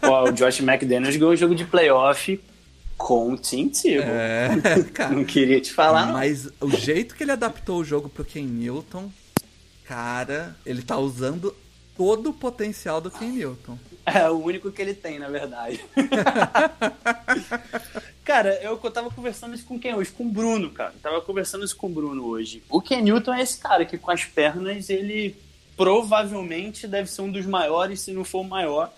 Pô, 0.00 0.24
o 0.28 0.32
Josh 0.32 0.60
McDaniels 0.60 1.16
ganhou 1.16 1.32
um 1.32 1.36
jogo 1.36 1.54
de 1.54 1.64
playoff 1.64 2.40
com 2.98 3.32
o 3.32 3.36
Tim 3.38 3.72
É, 3.86 4.50
cara. 4.92 5.14
Não 5.14 5.24
queria 5.24 5.58
te 5.58 5.72
falar. 5.72 6.12
Mas 6.12 6.50
o 6.60 6.70
jeito 6.70 7.14
que 7.14 7.24
ele 7.24 7.32
adaptou 7.32 7.80
o 7.80 7.84
jogo 7.84 8.10
pro 8.10 8.24
Ken 8.24 8.42
Newton, 8.42 9.10
cara, 9.86 10.54
ele 10.66 10.82
tá 10.82 10.98
usando 10.98 11.54
todo 12.00 12.30
o 12.30 12.32
potencial 12.32 12.98
do 12.98 13.10
Ken 13.10 13.28
Newton. 13.28 13.78
É 14.06 14.26
o 14.30 14.42
único 14.42 14.72
que 14.72 14.80
ele 14.80 14.94
tem, 14.94 15.18
na 15.18 15.28
verdade. 15.28 15.84
cara, 18.24 18.54
eu, 18.62 18.80
eu 18.82 18.90
tava 18.90 19.10
conversando 19.10 19.54
isso 19.54 19.66
com 19.66 19.78
quem 19.78 19.94
hoje? 19.94 20.10
Com 20.10 20.24
o 20.24 20.30
Bruno, 20.30 20.70
cara. 20.70 20.94
Eu 20.94 21.00
tava 21.00 21.20
conversando 21.20 21.62
isso 21.62 21.76
com 21.76 21.88
o 21.88 21.90
Bruno 21.90 22.24
hoje. 22.24 22.62
O 22.70 22.80
Ken 22.80 23.02
Newton 23.02 23.34
é 23.34 23.42
esse 23.42 23.60
cara 23.60 23.84
que 23.84 23.98
com 23.98 24.10
as 24.10 24.24
pernas 24.24 24.88
ele 24.88 25.36
provavelmente 25.76 26.88
deve 26.88 27.10
ser 27.10 27.20
um 27.20 27.30
dos 27.30 27.44
maiores, 27.44 28.00
se 28.00 28.12
não 28.12 28.24
for 28.24 28.40
o 28.40 28.44
maior, 28.44 28.90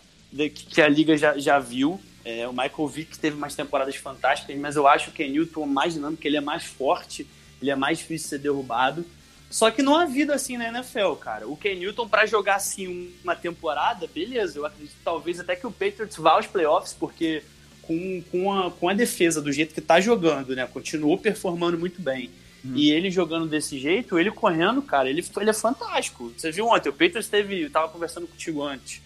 que 0.71 0.81
a 0.81 0.89
liga 0.89 1.17
já, 1.17 1.37
já 1.37 1.59
viu. 1.59 2.01
É, 2.25 2.47
o 2.47 2.53
Michael 2.53 2.87
Vick 2.87 3.19
teve 3.19 3.37
umas 3.37 3.57
temporadas 3.57 3.97
fantásticas, 3.97 4.57
mas 4.59 4.77
eu 4.77 4.87
acho 4.87 5.07
que 5.07 5.11
o 5.11 5.27
Ken 5.27 5.33
Newton 5.33 5.65
é 5.65 5.67
mais 5.67 5.95
dinâmico, 5.95 6.25
ele 6.25 6.37
é 6.37 6.41
mais 6.41 6.63
forte, 6.63 7.27
ele 7.61 7.73
é 7.73 7.75
mais 7.75 7.99
difícil 7.99 8.27
de 8.27 8.31
ser 8.31 8.39
derrubado. 8.39 9.05
Só 9.53 9.71
que 9.71 9.83
não 9.83 9.95
há 9.95 10.07
vida 10.07 10.35
assim 10.35 10.57
na 10.57 10.69
NFL, 10.69 11.13
cara. 11.21 11.47
O 11.47 11.55
Ken 11.59 11.75
Newton, 11.75 12.09
para 12.09 12.25
jogar 12.25 12.55
assim 12.55 13.13
uma 13.23 13.37
temporada, 13.37 14.07
beleza. 14.07 14.59
Eu 14.59 14.65
acredito 14.65 14.95
talvez 15.05 15.39
até 15.39 15.55
que 15.55 15.67
o 15.67 15.71
Patriots 15.71 16.17
vá 16.17 16.31
aos 16.33 16.47
playoffs, 16.47 16.97
porque 16.99 17.43
com, 17.83 18.23
com, 18.33 18.51
a, 18.51 18.71
com 18.71 18.89
a 18.89 18.95
defesa 18.95 19.43
do 19.43 19.53
jeito 19.53 19.75
que 19.75 19.83
tá 19.83 20.01
jogando, 20.01 20.57
né? 20.57 20.67
Continuou 20.67 21.19
performando 21.19 21.79
muito 21.79 22.01
bem. 22.01 22.31
Hum. 22.65 22.73
E 22.75 22.91
ele 22.91 23.11
jogando 23.11 23.47
desse 23.47 23.79
jeito, 23.79 24.19
ele 24.19 24.31
correndo, 24.31 24.81
cara, 24.81 25.11
ele, 25.11 25.23
ele 25.39 25.51
é 25.51 25.53
fantástico. 25.53 26.33
Você 26.35 26.51
viu 26.51 26.69
ontem, 26.69 26.89
o 26.89 26.93
Patriots 26.93 27.29
teve. 27.29 27.65
Eu 27.65 27.71
tava 27.71 27.91
conversando 27.91 28.27
contigo 28.27 28.63
antes, 28.63 29.03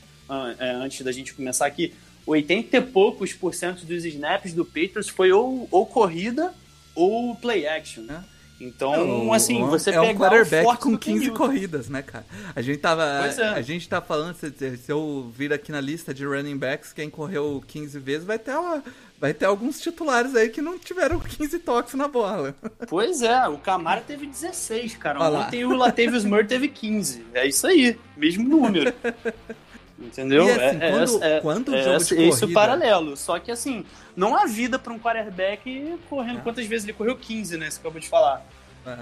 é, 0.60 0.70
antes 0.70 1.04
da 1.04 1.10
gente 1.10 1.34
começar 1.34 1.66
aqui. 1.66 1.92
80 2.24 2.76
e 2.76 2.80
poucos 2.82 3.32
por 3.32 3.52
cento 3.52 3.84
dos 3.84 4.04
snaps 4.04 4.52
do 4.52 4.64
Patriots 4.64 5.08
foi 5.08 5.32
ou, 5.32 5.66
ou 5.72 5.84
corrida 5.86 6.54
ou 6.94 7.34
play 7.34 7.66
action. 7.66 8.04
né? 8.04 8.24
Então, 8.60 9.32
assim, 9.32 9.62
você 9.66 9.90
é 9.90 10.00
um 10.00 10.14
quarterback 10.14 10.78
com 10.80 10.96
15 10.96 11.30
corridas, 11.32 11.88
né, 11.88 12.02
cara? 12.02 12.24
A 12.54 12.62
gente 12.62 12.78
tava. 12.78 13.04
É. 13.04 13.48
A 13.50 13.60
gente 13.60 13.86
tá 13.88 14.00
falando, 14.00 14.34
se, 14.34 14.50
se, 14.50 14.90
eu 14.90 15.30
vir 15.36 15.52
aqui 15.52 15.70
na 15.70 15.80
lista 15.80 16.14
de 16.14 16.24
running 16.24 16.56
backs, 16.56 16.92
quem 16.92 17.10
correu 17.10 17.62
15 17.66 17.98
vezes 17.98 18.26
vai 18.26 18.38
ter 18.38 18.56
uma, 18.56 18.82
vai 19.20 19.34
ter 19.34 19.44
alguns 19.44 19.78
titulares 19.80 20.34
aí 20.34 20.48
que 20.48 20.62
não 20.62 20.78
tiveram 20.78 21.20
15 21.20 21.58
toques 21.58 21.94
na 21.94 22.08
bola. 22.08 22.54
Pois 22.88 23.20
é, 23.20 23.46
o 23.48 23.58
Camara 23.58 24.00
teve 24.00 24.26
16, 24.26 24.96
cara. 24.96 25.20
Ontem 25.20 25.64
o 25.64 25.74
Latavius 25.74 26.24
Murray 26.24 26.46
teve 26.46 26.68
15. 26.68 27.26
É 27.34 27.46
isso 27.46 27.66
aí, 27.66 27.98
mesmo 28.16 28.48
número. 28.48 28.92
Entendeu? 29.98 30.46
E, 30.46 30.50
assim, 30.50 30.78
é, 30.80 30.90
quando, 30.90 31.24
é, 31.24 31.40
quando 31.40 31.68
o 31.68 31.74
é, 31.74 31.82
jogo 31.82 32.04
de 32.04 32.14
corrida... 32.14 32.34
Isso 32.34 32.52
paralelo. 32.52 33.16
Só 33.16 33.38
que 33.38 33.50
assim, 33.50 33.84
não 34.14 34.36
há 34.36 34.44
vida 34.44 34.78
para 34.78 34.92
um 34.92 34.98
quarterback 34.98 35.98
correndo. 36.08 36.38
É. 36.38 36.42
Quantas 36.42 36.66
vezes 36.66 36.86
ele 36.86 36.92
correu? 36.92 37.16
15, 37.16 37.56
né? 37.56 37.70
Você 37.70 37.80
acabou 37.80 38.00
de 38.00 38.08
falar. 38.08 38.46
É. 38.86 38.98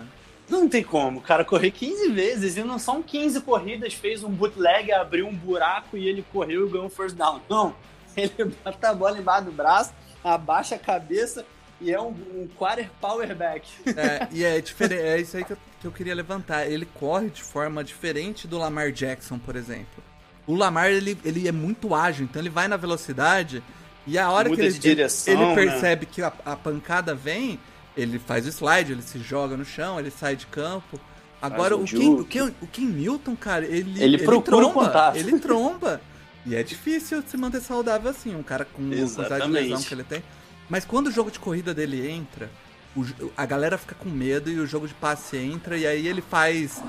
Não 0.49 0.69
tem 0.69 0.85
como. 0.85 1.19
O 1.19 1.23
cara 1.23 1.45
correr 1.45 1.71
15 1.71 2.11
vezes 2.11 2.57
e 2.57 2.63
não 2.63 2.79
são 2.79 3.03
15 3.03 3.41
corridas, 3.41 3.95
fez 3.95 4.23
um 4.23 4.31
bootleg, 4.31 4.93
abriu 4.93 5.27
um 5.27 5.35
buraco 5.35 5.97
e 5.97 6.07
ele 6.09 6.25
correu 6.33 6.67
e 6.67 6.71
ganhou 6.71 6.87
um 6.87 6.91
first 6.91 7.17
down. 7.17 7.41
Não. 7.49 7.75
Ele 8.17 8.55
bota 8.65 8.91
a 8.91 8.95
bola 8.95 9.19
embaixo 9.19 9.47
do 9.47 9.51
braço, 9.51 9.93
abaixa 10.23 10.77
a 10.77 10.79
cabeça 10.79 11.45
e 11.81 11.93
é 11.93 12.01
um, 12.01 12.11
um 12.11 12.49
quarter 12.57 12.89
powerback. 13.01 13.69
É, 13.89 14.29
e 14.31 14.45
é 14.45 14.61
diferente. 14.61 15.03
É 15.03 15.21
isso 15.21 15.37
aí 15.37 15.45
que 15.45 15.53
eu, 15.53 15.59
que 15.81 15.87
eu 15.89 15.91
queria 15.91 16.15
levantar. 16.15 16.65
Ele 16.65 16.87
corre 16.87 17.29
de 17.29 17.43
forma 17.43 17.83
diferente 17.83 18.47
do 18.47 18.57
Lamar 18.57 18.93
Jackson, 18.93 19.37
por 19.37 19.57
exemplo. 19.57 20.03
O 20.47 20.55
Lamar, 20.55 20.91
ele, 20.91 21.17
ele 21.25 21.49
é 21.49 21.53
muito 21.53 21.95
ágil, 21.95 22.25
então 22.25 22.41
ele 22.41 22.51
vai 22.51 22.69
na 22.69 22.77
velocidade 22.77 23.63
e 24.07 24.19
a 24.19 24.31
hora 24.31 24.49
Muda 24.49 24.61
que 24.61 24.69
ele, 24.69 24.79
direção, 24.79 25.33
ele, 25.33 25.43
ele, 25.43 25.55
percebe 25.55 26.07
né? 26.07 26.13
que 26.13 26.23
a, 26.23 26.33
a, 26.45 26.57
pancada 26.57 27.15
vem, 27.15 27.59
ele 27.97 28.19
faz 28.19 28.47
o 28.47 28.51
slide, 28.51 28.93
ele 28.93 29.03
se 29.03 29.19
joga 29.19 29.57
no 29.57 29.65
chão, 29.65 29.99
ele 29.99 30.11
sai 30.11 30.37
de 30.37 30.47
campo. 30.47 31.01
Agora, 31.41 31.77
um 31.77 31.83
o, 31.83 31.87
Ken, 31.87 32.09
o, 32.11 32.25
Ken, 32.25 32.55
o 32.61 32.67
Ken 32.67 32.85
Newton, 32.85 33.37
cara, 33.37 33.65
ele, 33.65 34.03
ele, 34.03 34.17
ele 34.17 34.43
tromba. 34.43 35.13
Ele 35.15 35.39
tromba. 35.39 36.01
e 36.45 36.55
é 36.55 36.63
difícil 36.63 37.23
se 37.27 37.37
manter 37.37 37.61
saudável 37.61 38.11
assim, 38.11 38.35
um 38.35 38.43
cara 38.43 38.65
com 38.65 38.83
a 38.83 38.97
quantidade 38.97 39.47
de 39.47 39.53
lesão 39.53 39.83
que 39.83 39.95
ele 39.95 40.05
tem. 40.05 40.23
Mas 40.69 40.85
quando 40.85 41.09
o 41.09 41.11
jogo 41.11 41.31
de 41.31 41.39
corrida 41.39 41.75
dele 41.75 42.09
entra, 42.11 42.51
o, 42.97 43.33
a 43.37 43.45
galera 43.45 43.77
fica 43.77 43.95
com 43.95 44.09
medo 44.09 44.51
e 44.51 44.59
o 44.59 44.67
jogo 44.67 44.87
de 44.87 44.95
passe 44.95 45.37
entra 45.37 45.77
e 45.77 45.87
aí 45.87 46.07
ele 46.07 46.23
faz 46.23 46.83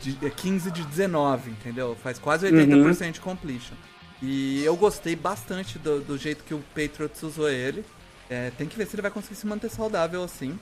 de, 0.00 0.14
15 0.14 0.68
é 0.68 0.72
de 0.72 0.82
19, 0.84 1.50
entendeu? 1.50 1.96
Faz 2.02 2.18
quase 2.18 2.46
80% 2.46 3.04
uhum. 3.04 3.10
de 3.10 3.20
completion. 3.20 3.74
E 4.22 4.62
eu 4.64 4.76
gostei 4.76 5.16
bastante 5.16 5.78
do, 5.78 6.00
do, 6.00 6.18
jeito 6.18 6.44
que 6.44 6.54
o 6.54 6.62
Patriots 6.74 7.22
usou 7.22 7.48
ele. 7.48 7.84
É, 8.28 8.50
tem 8.56 8.66
que 8.66 8.76
ver 8.76 8.86
se 8.86 8.94
ele 8.94 9.02
vai 9.02 9.10
conseguir 9.10 9.34
se 9.34 9.46
manter 9.46 9.70
saudável 9.70 10.22
assim. 10.22 10.58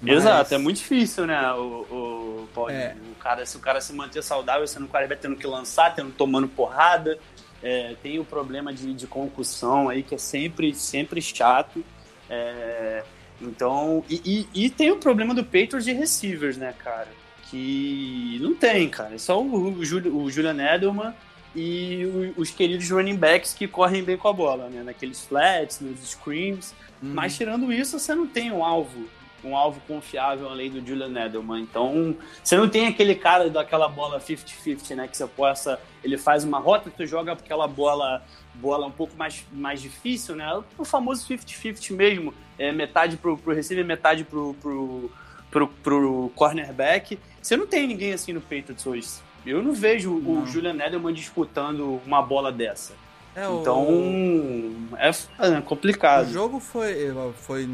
Mas... 0.00 0.18
Exato, 0.18 0.54
é 0.54 0.58
muito 0.58 0.76
difícil, 0.76 1.26
né? 1.26 1.52
O, 1.54 2.46
o, 2.54 2.70
é. 2.70 2.94
o 3.10 3.14
cara, 3.16 3.44
se 3.44 3.56
o 3.56 3.60
cara 3.60 3.80
se 3.80 3.92
manter 3.92 4.22
saudável, 4.22 4.66
sendo 4.66 4.86
o 4.86 4.88
cara 4.88 5.06
vai 5.06 5.16
tendo 5.16 5.36
que 5.36 5.46
lançar, 5.46 5.94
tendo 5.94 6.12
tomando 6.12 6.46
porrada. 6.48 7.18
É, 7.62 7.96
tem 8.02 8.20
o 8.20 8.24
problema 8.24 8.72
de, 8.72 8.94
de 8.94 9.06
concussão 9.06 9.88
aí, 9.88 10.02
que 10.02 10.14
é 10.14 10.18
sempre, 10.18 10.74
sempre 10.74 11.20
chato. 11.20 11.84
É, 12.30 13.02
então, 13.40 14.04
e, 14.08 14.46
e, 14.54 14.64
e, 14.66 14.70
tem 14.70 14.90
o 14.90 14.96
problema 14.96 15.34
do 15.34 15.44
Patriots 15.44 15.84
de 15.84 15.92
receivers, 15.92 16.56
né, 16.56 16.74
cara? 16.76 17.08
Que 17.50 18.38
não 18.40 18.54
tem, 18.54 18.88
cara. 18.88 19.14
É 19.14 19.18
só 19.18 19.40
o, 19.40 19.68
o, 19.68 20.24
o 20.24 20.30
Julian 20.30 20.74
Edelman 20.74 21.14
e 21.54 22.34
o, 22.36 22.40
os 22.40 22.50
queridos 22.50 22.90
running 22.90 23.16
backs 23.16 23.54
que 23.54 23.66
correm 23.68 24.02
bem 24.02 24.16
com 24.16 24.28
a 24.28 24.32
bola, 24.32 24.68
né? 24.68 24.82
Naqueles 24.82 25.24
flats, 25.24 25.80
nos 25.80 26.00
screams. 26.00 26.74
Uhum. 27.02 27.14
Mas 27.14 27.36
tirando 27.36 27.72
isso, 27.72 27.98
você 27.98 28.14
não 28.14 28.26
tem 28.26 28.50
um 28.50 28.64
alvo, 28.64 29.08
um 29.44 29.56
alvo 29.56 29.80
confiável 29.86 30.48
além 30.48 30.70
do 30.70 30.84
Julian 30.84 31.26
Edelman. 31.26 31.62
Então, 31.62 32.16
você 32.42 32.56
não 32.56 32.68
tem 32.68 32.88
aquele 32.88 33.14
cara 33.14 33.48
daquela 33.48 33.88
bola 33.88 34.20
50-50, 34.20 34.96
né? 34.96 35.08
Que 35.08 35.16
você 35.16 35.26
possa. 35.26 35.80
Ele 36.02 36.18
faz 36.18 36.42
uma 36.42 36.58
rota, 36.58 36.90
tu 36.94 37.06
joga 37.06 37.32
aquela 37.32 37.68
bola 37.68 38.22
bola 38.60 38.86
um 38.86 38.90
pouco 38.90 39.16
mais, 39.16 39.44
mais 39.52 39.80
difícil, 39.80 40.36
né? 40.36 40.46
O 40.76 40.84
famoso 40.84 41.26
50-50 41.26 41.94
mesmo, 41.94 42.34
é 42.58 42.72
metade 42.72 43.16
pro, 43.16 43.36
pro 43.36 43.54
receiver, 43.54 43.84
metade 43.84 44.24
pro, 44.24 44.54
pro, 44.54 45.10
pro, 45.50 45.68
pro 45.68 46.32
cornerback. 46.34 47.18
Você 47.40 47.56
não 47.56 47.66
tem 47.66 47.86
ninguém 47.86 48.12
assim 48.12 48.32
no 48.32 48.40
Patriots 48.40 48.86
hoje. 48.86 49.08
Eu 49.46 49.62
não 49.62 49.72
vejo 49.72 50.18
não. 50.18 50.42
o 50.42 50.46
Julian 50.46 50.74
Edelman 50.74 51.14
disputando 51.14 52.00
uma 52.04 52.20
bola 52.20 52.50
dessa. 52.52 52.94
É, 53.34 53.44
então, 53.44 53.82
o... 53.88 54.88
é, 54.96 55.10
é 55.56 55.60
complicado. 55.60 56.26
O 56.26 56.32
jogo 56.32 56.60
foi, 56.60 56.94
foi 57.36 57.68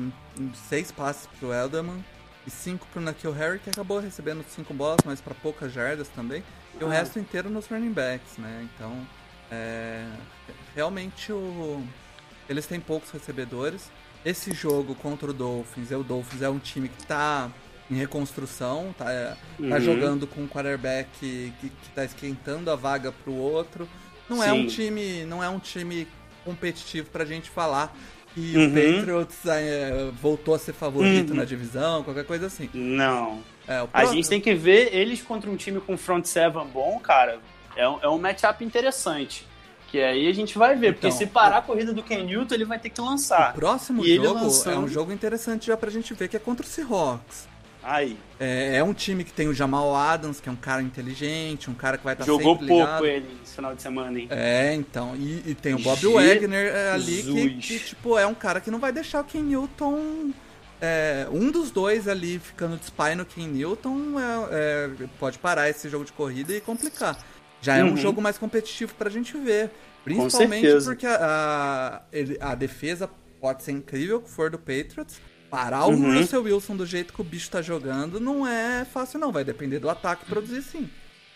seis 0.68 0.93
passes 0.93 1.26
pro 1.39 1.53
Edelman 1.53 2.05
e 2.47 2.51
cinco 2.51 2.87
pro 2.93 3.01
Nakil 3.01 3.32
Harry, 3.32 3.59
que 3.59 3.70
acabou 3.70 3.99
recebendo 3.99 4.45
cinco 4.49 4.74
bolas, 4.74 4.99
mas 5.05 5.20
para 5.20 5.35
poucas 5.35 5.72
jardas 5.72 6.09
também. 6.09 6.45
E 6.78 6.82
ah. 6.82 6.87
o 6.87 6.89
resto 6.89 7.18
inteiro 7.18 7.49
nos 7.49 7.66
running 7.66 7.93
backs, 7.93 8.37
né? 8.37 8.68
Então, 8.74 8.93
é, 9.51 10.07
realmente 10.75 11.33
o, 11.33 11.83
eles 12.49 12.66
têm 12.66 12.81
poucos 12.81 13.11
recebedores. 13.11 13.91
Esse 14.25 14.53
jogo 14.53 14.95
contra 14.95 15.31
o 15.31 15.35
Dolphins, 15.35 15.93
é 15.93 15.97
o 15.97 16.03
Dolphins 16.03 16.43
é 16.43 16.49
um 16.49 16.59
time 16.59 16.89
que 16.89 17.07
tá 17.07 17.51
em 17.91 17.95
reconstrução, 17.95 18.95
tá, 18.97 19.11
é, 19.12 19.29
tá 19.29 19.37
uhum. 19.59 19.68
tá 19.70 19.81
jogando 19.81 20.27
com 20.27 20.43
um 20.43 20.49
quarterback 20.49 21.09
que, 21.20 21.53
que 21.61 21.89
tá 21.95 22.05
esquentando 22.05 22.70
a 22.70 22.77
vaga 22.77 23.12
pro 23.12 23.35
outro. 23.35 23.89
Não 24.29 24.39
Sim. 24.39 24.49
é 24.49 24.53
um 24.53 24.66
time, 24.66 25.25
não 25.25 25.45
é 25.45 25.49
um 25.49 25.59
time 25.59 26.09
competitivo 26.45 27.11
pra 27.11 27.25
gente 27.25 27.51
falar 27.51 27.95
que 28.35 28.57
uhum. 28.57 28.66
o 28.66 28.70
Patriots 28.70 29.47
é, 29.47 30.11
voltou 30.20 30.55
a 30.55 30.59
ser 30.59 30.72
favorito 30.72 31.31
uhum. 31.31 31.37
na 31.37 31.45
divisão, 31.45 32.03
qualquer 32.03 32.25
coisa 32.25 32.47
assim. 32.47 32.68
Não. 32.72 33.43
É, 33.68 33.87
a 33.93 34.05
gente 34.07 34.29
tem 34.29 34.41
que 34.41 34.55
ver 34.55 34.95
eles 34.95 35.22
contra 35.22 35.51
um 35.51 35.57
time 35.57 35.81
com 35.81 35.97
front 35.97 36.25
seven 36.25 36.66
bom, 36.66 36.99
cara. 36.99 37.39
É 37.77 37.89
um, 37.89 37.99
é 38.03 38.09
um 38.09 38.18
matchup 38.18 38.64
interessante. 38.64 39.47
Que 39.95 40.03
aí 40.03 40.27
a 40.27 40.35
gente 40.35 40.59
vai 40.59 40.75
ver, 40.75 40.89
então, 40.89 41.03
porque 41.03 41.13
se 41.13 41.25
parar 41.25 41.59
a 41.59 41.63
corrida 41.63 41.93
do 41.93 42.03
Ken 42.03 42.25
Newton, 42.25 42.53
ele 42.53 42.65
vai 42.65 42.81
ter 42.81 42.91
que 42.91 43.01
lançar. 43.01 43.53
O 43.53 43.55
próximo 43.55 44.05
e 44.05 44.17
jogo 44.17 44.41
é 44.67 44.77
um 44.77 44.89
jogo 44.89 45.13
interessante 45.13 45.69
já 45.69 45.77
pra 45.77 45.89
gente 45.89 46.13
ver, 46.15 46.27
que 46.27 46.37
é 46.37 46.41
contra 46.41 46.67
o 46.67 46.69
Seahawks. 46.69 47.47
Aí. 47.81 48.19
É, 48.41 48.79
é, 48.79 48.83
um 48.83 48.93
time 48.93 49.23
que 49.23 49.33
tem 49.33 49.47
o 49.47 49.55
Jamal 49.55 49.95
Adams, 49.95 50.41
que 50.41 50.49
é 50.49 50.53
um 50.53 50.57
cara 50.57 50.83
inteligente, 50.83 51.71
um 51.71 51.75
cara 51.75 51.97
que 51.97 52.03
vai 52.03 52.15
estar 52.15 52.25
Jogou 52.25 52.55
sempre 52.55 52.75
ligado. 52.75 52.89
pouco 52.89 53.07
ele 53.07 53.39
esse 53.45 53.55
final 53.55 53.73
de 53.73 53.83
semana, 53.83 54.19
hein? 54.19 54.27
É, 54.31 54.75
então. 54.75 55.15
E, 55.15 55.51
e 55.51 55.55
tem 55.55 55.75
o 55.75 55.79
Bob 55.79 55.97
Jesus. 55.97 56.13
Wagner 56.13 56.75
é, 56.75 56.91
ali, 56.91 57.23
que, 57.23 57.51
que, 57.59 57.79
tipo, 57.79 58.19
é 58.19 58.27
um 58.27 58.35
cara 58.35 58.61
que 58.61 58.73
não 58.73 58.81
vai 58.81 58.91
deixar 58.91 59.21
o 59.21 59.25
Ken 59.25 59.43
Newton... 59.43 60.33
É, 60.83 61.29
um 61.31 61.53
dos 61.53 61.71
dois 61.71 62.09
ali 62.09 62.41
ficando 62.41 62.77
de 62.77 62.85
spy 62.85 63.15
no 63.17 63.25
Ken 63.25 63.47
Newton 63.47 64.17
é, 64.19 65.05
é, 65.05 65.07
pode 65.21 65.39
parar 65.39 65.71
esse 65.71 65.89
jogo 65.89 66.05
de 66.05 66.13
corrida 66.13 66.53
e 66.53 66.61
complicar. 66.61 67.17
Já 67.65 67.77
é 67.77 67.85
um 67.85 67.91
uhum. 67.91 67.97
jogo 67.97 68.21
mais 68.21 68.37
competitivo 68.37 68.95
pra 68.95 69.09
gente 69.09 69.37
ver. 69.39 69.71
Principalmente 70.05 70.67
porque 70.85 71.07
a, 71.07 72.03
a, 72.41 72.51
a 72.51 72.55
defesa 72.55 73.09
pode 73.41 73.62
ser 73.62 73.73
incrível 73.73 74.21
que 74.21 74.29
for 74.29 74.51
do 74.51 74.59
Patriots, 74.59 75.19
Parar 75.55 75.87
uhum. 75.87 76.11
o 76.11 76.19
Russell 76.19 76.43
Wilson 76.43 76.77
do 76.77 76.85
jeito 76.85 77.12
que 77.12 77.21
o 77.21 77.25
bicho 77.25 77.49
tá 77.49 77.62
jogando 77.62 78.19
não 78.19 78.45
é 78.45 78.85
fácil, 78.85 79.21
não. 79.21 79.31
Vai 79.31 79.45
depender 79.45 79.79
do 79.79 79.89
ataque 79.89 80.25
produzir 80.25 80.62
sim. 80.62 80.91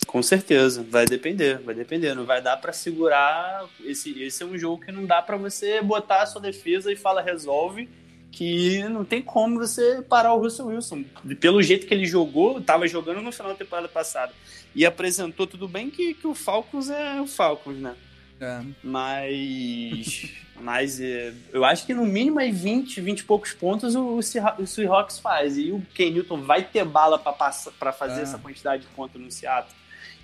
Com 0.09 0.21
certeza, 0.25 0.85
vai 0.91 1.07
depender, 1.07 1.59
vai 1.59 1.73
depender. 1.73 2.15
Não 2.15 2.27
vai 2.27 2.43
dar 2.43 2.57
para 2.57 2.73
segurar. 2.73 3.65
Esse, 3.85 4.21
esse 4.21 4.43
é 4.43 4.47
um 4.47 4.59
jogo 4.59 4.85
que 4.85 4.91
não 4.91 5.07
dá 5.07 5.23
para 5.23 5.37
você 5.37 5.81
botar 5.81 6.23
a 6.23 6.27
sua 6.27 6.41
defesa 6.41 6.91
e 6.91 6.97
fala 6.97 7.23
resolve, 7.23 7.89
que 8.31 8.83
não 8.85 9.05
tem 9.05 9.23
como 9.23 9.59
você 9.59 10.03
parar 10.03 10.35
o 10.35 10.41
Russell 10.41 10.67
Wilson. 10.67 11.05
Pelo 11.41 11.63
jeito 11.63 11.87
que 11.87 11.95
ele 11.95 12.07
jogou, 12.07 12.61
tava 12.61 12.87
jogando 12.87 13.21
no 13.21 13.33
final 13.33 13.53
da 13.53 13.59
temporada 13.59 13.89
passada 13.89 14.33
e 14.75 14.85
apresentou 14.85 15.47
tudo 15.47 15.67
bem 15.67 15.91
que, 15.91 16.15
que 16.15 16.27
o 16.27 16.35
Falcons 16.35 16.91
é 16.91 17.21
o 17.21 17.27
Falcons, 17.27 17.79
né? 17.79 17.95
É. 18.41 18.63
Mas. 18.83 20.31
mas 20.61 21.01
é, 21.01 21.33
eu 21.53 21.65
acho 21.65 21.87
que 21.87 21.95
no 21.95 22.05
mínimo 22.05 22.39
aí 22.39 22.53
20, 22.53 23.01
20 23.01 23.21
e 23.21 23.25
poucos 23.25 23.53
pontos 23.53 23.95
o, 23.95 24.19
o, 24.19 24.23
Seahawks 24.67 25.19
faz. 25.19 25.59
E 25.59 25.73
o 25.73 25.83
Ken 25.95 26.11
Newton 26.11 26.43
vai 26.43 26.63
ter 26.63 26.85
bala 26.85 27.19
para 27.19 27.93
fazer 27.93 28.21
é. 28.21 28.23
essa 28.23 28.39
quantidade 28.39 28.83
de 28.83 28.89
pontos 28.89 29.21
no 29.21 29.31
Seattle. 29.31 29.77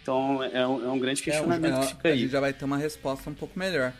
Então 0.02 0.44
é 0.44 0.66
um, 0.66 0.84
é 0.84 0.88
um 0.88 0.98
grande 0.98 1.22
é, 1.22 1.24
questionamento 1.24 1.80
que 1.80 1.86
fica 1.86 2.08
aí. 2.08 2.14
A 2.14 2.16
gente 2.18 2.30
já 2.30 2.40
vai 2.40 2.52
ter 2.52 2.64
uma 2.64 2.76
resposta 2.76 3.28
um 3.30 3.34
pouco 3.34 3.58
melhor. 3.58 3.92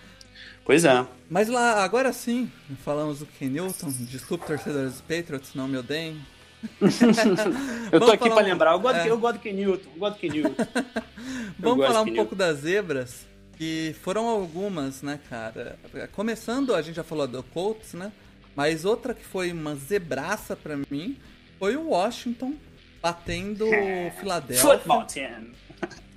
Pois 0.65 0.85
é. 0.85 1.07
Mas 1.29 1.49
lá, 1.49 1.83
agora 1.85 2.13
sim, 2.13 2.51
falamos 2.85 3.19
do 3.19 3.27
Ken 3.27 3.49
Newton. 3.49 3.89
Desculpe, 4.01 4.47
torcedores 4.47 4.93
dos 4.93 5.01
Patriots, 5.01 5.55
não 5.55 5.69
me 5.69 5.77
odeiem. 5.77 6.21
eu 7.93 8.01
tô 8.01 8.11
aqui 8.11 8.29
para 8.29 8.43
um... 8.43 8.47
lembrar, 8.47 8.73
eu 8.73 8.81
gosto, 8.81 8.99
é. 8.99 9.11
eu 9.11 9.19
gosto 9.19 9.37
do 9.37 9.41
Ken 9.41 9.53
Newton, 9.53 9.91
eu 9.95 9.99
gosto 9.99 10.15
do 10.15 10.21
Ken 10.21 10.29
Newton. 10.31 10.67
Vamos 11.59 11.87
falar 11.87 12.03
um 12.03 12.15
pouco 12.15 12.35
das 12.35 12.59
zebras. 12.59 13.27
Que 13.57 13.95
foram 14.03 14.27
algumas, 14.27 15.01
né, 15.03 15.21
cara? 15.31 15.79
Começando, 16.13 16.75
a 16.75 16.83
gente 16.83 16.97
já 16.97 17.05
falou 17.05 17.29
do 17.29 17.41
Colts, 17.43 17.95
né? 17.95 18.11
Mas 18.57 18.85
outra 18.85 19.15
que 19.15 19.25
foi 19.25 19.53
uma 19.53 19.77
zebraça 19.77 20.57
para 20.57 20.77
mim 20.91 21.17
foi 21.59 21.77
o 21.77 21.89
Washington 21.91 22.55
batendo 23.01 23.67
o 23.69 24.11
Philadelphia. 24.19 24.71
Football 24.71 25.05
team. 25.05 25.47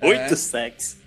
Oito 0.00 0.32
é, 0.32 0.36
sacks. 0.36 0.98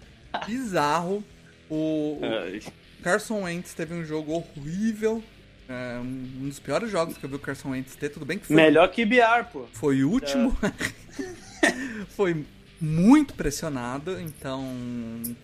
Bizarro. 0.45 1.23
O, 1.69 2.19
o 2.21 2.80
Carson 3.03 3.43
Wentz 3.43 3.73
teve 3.73 3.93
um 3.93 4.03
jogo 4.03 4.33
horrível. 4.33 5.23
É, 5.67 5.99
um 5.99 6.47
dos 6.47 6.59
piores 6.59 6.91
jogos 6.91 7.17
que 7.17 7.23
eu 7.23 7.29
vi 7.29 7.35
o 7.35 7.39
Carson 7.39 7.69
Wentz 7.69 7.95
ter. 7.95 8.09
Tudo 8.09 8.25
bem 8.25 8.37
que 8.37 8.47
foi... 8.47 8.55
Melhor 8.55 8.87
que 8.89 9.05
BR, 9.05 9.45
pô. 9.51 9.65
Foi 9.73 10.03
o 10.03 10.09
último. 10.09 10.57
É. 10.61 12.05
foi 12.15 12.45
muito 12.79 13.35
pressionado, 13.35 14.19
então 14.19 14.65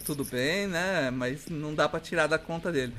tudo 0.03 0.25
bem, 0.25 0.67
né? 0.67 1.11
Mas 1.11 1.47
não 1.47 1.73
dá 1.73 1.87
para 1.87 1.99
tirar 1.99 2.27
da 2.27 2.39
conta 2.39 2.71
dele. 2.71 2.93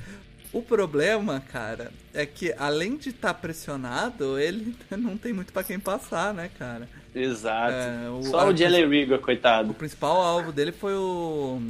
O 0.53 0.63
problema, 0.63 1.43
cara, 1.53 1.91
é 2.15 2.25
que 2.25 2.55
além 2.57 2.97
de 2.97 3.11
estar 3.11 3.35
tá 3.35 3.35
pressionado, 3.35 4.39
ele 4.39 4.75
não 4.97 5.19
tem 5.19 5.33
muito 5.33 5.53
para 5.53 5.65
quem 5.65 5.79
passar, 5.79 6.33
né, 6.33 6.51
cara? 6.59 6.89
Exato. 7.15 7.73
É, 7.73 8.09
o, 8.09 8.23
Só 8.23 8.49
o 8.49 8.57
Jalen 8.57 8.89
Rigor, 8.89 9.19
coitado. 9.19 9.71
O 9.71 9.75
principal 9.75 10.17
alvo 10.21 10.53
dele 10.53 10.73
foi 10.73 10.95
o 10.95 11.61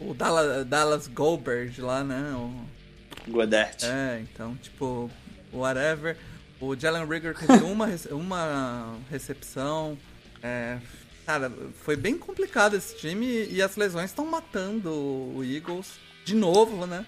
o 0.00 0.14
Dallas, 0.14 0.66
Dallas 0.66 1.06
Goldberg 1.06 1.80
lá, 1.80 2.02
né? 2.02 2.32
O... 2.34 3.30
Godert. 3.30 3.84
É, 3.84 4.20
então, 4.20 4.56
tipo, 4.56 5.10
whatever. 5.52 6.16
O 6.60 6.76
Jalen 6.76 7.06
Rigor 7.06 7.34
teve 7.34 7.64
uma, 7.64 7.88
uma 8.10 8.98
recepção, 9.10 9.96
é, 10.42 10.78
Cara, 11.30 11.52
foi 11.84 11.94
bem 11.94 12.18
complicado 12.18 12.74
esse 12.74 12.96
time 12.96 13.46
e 13.48 13.62
as 13.62 13.76
lesões 13.76 14.06
estão 14.06 14.26
matando 14.26 14.90
o 14.90 15.44
Eagles 15.44 15.92
de 16.24 16.34
novo, 16.34 16.86
né? 16.86 17.06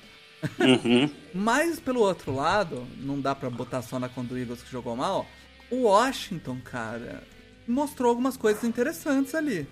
Uhum. 0.61 1.11
Mas 1.35 1.81
pelo 1.81 2.01
outro 2.01 2.33
lado, 2.33 2.87
não 2.99 3.21
dá 3.21 3.35
para 3.35 3.51
botar 3.51 3.83
só 3.83 3.99
na 3.99 4.09
conta 4.09 4.29
do 4.29 4.39
Eagles 4.39 4.63
que 4.63 4.71
jogou 4.71 4.95
mal. 4.95 5.27
O 5.69 5.83
Washington, 5.83 6.61
cara, 6.63 7.25
mostrou 7.67 8.11
algumas 8.11 8.37
coisas 8.37 8.63
interessantes 8.63 9.35
ali. 9.35 9.67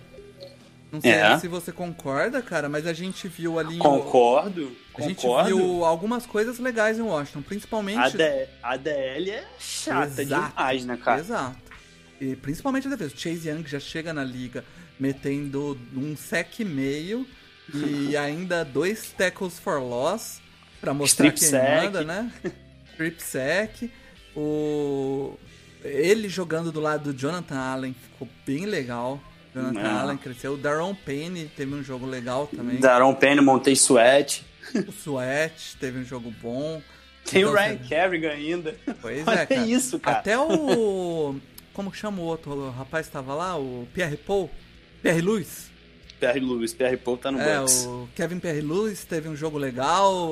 Não 0.91 0.99
sei 0.99 1.11
é. 1.11 1.39
se 1.39 1.47
você 1.47 1.71
concorda, 1.71 2.41
cara, 2.41 2.67
mas 2.67 2.85
a 2.85 2.91
gente 2.91 3.27
viu 3.27 3.57
ali. 3.57 3.77
Concordo. 3.77 4.75
A 4.93 5.01
gente 5.01 5.25
viu 5.45 5.85
algumas 5.85 6.25
coisas 6.25 6.59
legais 6.59 6.99
em 6.99 7.01
Washington, 7.01 7.41
principalmente. 7.41 7.99
A, 7.99 8.09
D... 8.09 8.47
a 8.61 8.77
DL 8.77 9.31
é 9.31 9.47
chata 9.57 10.21
Exato. 10.21 10.49
demais, 10.49 10.85
né, 10.85 10.97
cara? 10.97 11.21
Exato. 11.21 11.57
E 12.19 12.35
principalmente 12.35 12.87
a 12.87 12.89
defesa. 12.89 13.13
Chase 13.15 13.47
Young 13.47 13.63
já 13.65 13.79
chega 13.79 14.13
na 14.13 14.23
liga 14.23 14.65
metendo 14.99 15.79
um 15.95 16.15
sec 16.15 16.59
e 16.59 16.65
meio 16.65 17.25
e 17.73 18.15
ainda 18.17 18.63
dois 18.63 19.11
tackles 19.17 19.57
for 19.57 19.81
loss 19.81 20.41
para 20.79 20.93
mostrar 20.93 21.27
Strip 21.27 21.39
quem 21.39 21.49
sec. 21.49 21.83
manda, 21.83 22.03
né? 22.03 22.31
Strip 22.91 23.23
sec. 23.23 23.89
O... 24.35 25.37
Ele 25.83 26.29
jogando 26.29 26.71
do 26.71 26.79
lado 26.79 27.11
do 27.11 27.17
Jonathan 27.17 27.57
Allen 27.57 27.93
ficou 27.93 28.27
bem 28.45 28.65
legal. 28.65 29.21
Jonathan. 29.53 29.89
Allen 29.89 30.17
cresceu. 30.17 30.53
O 30.53 30.57
Daron 30.57 30.95
Payne 30.95 31.45
teve 31.55 31.73
um 31.73 31.83
jogo 31.83 32.05
legal 32.05 32.47
também. 32.47 32.79
Daron 32.79 33.13
Payne, 33.13 33.41
montei 33.41 33.73
Sweat. 33.73 34.45
O 34.87 34.91
Sweat 34.91 35.77
teve 35.77 35.99
um 35.99 36.05
jogo 36.05 36.33
bom. 36.41 36.81
Tem 37.25 37.41
então, 37.41 37.53
o 37.53 37.55
Ryan 37.55 37.77
Kerrigan 37.77 38.31
ainda. 38.31 38.75
Pois 39.01 39.27
é, 39.27 39.45
cara. 39.45 39.65
isso, 39.65 39.99
cara. 39.99 40.17
Até 40.17 40.39
o 40.39 41.35
como 41.73 41.91
que 41.91 41.97
chama 41.97 42.21
o 42.21 42.25
outro 42.25 42.51
o 42.51 42.69
rapaz 42.69 43.07
que 43.07 43.13
tava 43.13 43.33
lá? 43.33 43.57
O 43.57 43.87
Pierre 43.93 44.17
Paul? 44.17 44.49
Pierre 45.01 45.21
Lewis? 45.21 45.69
Pierre 46.19 46.39
Lewis, 46.39 46.73
Pierre 46.73 46.97
Paul 46.97 47.17
tá 47.17 47.31
no 47.31 47.39
é, 47.39 47.59
Bucks. 47.59 47.85
o 47.85 48.07
Kevin 48.15 48.39
Pierre 48.39 48.61
Lewis 48.61 49.05
teve 49.05 49.27
um 49.27 49.35
jogo 49.35 49.57
legal. 49.57 50.29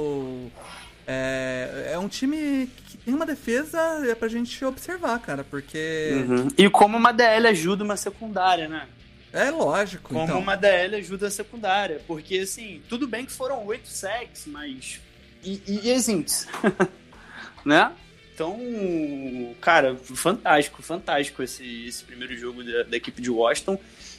É, 1.07 1.91
é 1.93 1.99
um 1.99 2.07
time 2.07 2.69
que 2.85 2.97
tem 2.97 3.13
uma 3.13 3.25
defesa 3.25 3.79
é 4.07 4.13
pra 4.13 4.27
gente 4.27 4.63
observar, 4.63 5.19
cara, 5.19 5.43
porque. 5.43 6.25
Uhum. 6.27 6.47
E 6.57 6.69
como 6.69 6.97
uma 6.97 7.11
DL 7.11 7.47
ajuda 7.47 7.83
uma 7.83 7.97
secundária, 7.97 8.67
né? 8.67 8.87
É 9.31 9.51
lógico. 9.51 10.13
Como 10.13 10.23
então. 10.23 10.39
uma 10.39 10.55
DL 10.55 10.95
ajuda 10.95 11.27
a 11.27 11.31
secundária. 11.31 12.01
Porque, 12.07 12.39
assim, 12.39 12.81
tudo 12.89 13.07
bem 13.07 13.25
que 13.25 13.31
foram 13.31 13.65
oito 13.65 13.87
sacks, 13.87 14.45
mas. 14.47 14.99
E, 15.43 15.61
e, 15.67 15.87
e 15.87 15.91
assim, 15.91 16.25
né? 17.63 17.91
Então, 18.33 18.57
cara, 19.59 19.97
fantástico, 19.97 20.81
fantástico 20.81 21.43
esse, 21.43 21.87
esse 21.87 22.05
primeiro 22.05 22.37
jogo 22.37 22.63
da, 22.63 22.83
da, 22.83 22.95
equipe 22.95 23.21
de 23.21 23.29
Washington. 23.29 23.77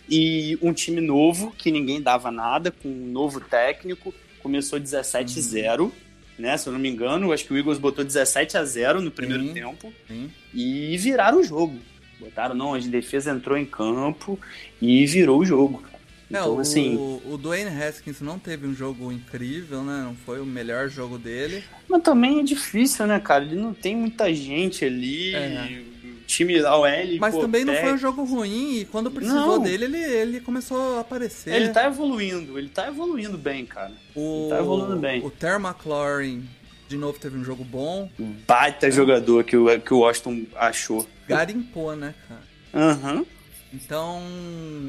E 0.08 0.58
um 0.60 0.72
time 0.74 1.00
novo, 1.00 1.52
que 1.52 1.70
ninguém 1.70 2.02
dava 2.02 2.30
nada, 2.30 2.70
com 2.70 2.88
um 2.88 3.06
novo 3.06 3.40
técnico. 3.40 4.14
Começou 4.42 4.78
17-0, 4.78 5.80
uhum. 5.80 5.92
né? 6.38 6.56
Se 6.56 6.68
eu 6.68 6.72
não 6.72 6.80
me 6.80 6.88
engano, 6.88 7.32
acho 7.32 7.46
que 7.46 7.52
o 7.52 7.56
Eagles 7.56 7.78
botou 7.78 8.04
17 8.04 8.58
a 8.58 8.64
0 8.64 9.00
no 9.00 9.10
primeiro 9.10 9.42
sim, 9.42 9.54
tempo. 9.54 9.92
Sim. 10.06 10.30
E 10.52 10.96
viraram 10.98 11.40
o 11.40 11.44
jogo. 11.44 11.78
Botaram, 12.20 12.54
não, 12.54 12.74
a 12.74 12.78
defesa 12.78 13.32
entrou 13.32 13.56
em 13.56 13.64
campo 13.64 14.38
e 14.80 15.06
virou 15.06 15.40
o 15.40 15.44
jogo. 15.44 15.82
Então, 16.30 16.58
é, 16.58 16.60
assim. 16.60 16.94
O, 16.96 17.32
o 17.32 17.38
Dwayne 17.38 17.70
Haskins 17.70 18.20
não 18.20 18.38
teve 18.38 18.66
um 18.66 18.74
jogo 18.74 19.10
incrível, 19.10 19.82
né? 19.82 20.02
Não 20.04 20.14
foi 20.14 20.40
o 20.40 20.46
melhor 20.46 20.88
jogo 20.88 21.18
dele. 21.18 21.64
Mas 21.88 22.02
também 22.02 22.38
é 22.38 22.42
difícil, 22.42 23.06
né, 23.06 23.18
cara? 23.18 23.44
Ele 23.44 23.56
não 23.56 23.74
tem 23.74 23.96
muita 23.96 24.32
gente 24.32 24.84
ali. 24.84 25.34
É. 25.34 25.82
Time 26.28 26.62
da 26.62 26.76
OL. 26.78 26.86
Mas 27.18 27.34
pô, 27.34 27.40
também 27.40 27.64
não 27.64 27.74
foi 27.74 27.92
um 27.92 27.98
jogo 27.98 28.22
ruim 28.22 28.76
e 28.76 28.84
quando 28.84 29.10
precisou 29.10 29.58
não. 29.58 29.58
dele, 29.58 29.86
ele, 29.86 29.98
ele 29.98 30.40
começou 30.40 30.98
a 30.98 31.00
aparecer. 31.00 31.52
Ele 31.52 31.70
tá 31.70 31.86
evoluindo, 31.86 32.56
ele 32.56 32.68
tá 32.68 32.86
evoluindo 32.86 33.36
bem, 33.36 33.66
cara. 33.66 33.90
O, 34.14 34.42
ele 34.42 34.50
tá 34.50 34.58
evoluindo 34.60 34.96
bem. 34.96 35.24
O 35.24 35.28
Terry 35.28 35.60
McLaurin, 35.60 36.48
de 36.88 36.96
novo, 36.96 37.18
teve 37.18 37.36
um 37.36 37.42
jogo 37.42 37.64
bom. 37.64 38.08
Baita 38.46 38.86
é. 38.86 38.90
jogador 38.92 39.42
que 39.42 39.56
o, 39.56 39.80
que 39.80 39.92
o 39.92 39.98
Washington 39.98 40.46
achou. 40.54 41.04
Garimpou, 41.36 41.96
né, 41.96 42.14
cara? 42.28 42.42
Aham. 42.74 43.16
Uhum. 43.16 43.26
Então, 43.72 44.22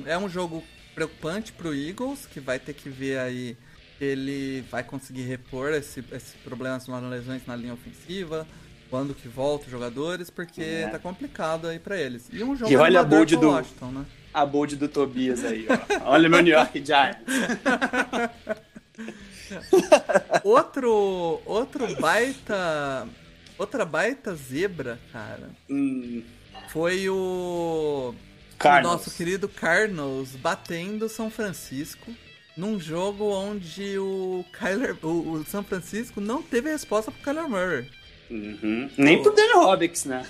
é 0.05 0.17
um 0.17 0.27
jogo 0.27 0.63
preocupante 0.95 1.53
pro 1.53 1.73
Eagles, 1.73 2.25
que 2.25 2.39
vai 2.39 2.59
ter 2.59 2.73
que 2.73 2.89
ver 2.89 3.19
aí 3.19 3.57
ele 3.99 4.61
vai 4.71 4.83
conseguir 4.83 5.21
repor 5.21 5.71
esse, 5.73 6.03
esses 6.11 6.33
problemas 6.43 6.87
nas 6.87 7.03
lesões 7.03 7.45
na 7.45 7.55
linha 7.55 7.73
ofensiva, 7.73 8.47
quando 8.89 9.13
que 9.13 9.27
volta 9.27 9.65
os 9.65 9.71
jogadores, 9.71 10.31
porque 10.31 10.61
é. 10.61 10.87
tá 10.87 10.97
complicado 10.97 11.67
aí 11.67 11.77
para 11.77 11.97
eles. 11.97 12.27
E 12.31 12.43
um 12.43 12.55
jogo 12.55 12.71
e 12.71 12.75
olha 12.75 13.01
a 13.01 13.03
bold 13.03 13.37
do 13.37 13.49
Washington, 13.49 13.91
né? 13.91 14.05
A 14.33 14.45
bold 14.45 14.75
do 14.75 14.87
Tobias 14.87 15.45
aí, 15.45 15.67
ó. 15.69 16.11
olha 16.11 16.27
meu 16.27 16.41
New 16.41 16.53
York 16.53 16.83
Giants. 16.83 17.21
outro 20.43 21.41
outro 21.45 21.95
baita 21.99 23.07
outra 23.61 23.85
baita 23.85 24.35
zebra, 24.35 24.99
cara. 25.11 25.49
Hum. 25.69 26.23
Foi 26.69 27.07
o 27.09 28.13
o 28.63 28.81
nosso 28.81 29.09
querido 29.11 29.49
Cardinals 29.49 30.35
batendo 30.35 31.09
São 31.09 31.31
Francisco 31.31 32.13
num 32.55 32.79
jogo 32.79 33.25
onde 33.25 33.97
o 33.97 34.45
Kyler, 34.51 34.95
o, 35.01 35.31
o 35.31 35.45
São 35.45 35.63
Francisco 35.63 36.21
não 36.21 36.43
teve 36.43 36.69
resposta 36.69 37.11
pro 37.11 37.21
Kyler 37.23 37.49
Murray. 37.49 37.89
Uhum. 38.29 38.89
Nem 38.97 39.17
o... 39.17 39.23
pro 39.23 39.33
Deandre 39.33 39.57
Hopkins, 39.57 40.05
né? 40.05 40.25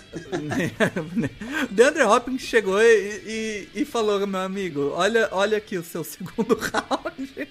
o 1.69 1.69
Deandre 1.71 2.03
Hopkins 2.03 2.41
chegou 2.41 2.81
e, 2.81 3.67
e, 3.75 3.81
e, 3.81 3.85
falou, 3.85 4.25
meu 4.25 4.39
amigo, 4.39 4.91
olha, 4.95 5.29
olha 5.31 5.57
aqui 5.57 5.77
o 5.77 5.83
seu 5.83 6.03
segundo 6.05 6.55
round. 6.55 7.47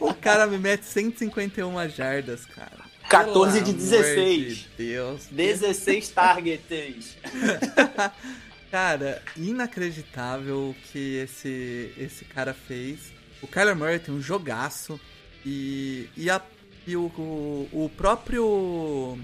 o 0.00 0.14
cara 0.14 0.46
me 0.46 0.58
mete 0.58 0.84
151 0.84 1.88
jardas, 1.88 2.44
cara. 2.46 2.85
14 3.08 3.60
de 3.60 3.72
16. 3.72 4.56
De 4.56 4.68
Deus. 4.76 5.26
16 5.30 6.08
targets. 6.08 7.16
cara, 8.70 9.22
inacreditável 9.36 10.70
o 10.70 10.76
que 10.92 11.16
esse, 11.16 11.92
esse 11.96 12.24
cara 12.24 12.52
fez. 12.52 13.12
O 13.40 13.46
Kyler 13.46 13.76
Murray 13.76 13.98
tem 13.98 14.14
um 14.14 14.20
jogaço. 14.20 15.00
E, 15.44 16.08
e, 16.16 16.28
a, 16.28 16.40
e 16.86 16.96
o, 16.96 17.04
o, 17.16 17.68
o 17.84 17.90
próprio 17.96 19.18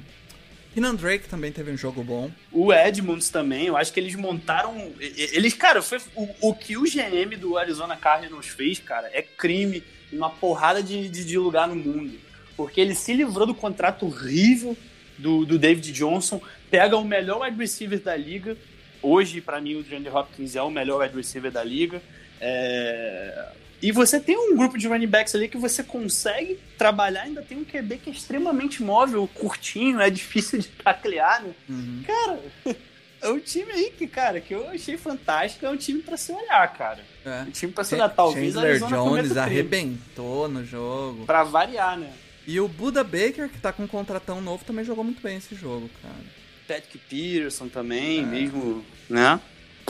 Keenan 0.72 0.94
Drake 0.94 1.28
também 1.28 1.50
teve 1.50 1.72
um 1.72 1.76
jogo 1.76 2.04
bom. 2.04 2.30
O 2.52 2.72
Edmonds 2.72 3.28
também, 3.28 3.66
eu 3.66 3.76
acho 3.76 3.92
que 3.92 3.98
eles 3.98 4.14
montaram. 4.14 4.92
Eles, 5.00 5.54
cara, 5.54 5.82
foi 5.82 5.98
o, 6.14 6.28
o 6.48 6.54
que 6.54 6.76
o 6.76 6.82
GM 6.82 7.36
do 7.36 7.58
Arizona 7.58 7.96
Cardinals 7.96 8.46
fez, 8.46 8.78
cara, 8.78 9.10
é 9.12 9.22
crime 9.22 9.82
em 10.12 10.16
uma 10.16 10.30
porrada 10.30 10.82
de, 10.82 11.08
de, 11.08 11.24
de 11.24 11.38
lugar 11.38 11.66
no 11.66 11.74
mundo 11.74 12.31
porque 12.56 12.80
ele 12.80 12.94
se 12.94 13.12
livrou 13.12 13.46
do 13.46 13.54
contrato 13.54 14.06
horrível 14.06 14.76
do, 15.18 15.44
do 15.44 15.58
David 15.58 15.92
Johnson, 15.92 16.40
pega 16.70 16.96
o 16.96 17.04
melhor 17.04 17.42
wide 17.42 17.56
receiver 17.56 18.00
da 18.00 18.16
liga. 18.16 18.56
Hoje, 19.00 19.40
para 19.40 19.60
mim, 19.60 19.76
o 19.76 19.82
DeAndre 19.82 20.10
Hopkins 20.10 20.56
é 20.56 20.62
o 20.62 20.70
melhor 20.70 21.00
wide 21.00 21.14
receiver 21.14 21.50
da 21.50 21.62
liga. 21.62 22.02
É... 22.40 23.48
E 23.80 23.90
você 23.90 24.20
tem 24.20 24.36
um 24.36 24.56
grupo 24.56 24.78
de 24.78 24.86
running 24.86 25.08
backs 25.08 25.34
ali 25.34 25.48
que 25.48 25.56
você 25.56 25.82
consegue 25.82 26.56
trabalhar, 26.78 27.22
ainda 27.22 27.42
tem 27.42 27.58
um 27.58 27.64
QB 27.64 27.98
que 27.98 28.10
é 28.10 28.12
extremamente 28.12 28.80
móvel, 28.80 29.28
curtinho, 29.34 30.00
é 30.00 30.08
difícil 30.08 30.60
de 30.60 30.68
taclear, 30.68 31.42
né? 31.42 31.52
Uhum. 31.68 32.04
Cara, 32.06 32.40
é 33.20 33.28
um 33.28 33.40
time 33.40 33.72
aí 33.72 33.92
que, 33.96 34.06
cara, 34.06 34.40
que 34.40 34.54
eu 34.54 34.68
achei 34.68 34.96
fantástico, 34.96 35.66
é 35.66 35.70
um 35.70 35.76
time 35.76 36.00
para 36.00 36.16
se 36.16 36.30
olhar, 36.30 36.72
cara. 36.74 37.00
É. 37.24 37.42
Um 37.42 37.50
time 37.50 37.72
para 37.72 37.82
se 37.82 37.96
olhar. 37.96 38.08
Talvez 38.08 38.54
Chandler 38.54 38.64
a 38.64 38.70
Arizona 38.70 38.96
Jones 38.96 39.36
arrebentou 39.36 40.48
no 40.48 40.64
jogo. 40.64 41.24
Para 41.26 41.42
variar, 41.42 41.98
né? 41.98 42.12
E 42.46 42.58
o 42.60 42.66
Buda 42.66 43.04
Baker, 43.04 43.48
que 43.48 43.60
tá 43.60 43.72
com 43.72 43.84
um 43.84 43.88
contratão 43.88 44.40
novo, 44.40 44.64
também 44.64 44.84
jogou 44.84 45.04
muito 45.04 45.22
bem 45.22 45.36
esse 45.36 45.54
jogo, 45.54 45.88
cara. 46.02 46.42
Patrick 46.66 46.98
Peterson 46.98 47.68
também, 47.68 48.20
é. 48.20 48.26
mesmo, 48.26 48.84
né? 49.08 49.40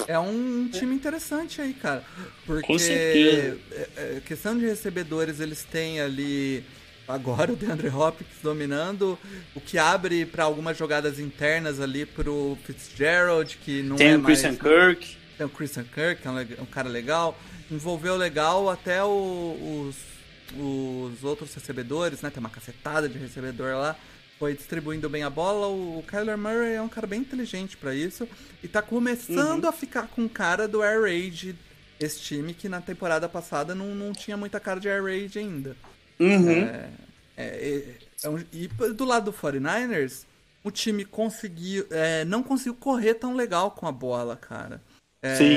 É 0.07 0.19
um 0.19 0.69
time 0.69 0.95
interessante 0.95 1.61
aí, 1.61 1.75
cara. 1.75 2.03
Porque 2.47 2.67
com 2.67 2.79
certeza. 2.79 3.59
É, 3.71 3.89
é, 3.97 4.23
questão 4.25 4.59
de 4.59 4.65
recebedores, 4.65 5.39
eles 5.39 5.65
têm 5.65 6.01
ali 6.01 6.65
agora 7.07 7.53
o 7.53 7.57
DeAndre 7.57 7.89
Hopkins 7.89 8.29
dominando, 8.43 9.19
o 9.55 9.61
que 9.61 9.79
abre 9.79 10.25
para 10.25 10.45
algumas 10.45 10.77
jogadas 10.77 11.19
internas 11.19 11.81
ali 11.81 12.07
pro 12.07 12.57
Fitzgerald, 12.65 13.59
que 13.65 13.83
não 13.83 13.97
tem 13.97 14.09
é 14.09 14.17
o 14.17 14.23
Christian 14.23 14.57
Kirk. 14.57 15.17
Tem 15.37 15.47
o 15.47 15.51
Christian 15.51 15.85
Kirk, 15.85 16.23
que 16.23 16.29
é 16.29 16.31
um, 16.31 16.41
um 16.63 16.67
cara 16.67 16.89
legal. 16.89 17.39
Envolveu 17.71 18.17
legal 18.17 18.69
até 18.69 19.03
o, 19.05 19.89
os 19.89 20.12
os 20.59 21.25
outros 21.25 21.55
recebedores, 21.55 22.23
né? 22.23 22.31
Tem 22.31 22.41
uma 22.41 22.51
cacetada 22.51 23.09
de 23.09 23.19
recebedor 23.19 23.75
lá. 23.75 23.97
Foi 24.39 24.55
distribuindo 24.55 25.09
bem 25.09 25.23
a 25.23 25.31
bola. 25.31 25.69
O 25.69 26.03
Kyler 26.07 26.37
Murray 26.37 26.75
é 26.75 26.83
um 26.83 26.89
cara 26.89 27.07
bem 27.07 27.21
inteligente 27.21 27.77
para 27.77 27.95
isso. 27.95 28.29
E 28.63 28.69
tá 28.69 28.83
começando 28.83 29.65
uhum. 29.65 29.71
a 29.71 29.73
ficar 29.73 30.09
com 30.09 30.29
cara 30.29 30.67
do 30.67 30.83
Air 30.83 31.03
Raid. 31.03 31.57
Esse 32.01 32.21
time 32.21 32.53
que 32.53 32.69
na 32.69 32.81
temporada 32.81 33.29
passada 33.29 33.75
não, 33.75 33.95
não 33.95 34.13
tinha 34.13 34.37
muita 34.37 34.59
cara 34.59 34.81
de 34.81 34.89
Air 34.89 35.05
Raid 35.05 35.39
ainda. 35.39 35.77
Uhum. 36.19 36.51
É, 36.51 36.91
é, 37.37 37.45
é, 37.45 37.95
é 38.25 38.29
um, 38.29 38.45
e 38.53 38.69
do 38.69 39.05
lado 39.05 39.31
do 39.31 39.33
49ers, 39.33 40.25
o 40.65 40.71
time 40.71 41.05
conseguiu. 41.05 41.87
É, 41.91 42.25
não 42.25 42.43
conseguiu 42.43 42.75
correr 42.75 43.15
tão 43.15 43.35
legal 43.35 43.71
com 43.71 43.87
a 43.87 43.93
bola, 43.93 44.37
cara. 44.37 44.81
É, 45.23 45.37
Sim. 45.37 45.57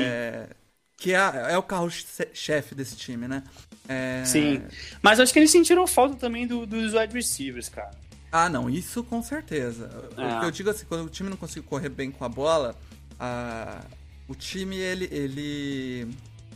Que 0.96 1.12
é, 1.12 1.52
é 1.52 1.58
o 1.58 1.62
carro-chefe 1.62 2.74
desse 2.74 2.96
time, 2.96 3.28
né? 3.28 3.42
É... 3.88 4.22
Sim. 4.24 4.62
Mas 5.02 5.20
acho 5.20 5.32
que 5.32 5.38
eles 5.38 5.50
sentiram 5.50 5.86
falta 5.86 6.16
também 6.16 6.46
do, 6.46 6.66
dos 6.66 6.94
wide 6.94 7.12
receivers, 7.12 7.68
cara. 7.68 7.90
Ah, 8.32 8.48
não, 8.48 8.68
isso 8.68 9.04
com 9.04 9.22
certeza. 9.22 9.90
É. 10.16 10.44
eu 10.44 10.50
digo 10.50 10.70
assim, 10.70 10.84
quando 10.86 11.06
o 11.06 11.10
time 11.10 11.30
não 11.30 11.36
consegue 11.36 11.64
correr 11.66 11.88
bem 11.88 12.10
com 12.10 12.24
a 12.24 12.28
bola, 12.28 12.74
a... 13.18 13.80
o 14.26 14.34
time 14.34 14.76
ele, 14.76 15.08
ele, 15.10 16.08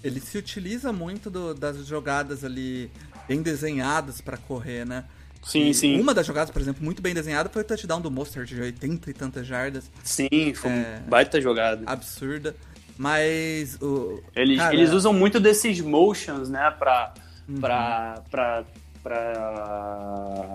ele 0.03 0.20
se 0.20 0.36
utiliza 0.36 0.93
muito 0.93 1.30
do, 1.30 1.55
das 1.55 1.86
jogadas 1.86 2.45
ali 2.45 2.91
bem 3.28 3.43
desenhadas 3.43 4.20
para 4.20 4.36
correr, 4.36 4.84
né? 4.84 5.05
Sim, 5.43 5.70
e 5.70 5.74
sim. 5.74 6.01
Uma 6.01 6.12
das 6.12 6.26
jogadas, 6.26 6.51
por 6.51 6.61
exemplo, 6.61 6.84
muito 6.84 7.01
bem 7.01 7.14
desenhada 7.14 7.49
foi 7.49 7.62
o 7.62 7.64
touchdown 7.64 8.01
do 8.01 8.11
Monster 8.11 8.45
de 8.45 8.61
80 8.61 9.11
e 9.11 9.14
tantas 9.14 9.47
jardas. 9.47 9.91
Sim, 10.05 10.53
foi 10.55 10.70
é, 10.70 11.03
baita 11.09 11.41
jogada. 11.41 11.82
Absurda. 11.86 12.55
Mas 13.01 13.80
o. 13.80 14.22
Eles, 14.36 14.59
cara... 14.59 14.74
eles 14.74 14.92
usam 14.92 15.11
muito 15.11 15.40
desses 15.40 15.80
motions, 15.80 16.51
né? 16.51 16.70
Pra. 16.78 17.14
Uhum. 17.48 17.59
pra, 17.59 18.22
pra, 18.30 18.64
pra... 19.03 20.55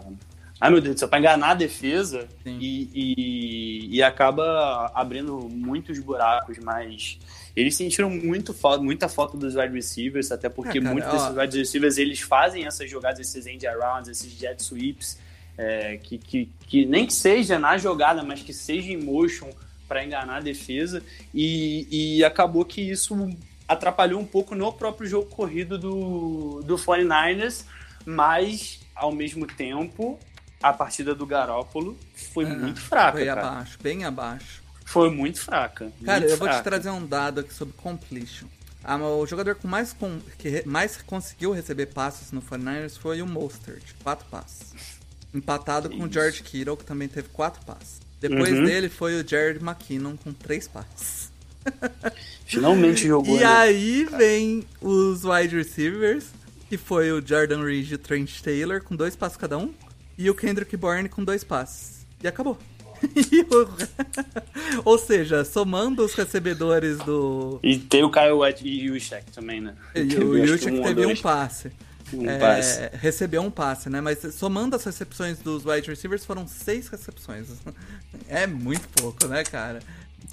Ai 0.62 0.70
meu 0.70 0.80
Deus 0.80 0.94
do 0.96 1.00
céu, 1.00 1.08
pra 1.08 1.18
enganar 1.18 1.50
a 1.50 1.56
defesa 1.56 2.30
e, 2.46 2.90
e, 2.94 3.98
e, 3.98 4.04
acaba 4.04 4.92
abrindo 4.94 5.50
muitos 5.50 6.00
buracos, 6.00 6.58
mas 6.60 7.20
eles 7.56 7.76
sentiram 7.76 8.10
muito 8.12 8.54
falta, 8.54 8.82
muita 8.82 9.10
falta 9.10 9.36
dos 9.36 9.56
wide 9.56 9.74
receivers, 9.74 10.32
até 10.32 10.48
porque 10.48 10.78
é, 10.78 10.82
cara, 10.82 10.94
muitos 10.94 11.12
desses 11.12 11.36
wide 11.36 11.58
receivers 11.58 11.98
eles 11.98 12.22
fazem 12.22 12.66
essas 12.66 12.90
jogadas, 12.90 13.20
esses 13.20 13.46
end 13.48 13.68
arounds, 13.68 14.08
esses 14.08 14.32
jet 14.32 14.62
sweeps, 14.64 15.20
é, 15.58 15.98
que, 15.98 16.18
que, 16.18 16.50
que 16.68 16.86
nem 16.86 17.06
que 17.06 17.14
seja 17.14 17.60
na 17.60 17.78
jogada, 17.78 18.24
mas 18.24 18.42
que 18.42 18.54
seja 18.54 18.94
em 18.94 19.04
motion, 19.04 19.50
para 19.88 20.04
enganar 20.04 20.38
a 20.38 20.42
defesa 20.42 21.04
e, 21.34 21.88
e 22.18 22.24
acabou 22.24 22.66
que 22.66 22.82
isso 22.82 23.16
atrapalhou 23.68 24.20
um 24.20 24.26
pouco 24.26 24.56
no 24.56 24.72
próprio 24.72 25.08
jogo 25.08 25.30
corrido 25.30 25.78
do, 25.78 26.62
do 26.64 26.76
49ers, 26.76 27.66
mas 28.06 28.80
ao 28.96 29.12
mesmo 29.12 29.48
tempo 29.48 30.20
a 30.62 30.72
partida 30.72 31.14
do 31.14 31.26
Garópolo 31.26 31.98
foi 32.34 32.46
é, 32.46 32.50
muito 32.50 32.80
fraca. 32.80 33.18
Foi 33.18 33.26
cara. 33.26 33.48
abaixo, 33.48 33.78
bem 33.82 34.04
abaixo. 34.04 34.64
Foi 34.86 35.10
muito 35.10 35.40
fraca. 35.40 35.92
Cara, 36.04 36.20
muito 36.20 36.32
eu 36.32 36.38
fraca. 36.38 36.54
vou 36.54 36.62
te 36.62 36.64
trazer 36.64 36.90
um 36.90 37.06
dado 37.06 37.42
aqui 37.42 37.54
sobre 37.54 37.74
completion. 37.76 38.48
Ah, 38.84 38.98
o 38.98 39.26
jogador 39.26 39.56
com 39.56 39.68
mais 39.68 39.94
com, 39.94 40.20
que 40.38 40.64
mais 40.66 41.02
conseguiu 41.02 41.52
receber 41.52 41.88
passes 41.88 42.32
no 42.32 42.40
49ers 42.40 42.98
foi 43.00 43.20
o 43.20 43.26
Mostert, 43.26 43.84
quatro 44.04 44.28
passes. 44.30 45.00
Empatado 45.34 45.90
com 45.90 46.04
o 46.04 46.12
George 46.12 46.44
Kittle, 46.44 46.78
que 46.78 46.86
também 46.86 47.08
teve 47.08 47.28
quatro 47.30 47.66
passes. 47.66 48.05
Depois 48.20 48.52
uhum. 48.52 48.66
dele 48.66 48.90
foi 48.90 49.20
o 49.20 49.28
Jared 49.28 49.60
McKinnon 49.64 50.16
com 50.18 50.34
três 50.34 50.68
passes. 50.68 51.32
Finalmente 52.46 53.08
jogou. 53.08 53.36
E 53.36 53.40
né? 53.40 53.46
aí 53.46 54.06
vem 54.06 54.64
os 54.82 55.24
wide 55.24 55.56
receivers, 55.56 56.28
que 56.70 56.78
foi 56.78 57.12
o 57.12 57.26
Jordan 57.26 57.64
Reed 57.64 57.92
e 57.92 57.96
o 57.96 57.98
Trent 57.98 58.42
Taylor 58.42 58.82
com 58.84 58.96
dois 58.96 59.16
passes 59.16 59.38
cada 59.38 59.58
um, 59.58 59.74
e 60.18 60.30
o 60.30 60.36
Kendrick 60.36 60.76
Bourne 60.78 61.10
com 61.10 61.24
dois 61.24 61.44
passes. 61.44 62.06
E 62.24 62.28
acabou. 62.28 62.58
Ou 64.86 64.98
seja, 64.98 65.44
somando 65.44 66.04
os 66.04 66.14
recebedores 66.14 66.98
do. 67.00 67.60
E 67.64 67.78
tem 67.78 68.04
o 68.04 68.12
Kyle 68.12 68.32
White 68.32 68.68
e 68.68 68.90
o 68.90 69.00
Shaq 69.00 69.32
também, 69.32 69.62
né? 69.62 69.76
E 69.94 70.16
o 70.16 70.46
Juszczyk 70.46 70.80
um 70.80 70.84
teve 70.84 71.06
um 71.06 71.16
passe. 71.16 71.72
Um 72.14 72.30
é, 72.30 72.38
passe. 72.38 72.90
Recebeu 72.94 73.42
um 73.42 73.52
passe, 73.52 73.90
né? 73.90 74.00
Mas 74.00 74.20
somando 74.36 74.76
as 74.76 74.84
recepções 74.84 75.40
dos 75.40 75.66
wide 75.66 75.90
receivers, 75.90 76.26
foram 76.26 76.48
seis 76.48 76.88
recepções. 76.88 77.48
É 78.28 78.48
muito 78.48 78.88
pouco, 78.90 79.28
né, 79.28 79.44
cara? 79.44 79.80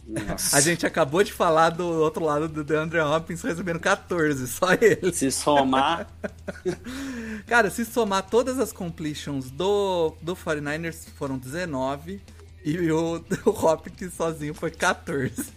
Nossa. 0.07 0.57
A 0.57 0.61
gente 0.61 0.85
acabou 0.85 1.23
de 1.23 1.33
falar 1.33 1.71
do 1.71 1.87
outro 1.87 2.25
lado 2.25 2.49
do 2.49 2.65
DeAndre 2.65 3.01
Hopkins 3.01 3.43
recebendo 3.43 3.79
14, 3.79 4.47
só 4.49 4.73
ele. 4.75 5.13
Se 5.13 5.31
somar. 5.31 6.09
Cara, 7.47 7.71
se 7.71 7.85
somar 7.85 8.23
todas 8.29 8.59
as 8.59 8.73
completions 8.73 9.51
do, 9.51 10.15
do 10.21 10.35
49ers 10.35 11.09
foram 11.17 11.39
19 11.39 12.21
e 12.65 12.91
o, 12.91 13.25
o 13.47 13.51
Hopkins 13.51 14.15
sozinho 14.15 14.55
foi 14.55 14.71
14. 14.71 15.53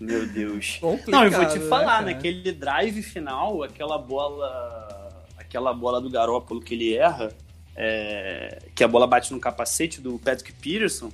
Meu 0.00 0.26
Deus. 0.26 0.78
Complicado, 0.80 1.12
Não, 1.12 1.24
eu 1.24 1.30
vou 1.30 1.46
te 1.46 1.58
né, 1.58 1.68
falar, 1.68 2.02
né, 2.02 2.14
naquele 2.14 2.52
drive 2.52 3.02
final, 3.02 3.62
aquela 3.62 3.98
bola. 3.98 4.92
Aquela 5.38 5.72
bola 5.72 6.00
do 6.00 6.10
Garópolo 6.10 6.60
que 6.60 6.74
ele 6.74 6.94
erra, 6.94 7.32
é, 7.76 8.62
que 8.74 8.84
a 8.84 8.88
bola 8.88 9.06
bate 9.06 9.32
no 9.32 9.40
capacete 9.40 10.00
do 10.00 10.18
Patrick 10.18 10.52
Peterson 10.52 11.10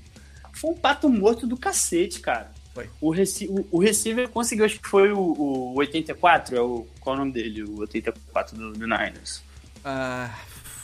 foi 0.53 0.71
um 0.71 0.77
pato 0.77 1.09
morto 1.09 1.47
do 1.47 1.57
cacete, 1.57 2.21
cara. 2.21 2.53
Foi. 2.75 2.89
O, 3.01 3.11
reci 3.11 3.47
o, 3.49 3.67
o 3.71 3.79
receiver 3.79 4.29
conseguiu, 4.29 4.65
acho 4.65 4.81
que 4.81 4.89
foi 4.89 5.13
o, 5.13 5.19
o 5.19 5.75
84, 5.77 6.57
é 6.57 6.61
o, 6.61 6.87
qual 7.01 7.17
é 7.17 7.19
o 7.19 7.21
nome 7.21 7.33
dele? 7.33 7.65
O 7.65 7.81
84 7.81 8.57
do, 8.57 8.73
do 8.73 8.87
Niners. 8.87 9.43
Ah, 9.85 10.39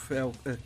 é 0.09 0.23
o 0.23 0.31
é, 0.45 0.57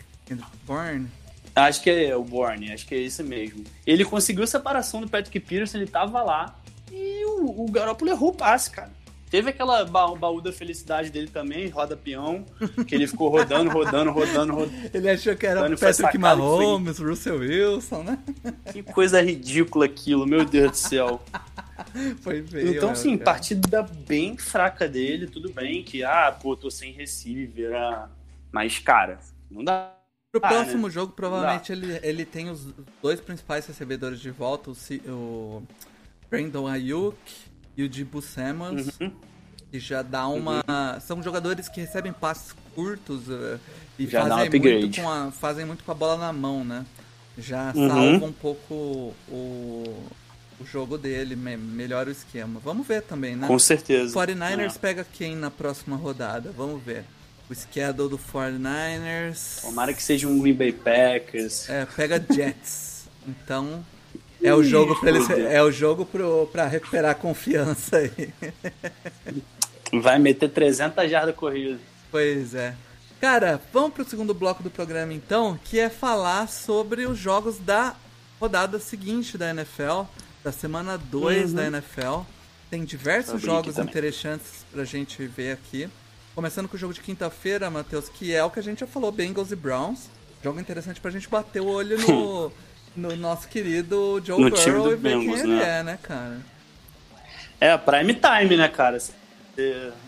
Bourne? 0.66 1.07
Acho 1.53 1.82
que 1.84 1.89
é 1.89 2.16
o 2.16 2.24
Bourne, 2.24 2.72
acho 2.72 2.88
que 2.88 2.95
é 2.95 2.99
esse 2.99 3.22
mesmo. 3.22 3.64
Ele 3.86 4.05
conseguiu 4.05 4.43
a 4.43 4.47
separação 4.47 5.01
do 5.01 5.09
Patrick 5.09 5.39
Peterson, 5.39 5.78
ele 5.78 5.88
tava 5.88 6.24
lá 6.24 6.57
e 6.91 7.26
o, 7.26 7.66
o 7.66 7.72
Garoppolo 7.72 8.12
errou 8.12 8.30
o 8.30 8.36
passe, 8.36 8.72
cara. 8.72 8.91
Teve 9.32 9.52
aquela 9.52 9.86
ba 9.86 10.14
baú 10.14 10.42
da 10.42 10.52
felicidade 10.52 11.10
dele 11.10 11.30
também, 11.30 11.70
roda 11.70 11.96
peão, 11.96 12.46
que 12.86 12.94
ele 12.94 13.08
ficou 13.08 13.30
rodando, 13.30 13.70
rodando, 13.72 14.12
rodando, 14.12 14.54
rodando. 14.54 14.90
Ele 14.94 15.10
achou 15.10 15.34
que 15.38 15.48
era 15.48 15.74
o 15.74 15.80
Patrick 15.80 16.18
Mahomes, 16.18 16.98
foi... 16.98 17.10
Russell 17.10 17.40
Wilson, 17.40 18.04
né? 18.04 18.20
Que 18.74 18.84
coisa 18.84 19.22
ridícula 19.22 19.86
aquilo, 19.86 20.28
meu 20.28 20.44
Deus 20.44 20.72
do 20.72 20.78
céu. 20.78 21.24
Foi 22.20 22.44
feio. 22.44 22.76
Então, 22.76 22.94
sim, 22.94 23.18
cara. 23.18 23.32
partida 23.32 23.84
bem 23.84 24.38
fraca 24.38 24.86
dele, 24.86 25.28
tudo 25.28 25.50
bem 25.50 25.82
que, 25.82 26.04
ah, 26.04 26.30
pô, 26.38 26.54
tô 26.58 26.70
sem 26.70 26.92
receiver, 26.92 27.74
ah, 27.74 28.10
mas, 28.52 28.80
cara, 28.80 29.18
não 29.50 29.64
dá. 29.64 29.96
Pro 30.30 30.42
ah, 30.44 30.48
próximo 30.50 30.88
né? 30.88 30.94
jogo, 30.94 31.14
provavelmente 31.14 31.72
ele, 31.72 32.00
ele 32.04 32.26
tem 32.26 32.50
os 32.50 32.68
dois 33.02 33.22
principais 33.22 33.66
recebedores 33.66 34.20
de 34.20 34.30
volta, 34.30 34.72
o, 34.72 34.76
o 35.10 35.64
Brandon 36.30 36.68
Ayuk 36.68 37.18
e 37.86 38.08
o 38.14 38.22
Samuels. 38.22 39.00
Uhum. 39.00 39.12
Que 39.72 39.80
já 39.80 40.02
dá 40.02 40.28
uma. 40.28 40.58
Uhum. 40.58 41.00
São 41.00 41.24
jogadores 41.24 41.70
que 41.70 41.80
recebem 41.80 42.12
passes 42.12 42.54
curtos 42.76 43.28
uh, 43.30 43.60
e 43.98 44.06
já 44.06 44.28
fazem, 44.28 44.60
muito 44.60 45.02
com 45.02 45.10
a, 45.10 45.32
fazem 45.32 45.66
muito 45.66 45.84
com 45.84 45.92
a 45.92 45.96
bola 45.96 46.18
na 46.18 46.34
mão, 46.34 46.64
né? 46.64 46.86
Já 47.38 47.72
uhum. 47.74 47.88
salva 47.88 48.26
um 48.26 48.34
pouco 48.34 49.14
o, 49.30 49.96
o 50.60 50.66
jogo 50.66 50.98
dele, 50.98 51.36
me, 51.36 51.56
melhora 51.58 52.10
o 52.10 52.12
esquema. 52.12 52.60
Vamos 52.64 52.86
ver 52.86 53.02
também, 53.02 53.36
né? 53.36 53.48
Com 53.48 53.58
certeza. 53.58 54.14
49ers 54.14 54.76
é. 54.76 54.80
pega 54.80 55.06
quem 55.06 55.36
na 55.36 55.50
próxima 55.50 55.96
rodada? 55.96 56.52
Vamos 56.56 56.84
ver. 56.84 57.06
O 57.50 57.56
schedule 57.56 58.10
do 58.10 58.18
49ers. 58.18 59.62
Tomara 59.62 59.94
que 59.94 60.02
seja 60.02 60.28
um 60.28 60.40
Green 60.40 60.54
Bay 60.54 60.72
Packers. 60.72 61.70
É, 61.70 61.86
pega 61.86 62.24
Jets. 62.30 63.10
então, 63.28 63.84
é 64.44 64.54
o 64.54 64.64
jogo 64.64 65.00
para 65.00 65.10
eles, 65.10 65.30
é 65.30 65.62
o 65.62 65.72
jogo 65.72 66.08
recuperar 66.70 67.12
a 67.12 67.16
confiança 67.16 67.98
aí. 67.98 68.34
Vai 70.02 70.20
meter 70.20 70.50
300 70.50 71.10
jardas 71.10 71.36
corridas. 71.36 71.80
Pois 72.10 72.56
é. 72.56 72.76
Cara, 73.20 73.62
vamos 73.72 73.94
pro 73.94 74.04
segundo 74.04 74.34
bloco 74.34 74.64
do 74.64 74.72
programa 74.72 75.14
então, 75.14 75.60
que 75.64 75.80
é 75.80 75.89
falar 75.89 76.48
sobre 76.48 77.06
os 77.06 77.18
jogos 77.18 77.60
da 77.60 77.96
rodada 78.39 78.80
seguinte 78.80 79.38
da 79.38 79.52
NFL, 79.52 80.04
da 80.44 80.52
semana 80.52 80.98
2 80.98 81.52
uhum. 81.52 81.56
da 81.56 81.68
NFL. 81.68 82.22
Tem 82.72 82.84
diversos 82.84 83.42
jogos 83.42 83.78
interessantes 83.78 84.66
pra 84.72 84.84
gente 84.84 85.24
ver 85.28 85.52
aqui. 85.52 85.88
Começando 86.34 86.68
com 86.68 86.76
o 86.76 86.80
jogo 86.80 86.94
de 86.94 87.02
quinta-feira, 87.02 87.70
Matheus, 87.70 88.10
que 88.10 88.34
é 88.34 88.44
o 88.44 88.50
que 88.50 88.60
a 88.60 88.64
gente 88.64 88.80
já 88.80 88.88
falou, 88.88 89.12
Bengals 89.12 89.52
e 89.52 89.56
Browns. 89.56 90.10
Jogo 90.44 90.60
interessante 90.60 91.00
pra 91.00 91.12
gente 91.12 91.30
bater 91.30 91.62
o 91.62 91.68
olho 91.68 92.00
no 92.00 92.52
no 92.96 93.16
nosso 93.16 93.48
querido 93.48 94.22
Joe 94.24 94.42
no 94.42 94.50
Burrow 94.50 94.88
e 94.88 94.96
ver 94.96 94.98
Bengals, 94.98 95.42
quem 95.42 95.52
ele 95.52 95.60
né? 95.60 95.80
é, 95.80 95.84
né, 95.84 96.00
cara? 96.02 96.39
É, 97.60 97.78
prime 97.78 98.14
time, 98.16 98.58
né, 98.58 98.68
cara? 98.68 98.98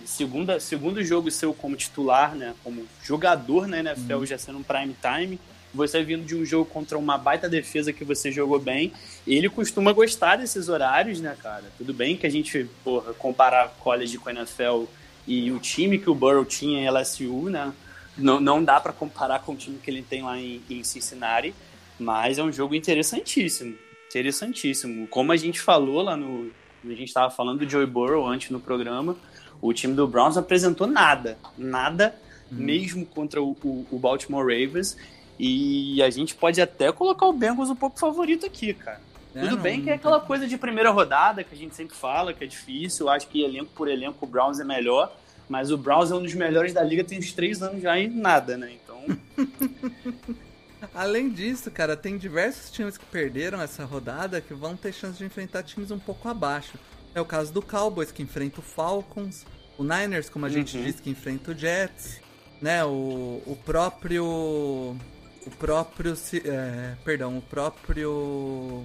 Segunda, 0.06 0.60
segundo 0.60 1.04
jogo 1.04 1.30
seu 1.30 1.54
como 1.54 1.76
titular, 1.76 2.36
né? 2.36 2.54
Como 2.64 2.86
jogador 3.04 3.68
na 3.68 3.80
NFL 3.80 4.16
uhum. 4.16 4.26
já 4.26 4.38
sendo 4.38 4.60
um 4.60 4.64
prime 4.64 4.96
time. 5.00 5.40
Você 5.74 6.04
vindo 6.04 6.24
de 6.24 6.36
um 6.36 6.46
jogo 6.46 6.66
contra 6.66 6.98
uma 6.98 7.18
baita 7.18 7.50
defesa 7.50 7.92
que 7.92 8.04
você 8.04 8.32
jogou 8.32 8.60
bem. 8.60 8.94
Ele 9.26 9.50
costuma 9.50 9.92
gostar 9.92 10.36
desses 10.36 10.70
horários, 10.70 11.20
né, 11.20 11.36
cara? 11.42 11.64
Tudo 11.78 11.94
bem 11.94 12.16
que 12.16 12.28
a 12.28 12.30
gente, 12.30 12.70
porra, 12.84 13.14
comparar 13.14 13.70
college 13.80 14.18
com 14.20 14.30
a 14.30 14.34
NFL 14.34 14.84
e 15.28 15.52
o 15.52 15.60
time 15.60 15.98
que 15.98 16.10
o 16.10 16.16
Burrow 16.16 16.46
tinha 16.46 16.80
em 16.80 16.90
LSU, 16.90 17.50
né? 17.50 17.74
Não, 18.16 18.40
não 18.40 18.64
dá 18.64 18.80
para 18.80 18.94
comparar 18.94 19.40
com 19.40 19.54
o 19.54 19.56
time 19.56 19.80
que 19.80 19.90
ele 19.90 20.04
tem 20.04 20.22
lá 20.22 20.38
em, 20.38 20.62
em 20.70 20.84
Cincinnati. 20.84 21.56
Mas 22.00 22.38
é 22.38 22.44
um 22.44 22.52
jogo 22.52 22.76
interessantíssimo. 22.76 23.76
Interessantíssimo. 24.10 25.08
Como 25.08 25.32
a 25.32 25.38
gente 25.38 25.60
falou 25.60 26.02
lá 26.02 26.16
no. 26.16 26.52
A 26.84 26.90
gente 26.90 27.06
estava 27.06 27.30
falando 27.30 27.60
do 27.60 27.70
Joey 27.70 27.86
Burrow 27.86 28.28
antes 28.28 28.50
no 28.50 28.60
programa. 28.60 29.16
O 29.62 29.74
time 29.74 29.94
do 29.94 30.06
Browns 30.06 30.36
apresentou 30.36 30.86
nada. 30.86 31.38
Nada, 31.58 32.14
hum. 32.52 32.56
mesmo 32.58 33.06
contra 33.06 33.42
o, 33.42 33.56
o, 33.64 33.88
o, 33.90 33.98
Baltimore 33.98 34.44
Ravens. 34.44 34.98
E 35.40 36.04
a 36.04 36.10
gente 36.10 36.36
pode 36.36 36.62
até 36.62 36.92
colocar 36.92 37.26
o 37.26 37.34
Bengals 37.34 37.70
um 37.70 37.76
pouco 37.76 37.98
favorito 37.98 38.46
aqui, 38.46 38.74
cara. 38.74 39.02
É, 39.34 39.42
Tudo 39.42 39.56
não, 39.56 39.64
bem 39.64 39.82
que 39.82 39.90
é 39.90 39.94
aquela 39.94 40.20
coisa 40.20 40.46
de 40.46 40.58
primeira 40.58 40.92
rodada 40.92 41.44
que 41.44 41.56
a 41.56 41.58
gente 41.58 41.74
sempre 41.74 41.96
fala, 41.96 42.34
que 42.34 42.44
é 42.44 42.48
difícil. 42.48 43.08
Eu 43.08 43.12
acho 43.12 43.28
que 43.28 43.42
elenco 43.42 43.72
por 43.74 43.88
elenco 43.88 44.26
o 44.26 44.28
Browns 44.28 44.60
é 44.60 44.64
melhor. 44.64 45.16
Mas 45.50 45.72
o 45.72 45.78
Browns 45.78 46.12
é 46.12 46.16
um 46.16 46.22
dos 46.22 46.34
melhores 46.34 46.74
da 46.74 46.84
liga, 46.84 47.04
tem 47.04 47.20
uns 47.20 47.34
três 47.34 47.62
anos 47.62 47.82
já 47.82 47.98
e 47.98 48.08
nada, 48.08 48.58
né? 48.58 48.74
Então. 48.74 49.04
Além 50.94 51.30
disso, 51.30 51.70
cara, 51.72 51.96
tem 51.96 52.18
diversos 52.18 52.72
times 52.72 52.98
que 52.98 53.06
perderam 53.06 53.62
essa 53.62 53.86
rodada 53.86 54.42
que 54.42 54.54
vão 54.54 54.76
ter 54.76 54.94
chance 54.94 55.18
de 55.18 55.26
enfrentar 55.26 55.64
times 55.64 55.92
um 55.92 56.00
pouco 56.00 56.28
abaixo. 56.28 56.78
É 57.16 57.22
o 57.22 57.26
caso 57.26 57.54
do 57.54 57.62
Cowboys, 57.62 58.12
que 58.12 58.24
enfrenta 58.24 58.60
o 58.60 58.64
Falcons, 58.64 59.46
o 59.78 59.84
Niners, 59.84 60.30
como 60.30 60.46
a 60.46 60.48
uhum. 60.48 60.54
gente 60.54 60.82
disse, 60.82 61.02
que 61.02 61.10
enfrenta 61.10 61.52
o 61.52 61.58
Jets, 61.58 62.20
né? 62.62 62.84
O, 62.84 63.42
o 63.46 63.58
próprio. 63.64 64.26
O 64.26 65.52
próprio. 65.60 66.18
É, 66.46 66.96
perdão, 67.04 67.38
o 67.38 67.42
próprio. 67.42 68.84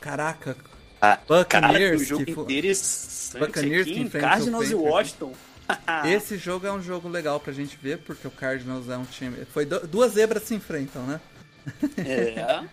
Caraca. 0.00 0.56
Ah, 1.00 1.18
Buccaneers. 1.26 1.80
Cara, 1.80 1.96
o 1.96 2.04
jogo 2.04 2.24
que, 2.24 2.34
Buccaneers 2.34 3.84
que 3.86 3.98
enfrenta 3.98 4.20
Cardinals 4.20 4.68
o 4.68 4.72
e 4.72 4.74
Washington. 4.74 5.32
Esse 6.06 6.36
jogo 6.36 6.66
é 6.66 6.72
um 6.72 6.82
jogo 6.82 7.08
legal 7.08 7.38
pra 7.40 7.52
gente 7.52 7.76
ver, 7.80 7.98
porque 7.98 8.26
o 8.26 8.30
Cardinals 8.30 8.88
é 8.88 8.96
um 8.96 9.04
time. 9.04 9.44
Foi 9.46 9.64
duas 9.64 10.12
zebras 10.12 10.42
se 10.42 10.54
enfrentam, 10.54 11.02
né? 11.04 11.20
É. 11.98 12.64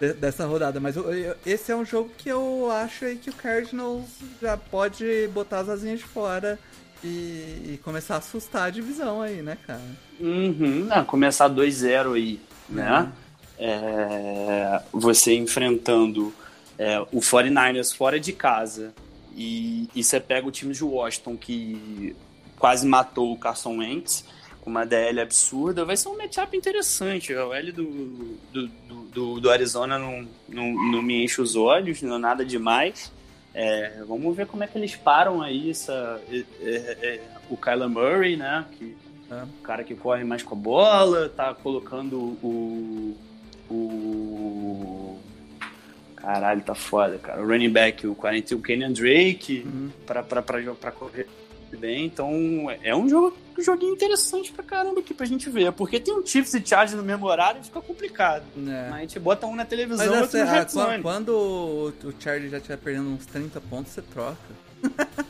Dessa 0.14 0.46
rodada, 0.46 0.78
mas 0.78 0.94
esse 1.44 1.72
é 1.72 1.76
um 1.76 1.84
jogo 1.84 2.08
que 2.16 2.28
eu 2.28 2.70
acho 2.70 3.04
aí 3.04 3.16
que 3.16 3.30
o 3.30 3.32
Cardinals 3.32 4.06
já 4.40 4.56
pode 4.56 5.28
botar 5.34 5.58
as 5.58 5.68
asinhas 5.68 5.98
de 5.98 6.04
fora 6.04 6.56
e, 7.02 7.72
e 7.72 7.80
começar 7.82 8.14
a 8.14 8.18
assustar 8.18 8.68
a 8.68 8.70
divisão 8.70 9.20
aí, 9.20 9.42
né, 9.42 9.58
cara? 9.66 9.82
Uhum, 10.20 10.86
ah, 10.88 11.02
começar 11.02 11.50
2-0 11.50 12.14
aí, 12.14 12.40
né? 12.68 13.00
Uhum. 13.00 13.12
É, 13.58 14.82
você 14.92 15.34
enfrentando 15.34 16.32
é, 16.78 17.00
o 17.00 17.18
49ers 17.18 17.92
fora 17.92 18.20
de 18.20 18.32
casa 18.32 18.94
e, 19.36 19.88
e 19.96 20.04
você 20.04 20.20
pega 20.20 20.46
o 20.46 20.52
time 20.52 20.72
de 20.72 20.84
Washington 20.84 21.36
que 21.36 22.14
quase 22.58 22.86
matou 22.86 23.32
o 23.32 23.38
Carson 23.38 23.78
Wentz 23.78 24.24
com 24.60 24.70
uma 24.70 24.84
DL 24.84 25.20
absurda. 25.20 25.84
Vai 25.84 25.96
ser 25.96 26.08
um 26.08 26.16
matchup 26.16 26.56
interessante. 26.56 27.32
O 27.34 27.54
L 27.54 27.72
do, 27.72 27.84
do, 28.52 28.66
do, 29.12 29.40
do, 29.40 29.50
Arizona 29.50 29.98
não, 29.98 30.28
não, 30.48 30.72
não 30.92 31.02
me 31.02 31.24
enche 31.24 31.40
os 31.40 31.56
olhos, 31.56 32.02
não 32.02 32.16
é 32.16 32.18
nada 32.18 32.44
demais. 32.44 33.12
É, 33.54 34.02
vamos 34.06 34.36
ver 34.36 34.46
como 34.46 34.62
é 34.62 34.66
que 34.66 34.76
eles 34.76 34.94
param 34.94 35.40
aí 35.40 35.70
essa, 35.70 36.20
é, 36.30 36.44
é, 36.60 36.98
é 37.02 37.20
o 37.48 37.56
Kyler 37.56 37.88
Murray, 37.88 38.36
né? 38.36 38.64
Que. 38.78 38.96
O 39.30 39.62
cara 39.62 39.84
que 39.84 39.94
corre 39.94 40.24
mais 40.24 40.42
com 40.42 40.54
a 40.54 40.58
bola, 40.58 41.28
tá 41.28 41.52
colocando 41.52 42.16
o. 42.42 43.14
o 43.68 45.18
Caralho, 46.16 46.62
tá 46.62 46.74
foda, 46.74 47.18
cara. 47.18 47.42
O 47.42 47.46
running 47.46 47.70
back, 47.70 48.06
o 48.06 48.14
41, 48.14 48.58
o 48.58 48.62
Kenyan 48.62 48.92
Drake, 48.92 49.64
uhum. 49.66 49.90
pra, 50.06 50.22
pra, 50.22 50.40
pra, 50.40 50.74
pra 50.74 50.90
correr 50.90 51.28
bem. 51.76 52.06
Então 52.06 52.32
é 52.82 52.94
um 52.94 53.08
jogo 53.08 53.36
um 53.58 53.62
joguinho 53.62 53.92
interessante 53.92 54.52
pra 54.52 54.62
caramba 54.62 55.00
aqui 55.00 55.12
pra 55.12 55.26
gente 55.26 55.50
ver. 55.50 55.72
Porque 55.72 55.98
tem 55.98 56.14
um 56.14 56.24
Chiefs 56.24 56.54
e 56.54 56.64
Chargers 56.64 56.96
no 56.96 57.02
mesmo 57.02 57.26
horário 57.26 57.60
e 57.60 57.64
fica 57.64 57.80
complicado. 57.80 58.44
É. 58.68 58.90
A 58.92 58.98
gente 59.00 59.18
bota 59.18 59.46
um 59.46 59.56
na 59.56 59.64
televisão 59.64 60.06
e 60.06 60.08
outro 60.08 60.38
no 60.38 60.68
Zone. 60.68 61.02
Quando 61.02 61.30
o, 61.30 61.88
o 61.88 62.14
Chargers 62.18 62.52
já 62.52 62.58
estiver 62.58 62.76
perdendo 62.76 63.10
uns 63.10 63.26
30 63.26 63.60
pontos, 63.62 63.92
você 63.92 64.02
troca. 64.02 64.38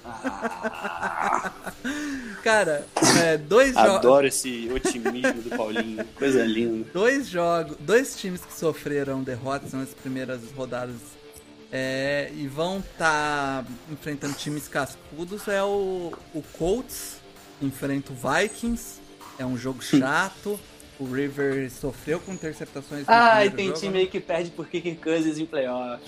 Ah. 0.04 1.52
Cara, 2.44 2.86
é, 3.22 3.36
dois 3.36 3.74
jogos. 3.74 3.90
Adoro 3.90 4.26
esse 4.26 4.70
otimismo 4.72 5.42
do 5.42 5.50
Paulinho, 5.50 6.04
coisa 6.14 6.44
linda. 6.44 6.86
Dois 6.92 7.28
jogos, 7.28 7.76
dois 7.80 8.16
times 8.16 8.44
que 8.44 8.52
sofreram 8.52 9.22
derrotas 9.22 9.72
nas 9.72 9.90
primeiras 9.90 10.40
rodadas 10.52 10.96
é, 11.70 12.30
e 12.34 12.46
vão 12.46 12.78
estar 12.78 13.64
tá 13.64 13.70
enfrentando 13.90 14.34
times 14.34 14.68
cascudos 14.68 15.46
é 15.48 15.62
o, 15.62 16.12
o 16.34 16.42
Colts 16.56 17.20
enfrenta 17.60 18.12
o 18.12 18.16
Vikings. 18.16 19.00
É 19.38 19.44
um 19.44 19.56
jogo 19.56 19.82
chato. 19.82 20.58
o 20.98 21.04
River 21.04 21.70
sofreu 21.70 22.18
com 22.20 22.32
interceptações. 22.32 23.04
Ah, 23.06 23.44
e 23.44 23.50
tem 23.50 23.68
jogo. 23.68 23.80
time 23.80 23.98
aí 23.98 24.06
que 24.06 24.18
perde 24.20 24.50
por 24.50 24.66
Kick 24.68 24.96
Cousins 24.96 25.38
em 25.38 25.46
playoff. 25.46 26.02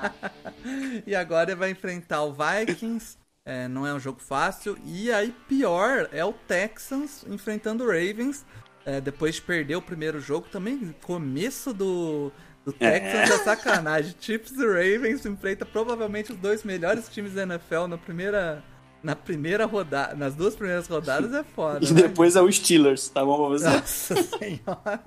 e 1.06 1.14
agora 1.14 1.54
vai 1.54 1.70
enfrentar 1.70 2.22
o 2.22 2.34
Vikings. 2.34 3.18
É, 3.44 3.68
não 3.68 3.86
é 3.86 3.92
um 3.92 4.00
jogo 4.00 4.20
fácil. 4.20 4.76
E 4.84 5.12
aí, 5.12 5.34
pior, 5.48 6.08
é 6.12 6.24
o 6.24 6.32
Texans 6.32 7.24
enfrentando 7.28 7.84
o 7.84 7.86
Ravens. 7.86 8.44
É, 8.84 9.00
depois 9.00 9.34
de 9.34 9.42
perder 9.42 9.76
o 9.76 9.82
primeiro 9.82 10.20
jogo, 10.20 10.46
também 10.48 10.94
começo 11.02 11.74
do, 11.74 12.32
do 12.66 12.72
Texans 12.72 13.30
é, 13.30 13.32
é 13.32 13.38
sacanagem. 13.38 14.14
Chiefs 14.20 14.58
e 14.58 14.66
Ravens 14.66 15.24
enfrenta 15.24 15.64
provavelmente 15.64 16.32
os 16.32 16.38
dois 16.38 16.64
melhores 16.64 17.08
times 17.08 17.32
da 17.32 17.44
NFL 17.44 17.86
na 17.88 17.96
primeira 17.96 18.62
na 19.02 19.14
primeira 19.14 19.66
rodada, 19.66 20.16
nas 20.16 20.34
duas 20.34 20.56
primeiras 20.56 20.88
rodadas 20.88 21.32
é 21.32 21.44
foda. 21.44 21.78
E 21.86 21.92
né? 21.92 22.02
depois 22.02 22.34
é 22.34 22.42
o 22.42 22.50
Steelers, 22.50 23.08
tá 23.08 23.24
bom 23.24 23.36
pra 23.36 23.48
você? 23.50 23.68
Nossa 23.68 24.14
senhora. 24.20 25.00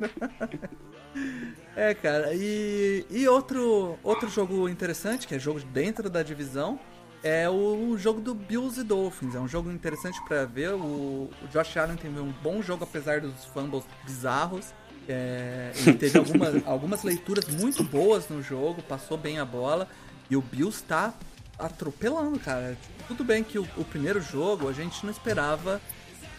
é, 1.75 1.93
cara, 1.93 2.33
e, 2.33 3.05
e 3.09 3.27
outro, 3.27 3.99
outro 4.01 4.29
jogo 4.29 4.69
interessante, 4.69 5.27
que 5.27 5.35
é 5.35 5.39
jogo 5.39 5.59
dentro 5.73 6.09
da 6.09 6.23
divisão, 6.23 6.79
é 7.21 7.49
o 7.49 7.97
jogo 7.97 8.21
do 8.21 8.33
Bills 8.33 8.79
e 8.79 8.83
Dolphins. 8.85 9.35
É 9.35 9.39
um 9.39 9.47
jogo 9.49 9.69
interessante 9.69 10.17
para 10.25 10.45
ver. 10.45 10.71
O, 10.75 11.29
o, 11.41 11.47
Josh 11.51 11.75
Allen 11.75 11.97
teve 11.97 12.17
um 12.21 12.31
bom 12.41 12.61
jogo, 12.61 12.85
apesar 12.85 13.19
dos 13.19 13.43
fumbles 13.45 13.83
bizarros. 14.05 14.73
É, 15.11 15.71
ele 15.75 15.93
teve 15.97 16.19
algumas, 16.19 16.67
algumas 16.67 17.03
leituras 17.03 17.47
muito 17.47 17.83
boas 17.83 18.29
no 18.29 18.43
jogo, 18.43 18.81
passou 18.83 19.17
bem 19.17 19.39
a 19.39 19.45
bola. 19.45 19.87
E 20.29 20.35
o 20.35 20.41
Bills 20.41 20.83
tá 20.83 21.13
atropelando, 21.57 22.39
cara. 22.39 22.77
Tudo 23.07 23.23
bem 23.23 23.43
que 23.43 23.57
o, 23.57 23.67
o 23.75 23.83
primeiro 23.83 24.21
jogo 24.21 24.69
a 24.69 24.73
gente 24.73 25.03
não 25.03 25.11
esperava 25.11 25.81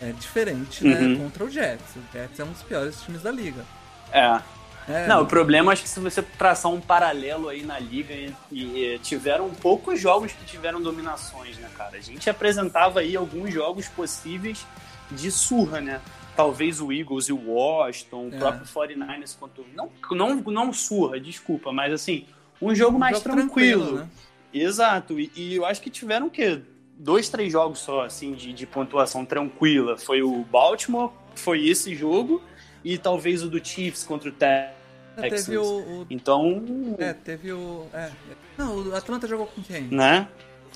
é, 0.01 0.13
diferente, 0.13 0.85
né? 0.85 1.01
Uhum. 1.01 1.19
Contra 1.19 1.45
o 1.45 1.51
Jets. 1.51 1.97
O 1.97 2.13
Jets 2.13 2.39
é 2.39 2.45
um 2.45 2.53
dos 2.53 2.63
piores 2.63 3.03
times 3.03 3.23
da 3.23 3.33
liga. 3.33 3.65
É. 4.13 4.41
É, 4.89 5.07
não, 5.07 5.23
o 5.23 5.27
problema 5.27 5.73
acho 5.73 5.83
que 5.83 5.89
se 5.89 6.01
você 6.01 6.23
traçar 6.23 6.73
um 6.73 6.81
paralelo 6.81 7.49
aí 7.49 7.63
na 7.63 7.79
liga 7.79 8.13
e, 8.15 8.35
e, 8.51 8.99
tiveram 9.01 9.51
poucos 9.51 10.01
jogos 10.01 10.33
que 10.33 10.45
tiveram 10.45 10.81
dominações, 10.81 11.57
né, 11.59 11.69
cara? 11.77 11.99
A 11.99 12.01
gente 12.01 12.29
apresentava 12.31 13.01
aí 13.01 13.15
alguns 13.15 13.53
jogos 13.53 13.87
possíveis 13.89 14.67
de 15.11 15.31
surra, 15.31 15.81
né? 15.81 16.01
Talvez 16.37 16.81
o 16.81 16.93
Eagles 16.93 17.27
e 17.27 17.33
o 17.33 17.51
Washington, 17.51 18.31
é. 18.33 18.37
o 18.37 18.39
próprio 18.39 18.67
49ers 18.67 19.37
quanto 19.39 19.65
não 19.75 19.91
não 20.11 20.37
não 20.37 20.73
surra, 20.73 21.21
desculpa, 21.21 21.73
mas 21.73 21.93
assim, 21.93 22.27
um 22.61 22.75
jogo 22.75 22.97
um 22.97 23.01
mais 23.01 23.19
jogo 23.19 23.31
tranquilo, 23.31 23.83
tranquilo 23.83 24.05
né? 24.05 24.11
Exato, 24.53 25.19
e, 25.19 25.31
e, 25.35 25.55
eu 25.57 25.65
acho 25.65 25.81
que 25.81 25.91
tiveram 25.91 26.27
o 26.27 26.31
quê? 26.31 26.61
Dois, 26.99 27.29
três 27.29 27.53
jogos 27.53 27.79
só, 27.79 28.05
assim, 28.05 28.33
de, 28.33 28.53
de 28.53 28.67
pontuação 28.67 29.25
tranquila. 29.25 29.97
Foi 29.97 30.23
o 30.23 30.45
Baltimore, 30.45 31.11
foi 31.35 31.67
esse 31.67 31.95
jogo, 31.95 32.43
e 32.85 32.99
talvez 32.99 33.43
o 33.43 33.49
do 33.49 33.65
Chiefs 33.65 34.05
contra 34.05 34.29
o 34.29 34.33
Texans. 34.33 34.81
É, 35.17 35.29
teve 35.29 35.59
o, 35.59 35.65
o, 35.65 36.07
Então. 36.11 36.97
É, 36.99 37.13
teve 37.13 37.53
o. 37.53 37.87
É. 37.93 38.11
Não, 38.59 38.89
o 38.89 38.95
Atlanta 38.95 39.27
jogou 39.27 39.47
com 39.47 39.63
quem? 39.63 39.83
Né? 39.83 40.29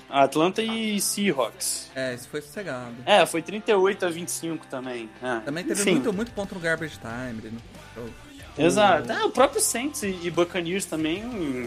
Atlanta 0.09 0.61
e 0.61 0.99
Seahawks. 0.99 1.91
É, 1.95 2.13
isso 2.13 2.27
foi 2.29 2.41
sossegado. 2.41 2.95
É, 3.05 3.25
foi 3.25 3.41
38 3.41 4.05
a 4.05 4.09
25 4.09 4.67
também. 4.67 5.09
É. 5.21 5.39
Também 5.39 5.63
teve 5.63 5.91
muito, 5.91 6.13
muito 6.13 6.31
ponto 6.31 6.53
no 6.55 6.61
garbage 6.61 6.97
time. 6.99 7.51
No... 7.97 8.25
Exato. 8.57 9.11
Ah, 9.11 9.25
o 9.25 9.31
próprio 9.31 9.61
Saints 9.61 10.01
e 10.03 10.29
Buccaneers 10.29 10.85
também. 10.85 11.23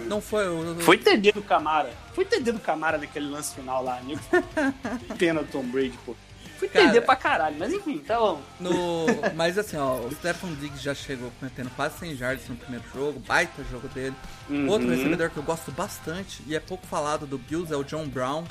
Não 0.06 0.20
foi. 0.20 0.46
Eu... 0.46 0.76
Foi 0.80 0.96
TD 0.96 1.32
do 1.32 1.42
Camara. 1.42 1.90
Foi 2.14 2.24
TD 2.24 2.52
do 2.52 2.60
Camara 2.60 2.96
naquele 2.96 3.28
lance 3.28 3.54
final 3.54 3.82
lá, 3.82 3.98
amigo. 3.98 4.20
Pena 5.18 5.44
Tom 5.44 5.64
Brady, 5.64 5.98
pô. 6.06 6.14
Fui 6.58 6.68
Cara, 6.68 7.00
pra 7.02 7.14
caralho, 7.14 7.56
mas 7.56 7.72
enfim, 7.72 7.98
tá 7.98 8.18
bom. 8.18 8.42
No... 8.58 9.06
Mas 9.36 9.56
assim, 9.56 9.76
ó, 9.76 9.94
o 9.94 10.10
Stephen 10.12 10.54
Diggs 10.56 10.82
já 10.82 10.92
chegou 10.92 11.30
cometendo 11.38 11.70
quase 11.76 11.98
100 11.98 12.16
jardas 12.16 12.48
no 12.48 12.56
primeiro 12.56 12.84
jogo, 12.92 13.20
baita 13.20 13.62
jogo 13.70 13.86
dele. 13.88 14.14
Uhum. 14.50 14.68
Outro 14.68 14.88
recebedor 14.88 15.30
que 15.30 15.36
eu 15.36 15.42
gosto 15.44 15.70
bastante 15.70 16.42
e 16.48 16.56
é 16.56 16.60
pouco 16.60 16.84
falado 16.84 17.26
do 17.26 17.38
Bills 17.38 17.72
é 17.72 17.76
o 17.76 17.84
John 17.84 18.08
Brown. 18.08 18.44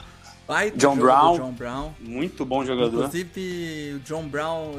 Baita 0.47 0.77
John 0.77 0.95
Brown. 0.95 1.35
John 1.35 1.51
Brown. 1.51 1.93
Muito 1.99 2.45
bom 2.45 2.63
jogador. 2.63 3.07
Inclusive, 3.07 3.95
o 3.95 3.99
John 3.99 4.25
Brown, 4.29 4.71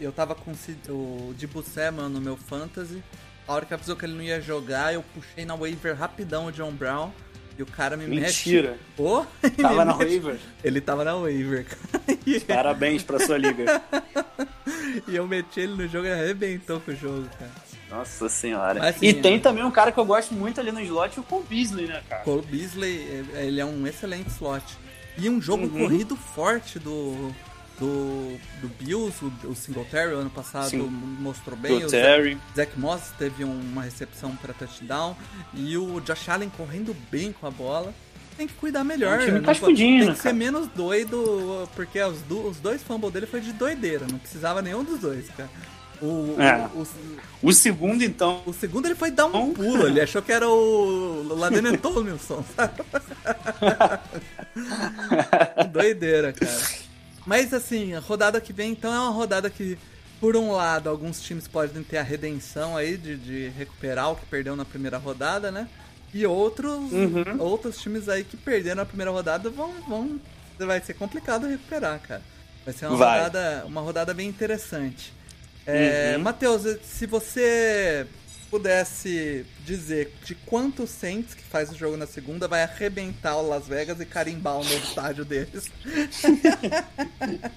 eu 0.00 0.10
tava 0.10 0.34
com 0.34 0.50
o 0.50 1.34
Dibu 1.36 1.62
Samuel 1.62 2.08
no 2.08 2.20
meu 2.20 2.36
fantasy. 2.36 3.00
A 3.46 3.52
hora 3.52 3.64
que 3.64 3.72
avisou 3.72 3.94
que 3.94 4.04
ele 4.04 4.14
não 4.14 4.22
ia 4.22 4.40
jogar, 4.40 4.92
eu 4.92 5.04
puxei 5.14 5.44
na 5.44 5.54
waiver 5.54 5.96
rapidão 5.96 6.46
o 6.46 6.52
John 6.52 6.72
Brown. 6.72 7.12
E 7.60 7.62
o 7.62 7.66
cara 7.66 7.94
me 7.94 8.06
Mentira. 8.06 8.70
mexe. 8.70 8.80
Oh, 8.98 9.22
tava 9.60 9.84
na 9.84 9.94
mexe. 9.94 10.14
waiver? 10.14 10.40
Ele 10.64 10.80
tava 10.80 11.04
na 11.04 11.14
waiver. 11.14 11.66
Parabéns 12.48 13.02
pra 13.02 13.20
sua 13.20 13.36
liga. 13.36 13.82
e 15.06 15.14
eu 15.14 15.26
meti 15.28 15.60
ele 15.60 15.74
no 15.74 15.86
jogo 15.86 16.06
e 16.06 16.10
arrebentou 16.10 16.80
com 16.80 16.90
o 16.90 16.96
jogo, 16.96 17.28
cara. 17.38 17.50
Nossa 17.90 18.30
senhora. 18.30 18.78
Mas, 18.78 18.96
assim, 18.96 19.08
e 19.08 19.12
tem 19.12 19.34
é... 19.34 19.38
também 19.38 19.62
um 19.62 19.70
cara 19.70 19.92
que 19.92 20.00
eu 20.00 20.06
gosto 20.06 20.32
muito 20.32 20.58
ali 20.58 20.72
no 20.72 20.80
slot, 20.80 21.20
o 21.20 21.22
Cole 21.22 21.44
Beasley, 21.50 21.86
né, 21.86 22.02
cara? 22.08 22.22
Cole 22.22 22.46
Beasley, 22.46 23.26
ele 23.34 23.60
é 23.60 23.64
um 23.64 23.86
excelente 23.86 24.30
slot. 24.30 24.64
E 25.18 25.28
um 25.28 25.38
jogo 25.38 25.64
uhum. 25.64 25.80
corrido 25.80 26.16
forte 26.16 26.78
do, 26.78 27.30
do, 27.80 28.38
do 28.60 28.68
Bills, 28.78 29.24
o, 29.24 29.32
o 29.48 29.56
Singletary 29.56 30.12
ano 30.12 30.28
passado 30.28 30.68
Sim. 30.68 30.82
mostrou 31.18 31.56
bem. 31.56 31.82
O 31.82 31.88
Zach, 31.88 32.38
Zach 32.54 32.78
Moss 32.78 33.10
teve 33.18 33.42
uma 33.42 33.82
recepção 33.82 34.36
para 34.36 34.52
touchdown. 34.52 35.16
E 35.54 35.76
o 35.78 35.98
Josh 36.00 36.28
Allen 36.28 36.50
correndo 36.50 36.94
bem 37.10 37.32
com 37.32 37.46
a 37.46 37.50
bola. 37.50 37.94
Tem 38.36 38.46
que 38.46 38.54
cuidar 38.54 38.84
melhor. 38.84 39.20
É 39.20 39.32
um 39.32 39.42
tá 39.42 39.54
tem 39.54 39.74
que 39.74 40.00
cara. 40.00 40.14
ser 40.14 40.32
menos 40.32 40.68
doido, 40.68 41.68
porque 41.74 42.00
os, 42.00 42.20
do, 42.22 42.48
os 42.48 42.58
dois 42.58 42.82
fumbles 42.82 43.12
dele 43.12 43.26
foi 43.26 43.40
de 43.40 43.52
doideira. 43.52 44.06
Não 44.10 44.18
precisava 44.18 44.62
nenhum 44.62 44.84
dos 44.84 45.00
dois, 45.00 45.28
cara. 45.30 45.50
O, 46.00 46.36
é. 46.40 46.66
o, 46.74 46.82
o, 46.82 47.48
o, 47.48 47.52
segundo, 47.52 48.02
então. 48.02 48.42
O 48.46 48.54
segundo 48.54 48.86
ele 48.86 48.94
foi 48.94 49.10
dar 49.10 49.26
um 49.26 49.52
pulo, 49.52 49.86
ele 49.86 50.00
achou 50.00 50.22
que 50.22 50.32
era 50.32 50.48
o 50.48 51.34
Ladene 51.36 51.76
Tomilson, 51.76 52.42
sabe? 52.56 52.80
Doideira, 55.70 56.32
cara. 56.32 56.89
Mas 57.26 57.52
assim, 57.52 57.94
a 57.94 58.00
rodada 58.00 58.40
que 58.40 58.52
vem, 58.52 58.72
então, 58.72 58.92
é 58.92 58.98
uma 58.98 59.10
rodada 59.10 59.50
que, 59.50 59.78
por 60.20 60.36
um 60.36 60.52
lado, 60.52 60.88
alguns 60.88 61.20
times 61.20 61.46
podem 61.46 61.82
ter 61.82 61.98
a 61.98 62.02
redenção 62.02 62.76
aí 62.76 62.96
de, 62.96 63.16
de 63.16 63.48
recuperar 63.50 64.10
o 64.10 64.16
que 64.16 64.26
perdeu 64.26 64.56
na 64.56 64.64
primeira 64.64 64.98
rodada, 64.98 65.50
né? 65.50 65.68
E 66.12 66.26
outros, 66.26 66.92
uhum. 66.92 67.36
outros 67.38 67.80
times 67.80 68.08
aí 68.08 68.24
que 68.24 68.36
perderam 68.36 68.76
na 68.76 68.86
primeira 68.86 69.10
rodada 69.10 69.48
vão, 69.48 69.72
vão. 69.88 70.20
Vai 70.58 70.80
ser 70.80 70.94
complicado 70.94 71.46
recuperar, 71.46 72.00
cara. 72.00 72.22
Vai 72.64 72.74
ser 72.74 72.86
uma, 72.86 72.96
vai. 72.96 73.22
Rodada, 73.22 73.64
uma 73.66 73.80
rodada 73.80 74.12
bem 74.12 74.28
interessante. 74.28 75.12
É, 75.66 76.14
uhum. 76.16 76.22
Matheus, 76.22 76.62
se 76.82 77.06
você 77.06 78.06
pudesse 78.50 79.46
dizer 79.64 80.12
de 80.24 80.34
quantos 80.34 80.90
Saints 80.90 81.34
que 81.34 81.42
faz 81.42 81.70
o 81.70 81.76
jogo 81.76 81.96
na 81.96 82.06
segunda 82.06 82.48
vai 82.48 82.62
arrebentar 82.62 83.36
o 83.36 83.48
Las 83.48 83.68
Vegas 83.68 84.00
e 84.00 84.04
carimbar 84.04 84.56
o 84.56 84.64
novo 84.64 84.84
estádio 84.84 85.24
deles. 85.24 85.70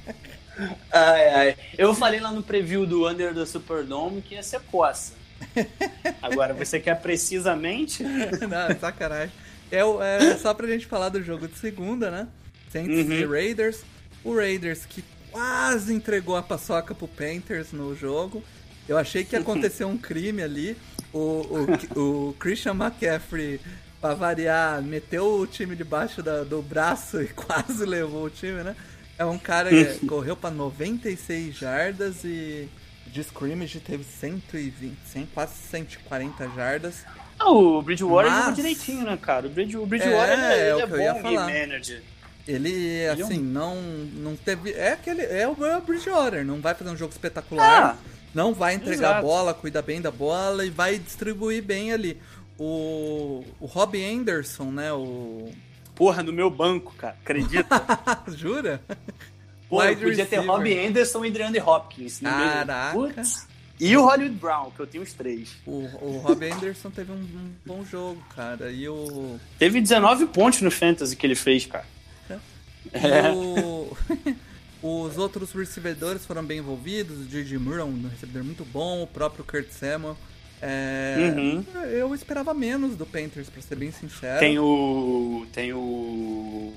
ai, 0.91 1.29
ai. 1.29 1.57
Eu 1.77 1.95
falei 1.95 2.19
lá 2.19 2.31
no 2.31 2.43
preview 2.43 2.85
do 2.85 3.09
Under 3.09 3.33
the 3.33 3.45
Superdome 3.45 4.21
que 4.21 4.35
ia 4.35 4.43
ser 4.43 4.61
coça. 4.61 5.13
Agora, 6.21 6.53
você 6.53 6.79
quer 6.79 7.01
precisamente? 7.01 8.03
Não, 8.03 8.79
sacanagem. 8.79 9.33
É, 9.71 9.79
é 9.79 10.37
só 10.37 10.53
pra 10.53 10.67
gente 10.67 10.85
falar 10.85 11.09
do 11.09 11.23
jogo 11.23 11.47
de 11.47 11.57
segunda, 11.57 12.11
né? 12.11 12.27
Saints 12.71 13.07
uhum. 13.07 13.13
e 13.13 13.25
Raiders. 13.25 13.83
O 14.23 14.35
Raiders 14.35 14.85
que 14.85 15.03
quase 15.31 15.93
entregou 15.93 16.37
a 16.37 16.43
paçoca 16.43 16.93
pro 16.93 17.07
Panthers 17.07 17.71
no 17.71 17.95
jogo. 17.95 18.43
Eu 18.87 18.97
achei 18.97 19.23
que 19.23 19.35
ia 19.35 19.39
acontecer 19.41 19.85
um 19.85 19.97
crime 19.97 20.41
ali. 20.41 20.77
O, 21.13 21.67
o, 21.95 22.29
o 22.29 22.33
Christian 22.33 22.73
McCaffrey, 22.73 23.59
pra 24.01 24.13
variar, 24.13 24.81
meteu 24.81 25.39
o 25.39 25.47
time 25.47 25.75
debaixo 25.75 26.23
da, 26.23 26.43
do 26.43 26.61
braço 26.61 27.21
e 27.23 27.27
quase 27.27 27.85
levou 27.85 28.25
o 28.25 28.29
time, 28.29 28.63
né? 28.63 28.75
É 29.17 29.25
um 29.25 29.37
cara 29.37 29.69
que 29.69 30.05
correu 30.07 30.35
para 30.35 30.49
96 30.49 31.55
jardas 31.55 32.23
e 32.23 32.67
de 33.05 33.21
scrimmage 33.21 33.79
teve 33.79 34.03
120, 34.03 34.97
100, 35.05 35.25
quase 35.27 35.53
140 35.69 36.49
jardas. 36.49 37.05
Ah, 37.37 37.51
o 37.51 37.81
Bridgewater 37.81 38.31
Mas... 38.31 38.39
jogou 38.39 38.55
direitinho, 38.55 39.05
né, 39.05 39.17
cara? 39.21 39.47
O, 39.47 39.49
Bridge, 39.49 39.77
o 39.77 39.85
Bridgewater 39.85 40.39
é, 40.39 40.53
é, 40.53 40.71
ele 40.71 40.79
é, 40.79 40.83
é 40.83 41.13
bom 41.13 41.21
game 41.21 41.37
manager. 41.37 42.01
Ele, 42.47 43.07
assim, 43.07 43.35
é 43.35 43.39
um... 43.39 43.43
não, 43.43 43.81
não 43.81 44.35
teve. 44.35 44.73
É 44.73 44.93
aquele. 44.93 45.21
É 45.21 45.47
o 45.47 45.55
Bridgewater, 45.81 46.43
não 46.43 46.59
vai 46.59 46.73
fazer 46.73 46.89
um 46.89 46.97
jogo 46.97 47.11
espetacular. 47.11 47.95
Ah, 47.95 47.97
não 48.33 48.53
vai 48.53 48.75
entregar 48.75 49.09
exato. 49.09 49.19
a 49.19 49.21
bola, 49.21 49.53
cuida 49.53 49.81
bem 49.81 50.01
da 50.01 50.11
bola 50.11 50.65
e 50.65 50.69
vai 50.69 50.97
distribuir 50.97 51.63
bem 51.63 51.91
ali. 51.91 52.19
O, 52.57 53.43
o 53.59 53.65
Rob 53.65 54.01
Anderson, 54.03 54.71
né? 54.71 54.91
O. 54.93 55.51
Porra, 55.95 56.23
no 56.23 56.33
meu 56.33 56.49
banco, 56.49 56.93
cara. 56.95 57.15
Acredita? 57.21 57.81
Jura? 58.35 58.81
Pô, 59.69 59.77
podia 59.77 59.95
receiver. 59.95 60.27
ter 60.27 60.37
Rob 60.37 60.87
Anderson 60.87 61.25
e 61.25 61.29
Adriane 61.29 61.59
Hopkins. 61.59 62.19
Caraca. 62.19 62.93
Putz. 62.93 63.47
E 63.79 63.97
o 63.97 64.05
Hollywood 64.05 64.35
Brown, 64.35 64.71
que 64.71 64.79
eu 64.79 64.87
tenho 64.87 65.03
os 65.03 65.13
três. 65.13 65.55
O, 65.65 65.89
o 66.01 66.17
Rob 66.23 66.49
Anderson 66.49 66.89
teve 66.89 67.11
um, 67.11 67.15
um, 67.15 67.51
bom 67.65 67.83
jogo, 67.83 68.23
cara. 68.35 68.71
E 68.71 68.87
o. 68.87 69.39
Teve 69.57 69.81
19 69.81 70.27
pontos 70.27 70.61
no 70.61 70.71
Fantasy 70.71 71.15
que 71.15 71.25
ele 71.25 71.35
fez, 71.35 71.65
cara. 71.65 71.85
É. 72.91 73.31
O... 73.31 73.95
Os 74.83 75.17
outros 75.17 75.53
recebedores 75.53 76.25
foram 76.25 76.43
bem 76.43 76.57
envolvidos. 76.57 77.21
O 77.21 77.25
J.J. 77.25 77.57
Moore 77.57 77.79
é 77.79 77.83
um 77.85 78.05
recebedor 78.05 78.43
muito 78.43 78.65
bom. 78.65 79.01
O 79.01 79.07
próprio 79.07 79.45
Kurt 79.45 79.69
Samuel. 79.69 80.17
É... 80.61 81.33
Uhum. 81.37 81.65
Eu 81.89 82.13
esperava 82.13 82.53
menos 82.53 82.97
do 82.97 83.05
Panthers, 83.05 83.49
pra 83.49 83.61
ser 83.61 83.77
bem 83.77 83.93
sincero. 83.93 84.41
Tem 84.41 84.59
o. 84.59 85.47
Tem 85.53 85.71
o. 85.71 86.73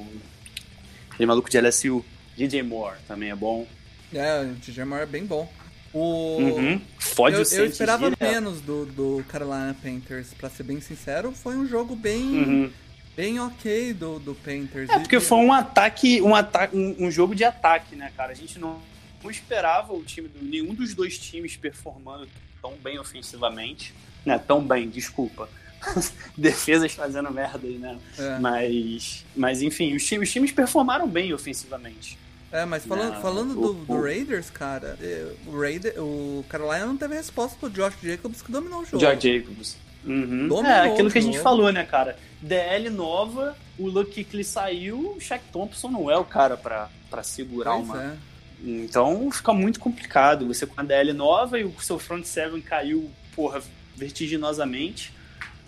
Aquele 1.11 1.27
maluco 1.27 1.51
de 1.51 1.61
LSU. 1.61 2.05
DJ 2.37 2.63
Moore 2.63 2.97
também 3.09 3.31
é 3.31 3.35
bom. 3.35 3.67
É, 4.15 4.43
o 4.43 4.55
DJ 4.55 4.85
Moore 4.85 5.03
é 5.03 5.07
bem 5.07 5.27
bom. 5.27 5.51
O... 5.93 6.37
Uhum. 6.39 6.81
Fode 6.99 7.37
eu, 7.37 7.43
o 7.43 7.55
eu 7.61 7.67
esperava 7.67 8.13
menos 8.21 8.61
do, 8.61 8.87
do 8.87 9.25
Carolina 9.27 9.75
Panthers, 9.83 10.33
pra 10.35 10.49
ser 10.49 10.63
bem 10.63 10.81
sincero. 10.81 11.33
Foi 11.33 11.57
um 11.57 11.67
jogo 11.67 11.97
bem. 11.97 12.23
Uhum 12.23 12.71
bem 13.17 13.41
ok 13.41 13.95
do, 13.95 14.19
do 14.19 14.35
Panthers. 14.35 14.91
É, 14.91 14.99
porque 14.99 15.19
foi 15.19 15.39
um 15.39 15.53
ataque, 15.53 16.21
um 16.21 16.35
ataque, 16.35 16.77
um, 16.77 17.07
um, 17.07 17.11
jogo 17.11 17.35
de 17.35 17.43
ataque, 17.43 17.97
né, 17.97 18.13
cara? 18.15 18.33
A 18.33 18.35
gente 18.35 18.59
não, 18.59 18.81
não 19.25 19.31
esperava 19.31 19.95
o 19.95 20.05
time, 20.05 20.29
do, 20.29 20.45
nenhum 20.45 20.75
dos 20.75 20.95
dois 20.95 21.19
times 21.19 21.57
performando 21.57 22.29
tão 22.61 22.75
bem 22.77 22.99
ofensivamente. 22.99 23.95
Né, 24.25 24.39
tão 24.39 24.63
bem, 24.63 24.89
desculpa. 24.89 25.49
Defesas 26.37 26.93
fazendo 26.93 27.31
merda 27.33 27.67
aí, 27.67 27.79
né? 27.79 27.99
É. 28.19 28.39
Mas, 28.39 29.25
mas, 29.35 29.63
enfim, 29.63 29.95
os 29.95 30.05
times, 30.05 30.29
os 30.29 30.33
times 30.33 30.53
performaram 30.53 31.09
bem 31.09 31.33
ofensivamente. 31.33 32.19
É, 32.53 32.65
mas 32.65 32.85
falando, 32.85 33.15
não, 33.15 33.23
falando 33.23 33.55
do, 33.55 33.75
do, 33.75 34.01
Raiders, 34.01 34.51
cara, 34.51 34.97
é, 35.01 35.33
o, 35.47 35.61
Raider, 35.61 35.95
o 35.99 36.45
Carolina 36.49 36.87
não 36.87 36.97
teve 36.97 37.15
resposta 37.15 37.57
pro 37.59 37.69
Josh 37.69 37.95
Jacobs 38.03 38.41
que 38.41 38.53
dominou 38.53 38.83
o 38.83 38.85
jogo. 38.85 38.99
Josh 38.99 39.23
Jacobs. 39.23 39.77
Uhum. 40.07 40.65
É, 40.65 40.93
aquilo 40.93 41.11
que 41.11 41.19
a 41.19 41.23
gente 41.23 41.39
falou, 41.39 41.73
né, 41.73 41.85
cara? 41.85 42.17
DL 42.41 42.91
nova, 42.91 43.57
o 43.79 43.89
Lucky 43.89 44.25
Kuechly 44.25 44.45
saiu, 44.45 45.15
o 45.17 45.21
Shaq 45.21 45.45
Thompson 45.53 45.89
não 45.89 46.11
é 46.11 46.17
o 46.17 46.25
cara 46.25 46.57
para 46.57 47.23
segurar 47.23 47.73
pois 47.73 47.85
uma. 47.85 48.03
É. 48.03 48.13
Então 48.63 49.31
fica 49.31 49.53
muito 49.53 49.81
complicado. 49.81 50.47
Você 50.47 50.67
com 50.67 50.81
a 50.81 50.85
DL 50.85 51.13
nova 51.13 51.59
e 51.59 51.65
o 51.65 51.75
seu 51.81 51.99
front 51.99 52.25
seven 52.25 52.61
caiu, 52.61 53.11
porra, 53.35 53.61
vertiginosamente. 53.97 55.13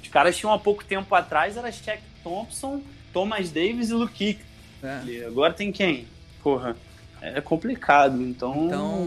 Os 0.03 0.09
caras 0.09 0.37
tinham 0.37 0.53
há 0.53 0.59
pouco 0.59 0.85
tempo 0.85 1.15
atrás 1.15 1.57
era 1.57 1.71
Shaq 1.71 2.03
Thompson, 2.23 2.83
Thomas 3.13 3.51
Davis 3.51 3.91
e 3.91 3.95
Luke 3.95 4.39
é. 4.83 5.27
Agora 5.27 5.53
tem 5.53 5.73
quem? 5.73 6.07
Porra, 6.43 6.77
é 7.21 7.41
complicado. 7.41 8.23
Então, 8.23 8.67
então, 8.67 9.03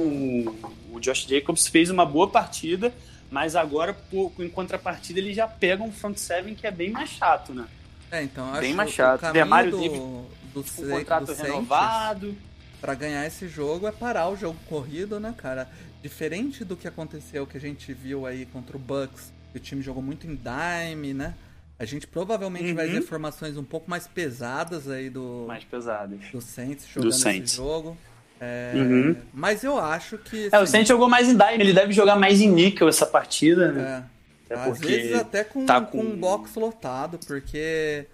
o 0.92 1.00
Josh 1.00 1.26
Jacobs 1.28 1.68
fez 1.68 1.90
uma 1.90 2.06
boa 2.06 2.28
partida, 2.28 2.94
mas 3.32 3.56
agora, 3.56 3.94
por, 3.94 4.34
em 4.40 4.50
contrapartida, 4.50 5.18
ele 5.18 5.34
já 5.34 5.48
pega 5.48 5.82
um 5.82 5.92
front 5.92 6.18
seven 6.18 6.54
que 6.54 6.68
é 6.68 6.72
bem 6.72 6.92
mais 6.92 7.10
chato, 7.10 7.54
né? 7.54 7.66
É, 8.12 8.22
então 8.22 8.52
acho 8.52 8.60
bem 8.60 8.74
mais 8.74 8.92
chato. 8.92 9.26
O 9.26 9.32
Demario 9.32 9.72
do, 9.72 9.78
do, 9.80 10.28
do, 10.54 10.60
um 10.60 10.90
contrato 10.90 11.26
do 11.28 11.34
renovado. 11.34 12.38
Para 12.82 12.94
ganhar 12.94 13.26
esse 13.26 13.48
jogo 13.48 13.88
é 13.88 13.92
parar 13.92 14.28
o 14.28 14.36
jogo 14.36 14.60
corrido, 14.68 15.18
né, 15.18 15.34
cara? 15.38 15.70
Diferente 16.04 16.66
do 16.66 16.76
que 16.76 16.88
aconteceu 16.88 17.48
que 17.48 17.56
a 17.56 17.60
gente 17.62 17.94
viu 17.94 18.26
aí 18.26 18.46
contra 18.48 18.76
o 18.76 18.80
Bucks, 18.80 19.32
que 19.52 19.58
o 19.58 19.62
time 19.62 19.82
jogou 19.82 20.04
muito 20.04 20.28
em 20.28 20.36
dime, 20.36 21.14
né? 21.14 21.36
A 21.80 21.86
gente 21.86 22.06
provavelmente 22.06 22.70
uhum. 22.70 22.76
vai 22.76 22.88
ver 22.88 23.02
formações 23.02 23.56
um 23.56 23.64
pouco 23.64 23.90
mais 23.90 24.08
pesadas 24.08 24.90
aí 24.90 25.10
do 25.10 25.46
mais 25.48 25.64
pesadas 25.64 26.20
do 26.32 26.42
Saints 26.42 26.86
jogando 26.88 27.10
do 27.10 27.16
Saints. 27.16 27.52
esse 27.52 27.58
jogo. 27.58 27.98
É, 28.44 28.72
uhum. 28.74 29.16
Mas 29.32 29.64
eu 29.64 29.78
acho 29.78 30.18
que. 30.18 30.48
Assim, 30.48 30.56
é, 30.56 30.60
o 30.60 30.66
Saints 30.66 30.88
jogou 30.88 31.08
mais 31.08 31.30
em 31.30 31.38
Dime, 31.38 31.64
ele 31.64 31.74
deve 31.74 31.94
jogar 31.94 32.16
mais 32.16 32.42
em 32.42 32.50
Nickel 32.50 32.90
essa 32.90 33.06
partida, 33.06 33.72
né? 33.72 34.04
É. 34.50 34.56
Às 34.56 34.80
vezes 34.80 35.14
até 35.14 35.44
com, 35.44 35.64
tá 35.64 35.80
com... 35.80 36.00
com 36.00 36.04
um 36.04 36.18
box 36.18 36.56
lotado, 36.56 37.20
porque. 37.28 38.08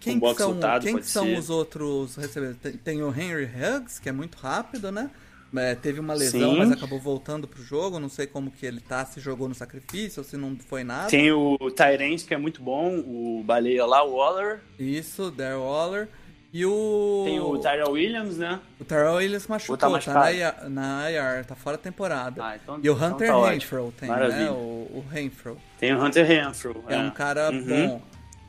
Quem 0.00 0.16
um 0.16 0.34
são, 0.34 0.52
lotado, 0.52 0.82
quem 0.82 1.00
são 1.02 1.26
ser. 1.26 1.38
os 1.38 1.48
outros 1.48 2.16
recebedores? 2.16 2.58
Tem, 2.60 2.72
tem, 2.72 3.02
o 3.02 3.08
Henry 3.08 3.44
Huggs, 3.44 4.00
que 4.00 4.08
é 4.08 4.12
muito 4.12 4.36
rápido, 4.36 4.90
né? 4.90 5.10
É, 5.54 5.76
teve 5.76 6.00
uma 6.00 6.12
lesão, 6.12 6.54
Sim. 6.54 6.58
mas 6.58 6.72
acabou 6.72 6.98
voltando 6.98 7.46
pro 7.46 7.62
jogo. 7.62 8.00
Não 8.00 8.08
sei 8.08 8.26
como 8.26 8.50
que 8.50 8.66
ele 8.66 8.80
tá, 8.80 9.04
se 9.04 9.20
jogou 9.20 9.48
no 9.48 9.54
sacrifício 9.54 10.20
ou 10.20 10.24
se 10.24 10.36
não 10.36 10.56
foi 10.56 10.82
nada. 10.82 11.08
Tem 11.08 11.30
o 11.30 11.56
Tyrant, 11.70 12.24
que 12.26 12.34
é 12.34 12.36
muito 12.36 12.60
bom, 12.62 12.98
o 12.98 13.44
Baleia 13.44 13.86
lá, 13.86 14.02
o 14.02 14.16
Waller. 14.16 14.60
Isso, 14.78 15.30
Darryl 15.30 15.60
Waller. 15.60 16.08
E 16.56 16.64
o. 16.64 17.22
Tem 17.26 17.38
o 17.38 17.58
Tyrell 17.58 17.90
Williams, 17.90 18.38
né? 18.38 18.58
O 18.80 18.84
Tyrell 18.84 19.16
Williams 19.16 19.46
machucou, 19.46 19.76
tá, 19.76 19.90
tá 20.00 20.10
na, 20.14 20.68
na 20.70 21.10
IR, 21.10 21.44
tá 21.44 21.54
fora 21.54 21.76
da 21.76 21.82
temporada. 21.82 22.42
Ah, 22.42 22.56
então, 22.56 22.80
e 22.82 22.88
o 22.88 22.94
então 22.94 23.08
Hunter 23.08 23.28
então 23.28 23.42
tá 23.42 23.92
tem, 24.00 24.08
né? 24.08 24.14
Maravilha. 24.14 24.44
né? 24.44 24.50
O, 24.52 24.54
o 24.54 25.04
Renfro. 25.06 25.58
Tem 25.78 25.94
o 25.94 26.02
Hunter 26.02 26.26
Renfro. 26.26 26.82
É, 26.88 26.94
é 26.94 26.98
um 26.98 27.10
cara 27.10 27.50
uhum. 27.50 27.62
bom. 27.62 28.02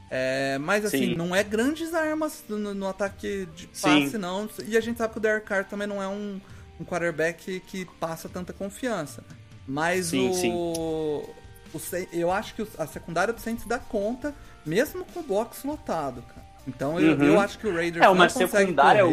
É, 0.10 0.58
mas 0.58 0.86
assim, 0.86 1.10
Sim. 1.10 1.16
não 1.16 1.36
é 1.36 1.44
grandes 1.44 1.94
armas 1.94 2.46
no, 2.48 2.74
no 2.74 2.88
ataque 2.88 3.46
de 3.54 3.68
passe, 3.68 4.12
Sim. 4.12 4.18
não. 4.18 4.50
E 4.66 4.78
a 4.78 4.82
gente 4.82 4.98
sabe 4.98 5.12
que 5.12 5.20
o 5.20 5.22
Derek 5.22 5.46
Carr 5.46 5.66
também 5.66 5.86
não 5.86 6.02
é 6.02 6.08
um, 6.08 6.40
um 6.80 6.86
quarterback 6.86 7.60
que 7.68 7.84
passa 8.00 8.30
tanta 8.30 8.54
confiança. 8.54 9.22
Mas 9.68 10.06
sim, 10.08 10.30
o, 10.30 10.34
sim. 10.34 10.54
o. 10.54 11.30
Eu 12.14 12.32
acho 12.32 12.56
que 12.56 12.66
a 12.78 12.88
secundária 12.88 13.34
do 13.34 13.42
Saints 13.42 13.66
dá 13.66 13.78
conta, 13.78 14.34
mesmo 14.66 15.04
com 15.04 15.20
o 15.20 15.24
box 15.24 15.66
lotado, 15.66 16.22
cara. 16.22 16.47
Então 16.68 17.00
eu, 17.00 17.16
uhum. 17.16 17.24
eu 17.24 17.40
acho 17.40 17.58
que 17.58 17.68
o 17.68 17.74
Raiders 17.74 18.04
é 18.04 18.10
uma 18.10 18.28
secundária 18.28 19.04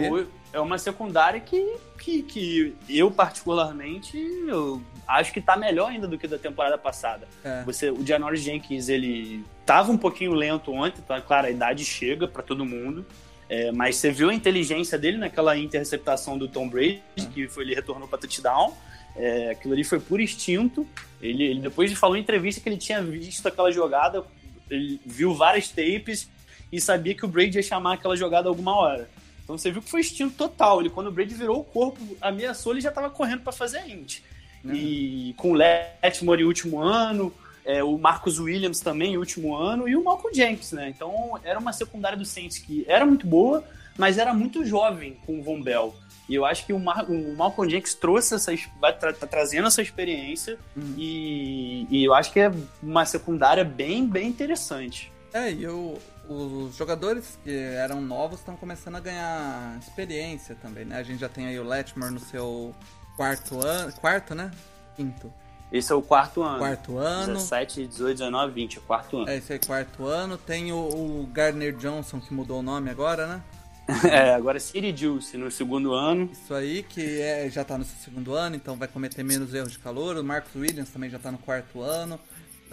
é 0.53 0.61
uma 0.61 0.79
secundária 0.79 1.41
que, 1.41 1.77
que, 1.99 2.23
que 2.23 2.75
eu 2.89 3.11
particularmente 3.11 4.17
eu 4.47 4.81
acho 5.07 5.33
que 5.33 5.41
tá 5.41 5.57
melhor 5.57 5.91
ainda 5.91 6.07
do 6.07 6.17
que 6.17 6.29
da 6.29 6.39
temporada 6.39 6.79
passada. 6.79 7.27
É. 7.45 7.63
Você, 7.65 7.91
o 7.91 8.07
Janoris 8.07 8.41
Jenkins 8.41 8.89
ele 8.89 9.45
tava 9.67 9.91
um 9.91 9.99
pouquinho 9.99 10.33
lento 10.33 10.73
ontem, 10.73 11.03
tá 11.03 11.21
claro, 11.21 11.49
a 11.49 11.51
idade 11.51 11.85
chega 11.85 12.29
para 12.29 12.43
todo 12.43 12.65
mundo. 12.65 13.05
É, 13.49 13.71
mas 13.73 13.97
você 13.97 14.11
viu 14.11 14.31
a 14.31 14.35
inteligência 14.35 14.97
dele 14.97 15.19
naquela 15.19 15.57
interceptação 15.57 16.39
do 16.39 16.49
Tom 16.49 16.69
Brady, 16.69 17.03
é. 17.17 17.27
que 17.27 17.49
foi, 17.49 17.65
ele 17.65 17.75
retornou 17.75 18.09
para 18.09 18.19
touchdown. 18.19 18.75
É, 19.17 19.51
aquilo 19.51 19.75
ali 19.75 19.85
foi 19.85 20.01
por 20.01 20.21
instinto. 20.21 20.87
Ele, 21.21 21.45
ele 21.45 21.61
depois 21.61 21.93
falou 21.93 22.17
em 22.17 22.21
entrevista 22.21 22.61
que 22.61 22.69
ele 22.69 22.79
tinha 22.79 23.03
visto 23.03 23.47
aquela 23.47 23.71
jogada, 23.71 24.25
ele 24.71 25.01
viu 25.05 25.35
várias 25.35 25.69
tapes 25.69 26.29
e 26.75 26.81
sabia 26.81 27.15
que 27.15 27.25
o 27.25 27.29
Brady 27.29 27.59
ia 27.59 27.63
chamar 27.63 27.95
aquela 27.95 28.17
jogada 28.17 28.49
alguma 28.49 28.75
hora. 28.77 29.09
Então 29.45 29.57
você 29.57 29.71
viu 29.71 29.81
que 29.81 29.89
foi 29.89 30.01
instinto 30.01 30.35
total. 30.35 30.81
Ele, 30.81 30.91
quando 30.91 31.07
o 31.07 31.13
Brady 31.13 31.35
virou 31.35 31.61
o 31.61 31.65
corpo, 31.65 32.17
ameaçou, 32.21 32.73
ele 32.73 32.81
já 32.81 32.89
estava 32.89 33.09
correndo 33.09 33.43
para 33.43 33.53
fazer 33.53 33.79
a 33.79 33.89
int. 33.89 34.21
Uhum. 34.65 34.75
E 34.75 35.35
com 35.37 35.53
o 35.53 35.55
Letmore 35.55 36.43
em 36.43 36.47
último 36.47 36.81
ano, 36.81 37.33
é, 37.65 37.85
o 37.85 37.97
Marcus 37.97 38.41
Williams 38.41 38.81
também 38.81 39.13
em 39.13 39.17
último 39.17 39.55
ano, 39.55 39.89
e 39.89 39.95
o 39.95 40.03
Malcolm 40.03 40.35
Jenkins, 40.35 40.73
né? 40.73 40.89
Então 40.89 41.39
era 41.45 41.59
uma 41.61 41.73
secundária 41.73 42.19
do 42.19 42.25
Saints 42.25 42.59
que 42.59 42.85
era 42.89 43.07
muito 43.07 43.27
boa, 43.27 43.63
mas 43.97 44.19
era 44.19 44.35
muito 44.35 44.65
jovem 44.65 45.17
com 45.25 45.39
o 45.39 45.43
Von 45.43 45.63
Bell. 45.63 45.95
E 46.29 46.35
eu 46.35 46.45
acho 46.45 46.67
que 46.67 46.73
o, 46.73 46.81
Mar 46.81 47.05
o 47.09 47.37
Malcolm 47.37 47.71
Jenkins 47.71 47.95
trouxe 47.95 48.35
essa, 48.35 48.53
vai 48.81 48.97
tra 48.99 49.13
tá 49.13 49.27
trazendo 49.27 49.69
essa 49.69 49.81
experiência, 49.81 50.59
uhum. 50.75 50.95
e, 50.99 51.87
e 51.89 52.03
eu 52.03 52.15
acho 52.15 52.33
que 52.33 52.41
é 52.41 52.51
uma 52.83 53.05
secundária 53.05 53.63
bem, 53.63 54.09
bem 54.09 54.27
interessante. 54.27 55.13
É, 55.35 55.53
e 55.53 55.65
eu, 55.65 55.99
os 56.29 56.77
jogadores 56.77 57.39
que 57.43 57.55
eram 57.55 58.01
novos 58.01 58.39
estão 58.39 58.57
começando 58.57 58.97
a 58.97 59.01
ganhar 59.01 59.79
experiência 59.79 60.55
também, 60.55 60.85
né? 60.85 60.99
A 60.99 61.03
gente 61.03 61.21
já 61.21 61.29
tem 61.29 61.47
aí 61.47 61.59
o 61.59 61.65
Letmore 61.65 62.13
no 62.13 62.21
seu 62.21 62.75
quarto 63.17 63.65
ano. 63.65 63.93
Quarto, 63.93 64.35
né? 64.35 64.51
Quinto. 64.97 65.33
Esse 65.73 65.93
é 65.93 65.95
o 65.95 66.03
quarto 66.03 66.43
ano. 66.43 66.59
Quarto 66.59 66.99
ano. 66.99 67.35
17, 67.35 67.87
18, 67.87 68.19
19, 68.19 68.53
20, 68.53 68.77
é 68.77 68.79
o 68.79 68.83
quarto 68.83 69.17
ano. 69.19 69.29
É, 69.29 69.37
esse 69.37 69.53
é 69.53 69.57
o 69.57 69.67
quarto 69.67 70.07
ano. 70.07 70.39
Tem 70.39 70.73
o, 70.73 70.77
o 70.77 71.29
Gardner 71.33 71.77
Johnson, 71.77 72.21
que 72.21 72.33
mudou 72.33 72.61
o 72.61 72.63
nome 72.63 72.91
agora, 72.91 73.27
né? 73.27 73.43
é, 74.11 74.35
agora 74.35 74.57
é 74.57 74.61
City 74.61 74.97
Juice 74.97 75.37
no 75.37 75.51
segundo 75.51 75.93
ano. 75.93 76.31
Isso 76.33 76.55
aí, 76.55 76.83
que 76.83 77.21
é, 77.21 77.51
já 77.51 77.65
tá 77.65 77.77
no 77.77 77.85
seu 77.85 77.99
segundo 77.99 78.35
ano, 78.35 78.57
então 78.57 78.77
vai 78.77 78.89
cometer 78.89 79.23
menos 79.23 79.53
erros 79.53 79.73
de 79.73 79.79
calor. 79.79 80.17
O 80.17 80.25
Marcos 80.25 80.55
Williams 80.55 80.89
também 80.89 81.11
já 81.11 81.19
tá 81.19 81.31
no 81.31 81.39
quarto 81.39 81.83
ano. 81.83 82.19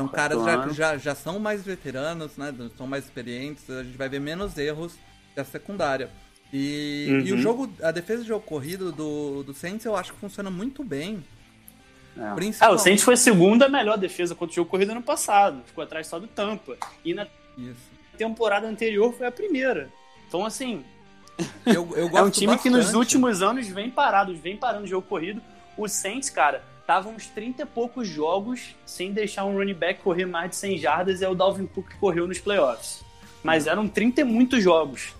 São 0.01 0.07
caras 0.07 0.43
já, 0.43 0.67
já, 0.69 0.97
já 0.97 1.15
são 1.15 1.39
mais 1.39 1.63
veteranos, 1.63 2.37
né? 2.37 2.53
São 2.77 2.87
mais 2.87 3.05
experientes, 3.05 3.69
a 3.69 3.83
gente 3.83 3.97
vai 3.97 4.09
ver 4.09 4.19
menos 4.19 4.57
erros 4.57 4.95
da 5.35 5.43
secundária. 5.43 6.09
E, 6.53 7.07
uhum. 7.09 7.19
e 7.19 7.31
o 7.31 7.35
uhum. 7.35 7.41
jogo, 7.41 7.73
a 7.81 7.91
defesa 7.91 8.23
de 8.23 8.27
jogo 8.27 8.45
corrido 8.45 8.91
do, 8.91 9.43
do 9.43 9.53
Saints 9.53 9.85
eu 9.85 9.95
acho 9.95 10.13
que 10.13 10.19
funciona 10.19 10.49
muito 10.49 10.83
bem. 10.83 11.23
É. 12.17 12.33
Principalmente... 12.35 12.57
Ah, 12.61 12.71
o 12.71 12.77
Saints 12.77 13.03
foi 13.03 13.13
a 13.13 13.17
segunda 13.17 13.69
melhor 13.69 13.97
defesa 13.97 14.35
contra 14.35 14.51
o 14.51 14.55
jogo 14.55 14.69
corrido 14.69 14.91
ano 14.91 15.01
passado. 15.01 15.61
Ficou 15.65 15.83
atrás 15.83 16.07
só 16.07 16.19
do 16.19 16.27
Tampa. 16.27 16.75
E 17.05 17.13
na 17.13 17.25
Isso. 17.57 17.79
temporada 18.17 18.67
anterior 18.67 19.13
foi 19.13 19.27
a 19.27 19.31
primeira. 19.31 19.89
Então, 20.27 20.45
assim, 20.45 20.83
Eu, 21.65 21.89
eu 21.95 22.09
é 22.17 22.21
um 22.21 22.29
time 22.29 22.47
bastante. 22.47 22.63
que 22.63 22.69
nos 22.69 22.93
últimos 22.93 23.41
anos 23.41 23.67
vem 23.67 23.89
parado, 23.89 24.35
vem 24.35 24.57
parando 24.57 24.85
o 24.85 24.87
jogo 24.87 25.07
corrido. 25.07 25.41
O 25.77 25.87
Saints, 25.87 26.29
cara, 26.29 26.63
tava 26.85 27.09
uns 27.09 27.27
30 27.27 27.63
e 27.63 27.65
poucos 27.65 28.07
jogos 28.07 28.75
sem 28.85 29.11
deixar 29.11 29.45
um 29.45 29.53
running 29.57 29.73
back 29.73 30.01
correr 30.01 30.25
mais 30.25 30.51
de 30.51 30.55
100 30.57 30.77
jardas 30.77 31.21
e 31.21 31.25
é 31.25 31.29
o 31.29 31.35
Dalvin 31.35 31.65
Cook 31.67 31.89
que 31.89 31.97
correu 31.97 32.27
nos 32.27 32.39
playoffs. 32.39 33.03
Mas 33.43 33.67
eram 33.67 33.87
30 33.87 34.21
e 34.21 34.23
muitos 34.23 34.63
jogos. 34.63 35.13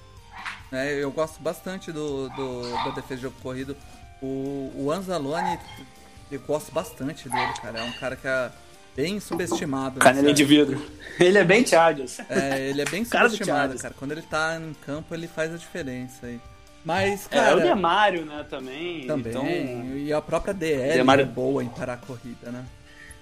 É, 0.72 1.04
eu 1.04 1.12
gosto 1.12 1.42
bastante 1.42 1.92
do, 1.92 2.30
do, 2.30 2.72
da 2.86 2.92
defesa 2.92 3.16
de 3.16 3.22
jogo 3.24 3.36
corrido. 3.42 3.76
O, 4.22 4.72
o 4.76 4.92
Anzalone, 4.92 5.60
eu 6.32 6.40
gosto 6.40 6.72
bastante 6.72 7.28
dele, 7.28 7.54
cara. 7.62 7.80
É 7.80 7.84
um 7.84 7.92
cara 7.94 8.16
que 8.16 8.28
é 8.28 8.52
bem 8.96 9.20
subestimado. 9.20 10.00
Canela 10.00 10.34
de 10.34 10.46
vidro. 10.46 10.82
Ele 11.20 11.38
é 11.38 11.44
bem 11.44 11.66
Chargers. 11.66 12.20
É, 12.30 12.70
ele 12.70 12.82
é 12.82 12.86
bem 12.86 13.04
subestimado, 13.04 13.78
cara. 13.78 13.94
Quando 13.98 14.12
ele 14.12 14.22
tá 14.22 14.60
em 14.60 14.74
campo, 14.86 15.14
ele 15.14 15.28
faz 15.28 15.54
a 15.54 15.58
diferença 15.58 16.26
aí. 16.26 16.40
Mas, 16.84 17.28
cara. 17.28 17.52
É, 17.52 17.56
o 17.56 17.60
Demário, 17.60 18.26
né, 18.26 18.46
também. 18.50 19.06
Também. 19.06 19.32
Então... 19.32 19.98
E 19.98 20.12
a 20.12 20.22
própria 20.22 20.54
DL 20.54 20.94
Demário... 20.94 21.24
é 21.24 21.26
boa 21.26 21.64
em 21.64 21.70
parar 21.70 21.94
a 21.94 21.98
corrida, 21.98 22.52
né? 22.52 22.66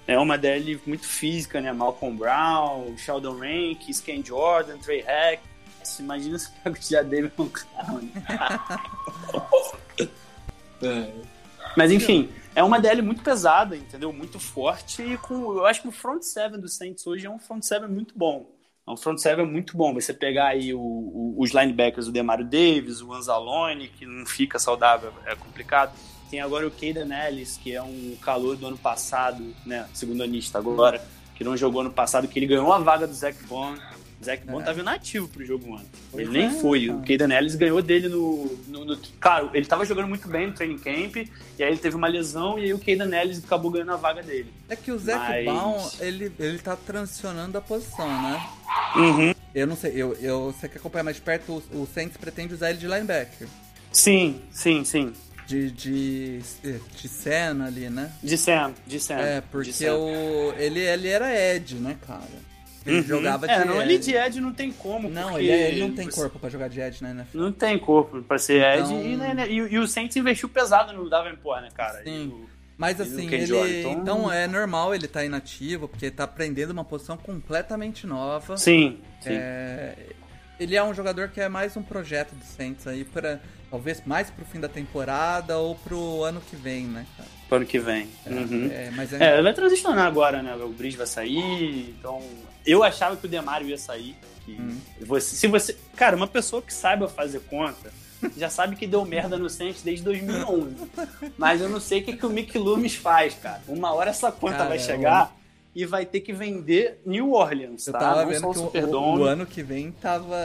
É 0.08 0.18
uma 0.18 0.38
DL 0.38 0.82
muito 0.88 1.06
física, 1.06 1.62
né? 1.62 1.72
Malcolm 1.72 2.18
Brown, 2.18 2.98
Sheldon 2.98 3.38
Rank, 3.38 3.82
Ken 4.04 4.24
Jordan, 4.24 4.78
Trey 4.80 5.02
Hack. 5.02 5.42
Imagina 6.00 6.40
se 6.40 6.52
pega 6.52 6.76
o 6.76 6.80
Diadema 6.80 7.30
Clown. 7.30 8.10
é. 10.82 11.14
Mas 11.76 11.92
enfim, 11.92 12.30
é 12.56 12.64
uma 12.64 12.80
DL 12.80 13.02
muito 13.02 13.22
pesada, 13.22 13.76
entendeu? 13.76 14.12
Muito 14.12 14.40
forte 14.40 15.02
e 15.02 15.18
com, 15.18 15.58
eu 15.58 15.66
acho 15.66 15.82
que 15.82 15.88
o 15.88 15.92
front 15.92 16.24
seven 16.24 16.60
do 16.60 16.68
Saints 16.68 17.06
hoje 17.06 17.26
é 17.26 17.30
um 17.30 17.40
front 17.40 17.64
seven 17.64 17.90
muito 17.90 18.18
bom. 18.18 18.50
É 18.90 18.92
um 18.92 18.98
front 18.98 19.20
seven 19.20 19.46
muito 19.46 19.78
bom. 19.78 19.94
Você 19.94 20.12
pegar 20.12 20.48
aí 20.48 20.74
o, 20.74 20.80
o, 20.80 21.36
os 21.38 21.52
linebackers, 21.52 22.08
o 22.08 22.12
Demario 22.12 22.44
Davis, 22.44 23.02
o 23.02 23.14
Anzalone, 23.14 23.88
que 23.88 24.04
não 24.04 24.26
fica 24.26 24.58
saudável, 24.58 25.14
é 25.28 25.36
complicado. 25.36 25.94
Tem 26.32 26.42
agora 26.42 26.66
o 26.68 26.72
Caden 26.72 27.12
Ellis, 27.28 27.56
que 27.58 27.74
é 27.74 27.84
um 27.84 28.18
calor 28.20 28.56
do 28.56 28.66
ano 28.66 28.78
passado, 28.78 29.54
né? 29.64 29.88
Segundo 29.94 30.24
anista 30.24 30.58
agora, 30.58 31.04
que 31.36 31.44
não 31.44 31.56
jogou 31.56 31.82
ano 31.82 31.92
passado, 31.92 32.28
que 32.28 32.40
ele 32.40 32.48
ganhou 32.48 32.74
a 32.74 32.80
vaga 32.80 33.06
do 33.06 33.14
Zach 33.14 33.38
Bond 33.44 33.80
Zac 34.24 34.46
Bond 34.46 34.64
é. 34.64 34.66
tava 34.66 34.80
inativo 34.82 35.28
pro 35.28 35.46
jogo 35.46 35.74
ontem. 35.74 35.88
Ele 36.14 36.38
é, 36.38 36.42
nem 36.42 36.60
foi. 36.60 36.88
Cara. 36.88 36.98
O 36.98 37.02
Caden 37.02 37.38
Ellis 37.38 37.56
ganhou 37.56 37.82
dele 37.82 38.10
no, 38.10 38.58
no, 38.68 38.86
no, 38.86 38.98
Claro, 39.20 39.50
ele 39.54 39.66
tava 39.66 39.86
jogando 39.86 40.08
muito 40.08 40.28
bem 40.28 40.48
no 40.48 40.54
training 40.54 40.78
camp, 40.78 41.16
e 41.16 41.64
aí 41.64 41.70
ele 41.70 41.78
teve 41.78 41.96
uma 41.96 42.08
lesão, 42.08 42.60
e 42.60 42.66
aí 42.66 42.74
o 42.74 42.80
Caden 42.80 43.14
Ellis 43.18 43.44
acabou 43.44 43.72
ganhando 43.72 43.94
a 43.94 43.98
vaga 43.98 44.22
dele. 44.22 44.52
É 44.68 44.76
que 44.76 44.92
o 44.92 45.00
Zac 45.00 45.20
Mas... 45.20 45.46
Baum, 45.46 45.90
ele, 46.00 46.32
ele 46.38 46.60
tá 46.60 46.76
transicionando 46.76 47.58
a 47.58 47.62
posição, 47.62 48.08
né? 48.08 48.50
Uhum. 48.96 49.34
Eu 49.56 49.68
não 49.68 49.76
sei, 49.76 49.94
eu, 49.96 50.14
eu, 50.16 50.52
você 50.52 50.68
quer 50.68 50.78
acompanhar 50.78 51.04
mais 51.04 51.20
perto, 51.20 51.64
o, 51.72 51.82
o 51.82 51.88
Saints 51.88 52.18
pretende 52.18 52.54
usar 52.54 52.72
ele 52.72 52.80
de 52.80 52.88
linebacker. 52.88 53.48
Sim, 53.92 54.42
sim, 54.52 54.84
sim. 54.84 55.14
De, 55.48 55.72
de, 55.72 56.40
de 56.96 57.08
cena 57.08 57.66
ali, 57.66 57.90
né? 57.90 58.14
De 58.22 58.38
cena, 58.38 58.72
de 58.86 59.00
cena. 59.00 59.22
É, 59.22 59.42
porque 59.42 59.90
o, 59.90 60.54
ele, 60.58 60.80
ele 60.80 61.08
era 61.08 61.34
Ed, 61.34 61.74
né, 61.76 61.98
cara? 62.06 62.49
Ele 62.86 62.98
uhum. 62.98 63.04
jogava 63.04 63.46
é, 63.46 63.60
de 63.60 63.66
não, 63.66 63.82
ele 63.82 63.98
de 63.98 64.16
Ed 64.16 64.40
não 64.40 64.54
tem 64.54 64.72
como. 64.72 65.10
Não, 65.10 65.38
ele, 65.38 65.52
é, 65.52 65.70
ele, 65.70 65.82
não 65.82 65.92
tem 65.94 66.10
corpo 66.10 66.40
pra 66.40 66.50
jogar 66.50 66.70
de 66.70 66.80
Ed 66.80 67.02
na 67.04 67.12
NFL. 67.12 67.38
Não 67.38 67.52
tem 67.52 67.78
corpo 67.78 68.22
pra 68.22 68.38
ser 68.38 68.62
então... 68.62 69.00
Ed. 69.00 69.08
E, 69.08 69.16
né, 69.18 69.48
e, 69.50 69.56
e, 69.56 69.78
o 69.78 69.88
Saints 69.88 70.16
investiu 70.16 70.48
pesado 70.48 70.94
no 70.94 71.10
Davenport, 71.10 71.62
né, 71.62 71.70
cara? 71.76 72.04
Sim. 72.04 72.28
O, 72.28 72.50
Mas 72.78 73.00
assim, 73.02 73.28
ele. 73.28 73.46
Jordan, 73.46 73.70
então... 73.70 73.92
então... 73.94 74.32
é 74.32 74.48
normal 74.48 74.96
ele 74.96 75.06
estar 75.06 75.20
tá 75.20 75.26
inativo, 75.26 75.88
porque 75.88 76.10
tá 76.10 76.24
aprendendo 76.24 76.72
uma 76.72 76.86
posição 76.86 77.18
completamente 77.18 78.08
nova. 78.08 78.58
Sim. 78.58 79.00
sim. 79.22 79.34
É... 79.34 79.96
Ele 80.60 80.76
é 80.76 80.84
um 80.84 80.94
jogador 80.94 81.30
que 81.30 81.40
é 81.40 81.48
mais 81.48 81.78
um 81.78 81.82
projeto 81.82 82.36
do 82.36 82.44
Saints 82.44 82.86
aí, 82.86 83.06
para 83.06 83.40
talvez 83.72 84.02
mais 84.06 84.30
pro 84.30 84.44
fim 84.44 84.60
da 84.60 84.68
temporada 84.68 85.58
ou 85.58 85.76
pro 85.76 86.24
ano 86.24 86.42
que 86.42 86.56
vem, 86.56 86.86
né, 86.86 87.06
cara? 87.16 87.30
Pro 87.48 87.58
ano 87.58 87.66
que 87.66 87.80
vem. 87.80 88.10
É, 88.26 88.30
uhum. 88.30 88.70
é, 88.72 88.92
mas 88.92 89.14
é... 89.14 89.38
é, 89.38 89.42
vai 89.42 89.54
transicionar 89.54 90.06
agora, 90.06 90.44
né? 90.44 90.54
O 90.56 90.70
Bridge 90.70 90.98
vai 90.98 91.08
sair, 91.08 91.96
então 91.98 92.22
eu 92.66 92.84
achava 92.84 93.16
que 93.16 93.26
o 93.26 93.30
Demário 93.30 93.68
ia 93.70 93.78
sair. 93.78 94.16
Hum. 94.48 94.78
Você, 95.02 95.36
se 95.36 95.48
você. 95.48 95.78
Cara, 95.96 96.16
uma 96.16 96.28
pessoa 96.28 96.62
que 96.62 96.74
saiba 96.74 97.08
fazer 97.08 97.40
conta 97.42 97.92
já 98.36 98.50
sabe 98.50 98.76
que 98.76 98.86
deu 98.86 99.06
merda 99.06 99.38
no 99.38 99.50
Saints 99.50 99.82
desde 99.82 100.04
2011. 100.04 100.76
Mas 101.38 101.62
eu 101.62 101.70
não 101.70 101.80
sei 101.80 102.02
o 102.02 102.04
que, 102.04 102.18
que 102.18 102.26
o 102.26 102.30
Mick 102.30 102.58
Loomis 102.58 102.96
faz, 102.96 103.34
cara. 103.36 103.62
Uma 103.68 103.94
hora 103.94 104.10
essa 104.10 104.32
conta 104.32 104.58
cara, 104.58 104.70
vai 104.70 104.80
chegar 104.80 105.39
e 105.80 105.86
vai 105.86 106.06
ter 106.06 106.20
que 106.20 106.34
vender 106.34 107.00
New 107.06 107.32
Orleans, 107.32 107.88
eu 107.88 107.94
tá? 107.94 108.00
Tava 108.00 108.24
não 108.24 108.30
vendo 108.30 108.72
que 108.72 108.78
o, 108.78 108.88
o, 108.88 109.20
o, 109.20 109.24
ano 109.24 109.46
que 109.46 109.64
vem 109.64 109.92
tava. 109.92 110.36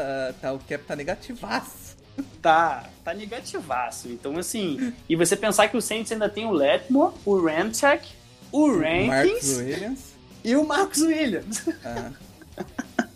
Tá, 0.41 0.53
o 0.53 0.61
cap 0.61 0.85
tá 0.85 0.95
negativaço. 0.95 1.95
Tá, 2.41 2.89
tá 3.03 3.13
negativaço. 3.13 4.07
Então, 4.07 4.39
assim. 4.39 4.93
E 5.09 5.17
você 5.17 5.35
pensar 5.35 5.67
que 5.67 5.77
o 5.77 5.81
Saints 5.81 6.13
ainda 6.13 6.29
tem 6.29 6.47
o 6.47 6.53
Letmore, 6.53 7.13
o 7.25 7.45
Ramchek, 7.45 8.09
o 8.53 8.71
Rankins 8.71 10.15
e 10.45 10.55
o 10.55 10.65
Marcos 10.65 11.03
Williams. 11.03 11.65
Ah. 11.85 12.13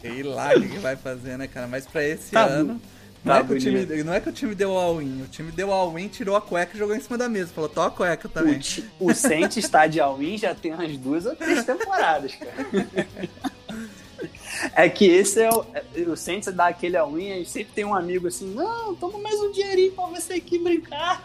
Sei 0.00 0.24
lá 0.24 0.48
o 0.56 0.60
que 0.60 0.78
vai 0.78 0.96
fazer, 0.96 1.38
né, 1.38 1.46
cara? 1.46 1.68
Mas 1.68 1.86
pra 1.86 2.02
esse 2.02 2.32
tá 2.32 2.44
ano. 2.46 2.80
Não, 3.24 3.34
tá 3.34 3.40
é 3.40 3.44
que 3.44 3.52
o 3.52 3.58
time, 3.58 3.86
não 4.04 4.12
é 4.12 4.20
que 4.20 4.28
o 4.28 4.32
time 4.32 4.54
deu 4.54 4.76
all-in. 4.76 5.22
O 5.22 5.26
time 5.26 5.50
deu 5.52 5.72
all-in, 5.72 6.08
tirou 6.08 6.36
a 6.36 6.40
cueca 6.40 6.74
e 6.74 6.78
jogou 6.78 6.94
em 6.94 7.00
cima 7.00 7.18
da 7.18 7.28
mesa. 7.28 7.52
Falou, 7.52 7.68
tô 7.68 7.80
a 7.82 7.90
cueca 7.90 8.28
também. 8.28 8.60
O, 8.98 9.10
o 9.10 9.14
Saints 9.14 9.56
está 9.56 9.86
de 9.86 10.00
all-in 10.00 10.38
já 10.38 10.54
tem 10.54 10.72
umas 10.72 10.96
duas 10.96 11.26
ou 11.26 11.34
três 11.34 11.64
temporadas, 11.64 12.34
cara. 12.34 12.54
É 14.74 14.88
que 14.88 15.06
esse 15.06 15.40
é 15.40 15.50
o. 15.50 15.64
É, 15.74 16.00
o 16.02 16.16
Saints 16.16 16.52
dá 16.52 16.68
aquele 16.68 16.96
all-in, 16.96 17.32
a 17.32 17.36
gente 17.36 17.50
sempre 17.50 17.72
tem 17.74 17.84
um 17.84 17.94
amigo 17.94 18.26
assim: 18.26 18.52
não, 18.54 18.94
toma 18.94 19.18
mais 19.18 19.38
um 19.40 19.52
dinheirinho 19.52 19.92
pra 19.92 20.06
você 20.06 20.34
aqui 20.34 20.58
brincar. 20.58 21.24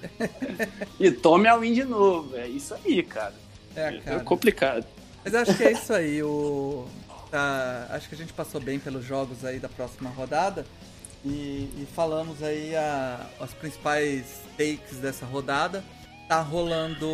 e 0.98 1.10
tome 1.10 1.48
all-in 1.48 1.74
de 1.74 1.84
novo. 1.84 2.36
É 2.36 2.48
isso 2.48 2.74
aí, 2.74 3.02
cara. 3.02 3.34
É, 3.74 3.88
é 3.88 4.00
cara. 4.00 4.16
É 4.16 4.20
complicado. 4.20 4.86
Mas 5.24 5.34
acho 5.34 5.54
que 5.56 5.64
é 5.64 5.72
isso 5.72 5.92
aí. 5.92 6.22
O... 6.22 6.86
Tá... 7.30 7.88
Acho 7.90 8.08
que 8.08 8.14
a 8.14 8.18
gente 8.18 8.32
passou 8.32 8.60
bem 8.60 8.78
pelos 8.78 9.04
jogos 9.04 9.44
aí 9.44 9.58
da 9.58 9.68
próxima 9.68 10.08
rodada. 10.10 10.64
E, 11.26 11.68
e 11.82 11.88
falamos 11.92 12.40
aí 12.40 12.76
a, 12.76 13.26
as 13.40 13.52
principais 13.52 14.40
takes 14.56 14.98
dessa 14.98 15.26
rodada. 15.26 15.82
Tá 16.28 16.40
rolando 16.40 17.06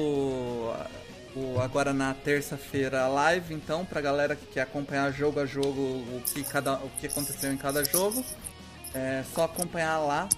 o, 1.35 1.59
agora 1.63 1.95
na 1.95 2.13
terça-feira 2.13 3.03
a 3.03 3.09
live, 3.09 3.55
então, 3.55 3.87
pra 3.87 4.03
galera 4.03 4.37
que 4.37 4.45
quer 4.47 4.63
acompanhar 4.63 5.11
jogo 5.13 5.41
a 5.41 5.47
jogo 5.47 5.81
o 5.81 6.23
que, 6.27 6.45
cada, 6.45 6.75
o 6.75 6.91
que 7.01 7.07
aconteceu 7.07 7.51
em 7.51 7.57
cada 7.57 7.83
jogo. 7.85 8.23
É 8.95 9.25
só 9.35 9.45
acompanhar 9.45 9.99
lá. 9.99 10.29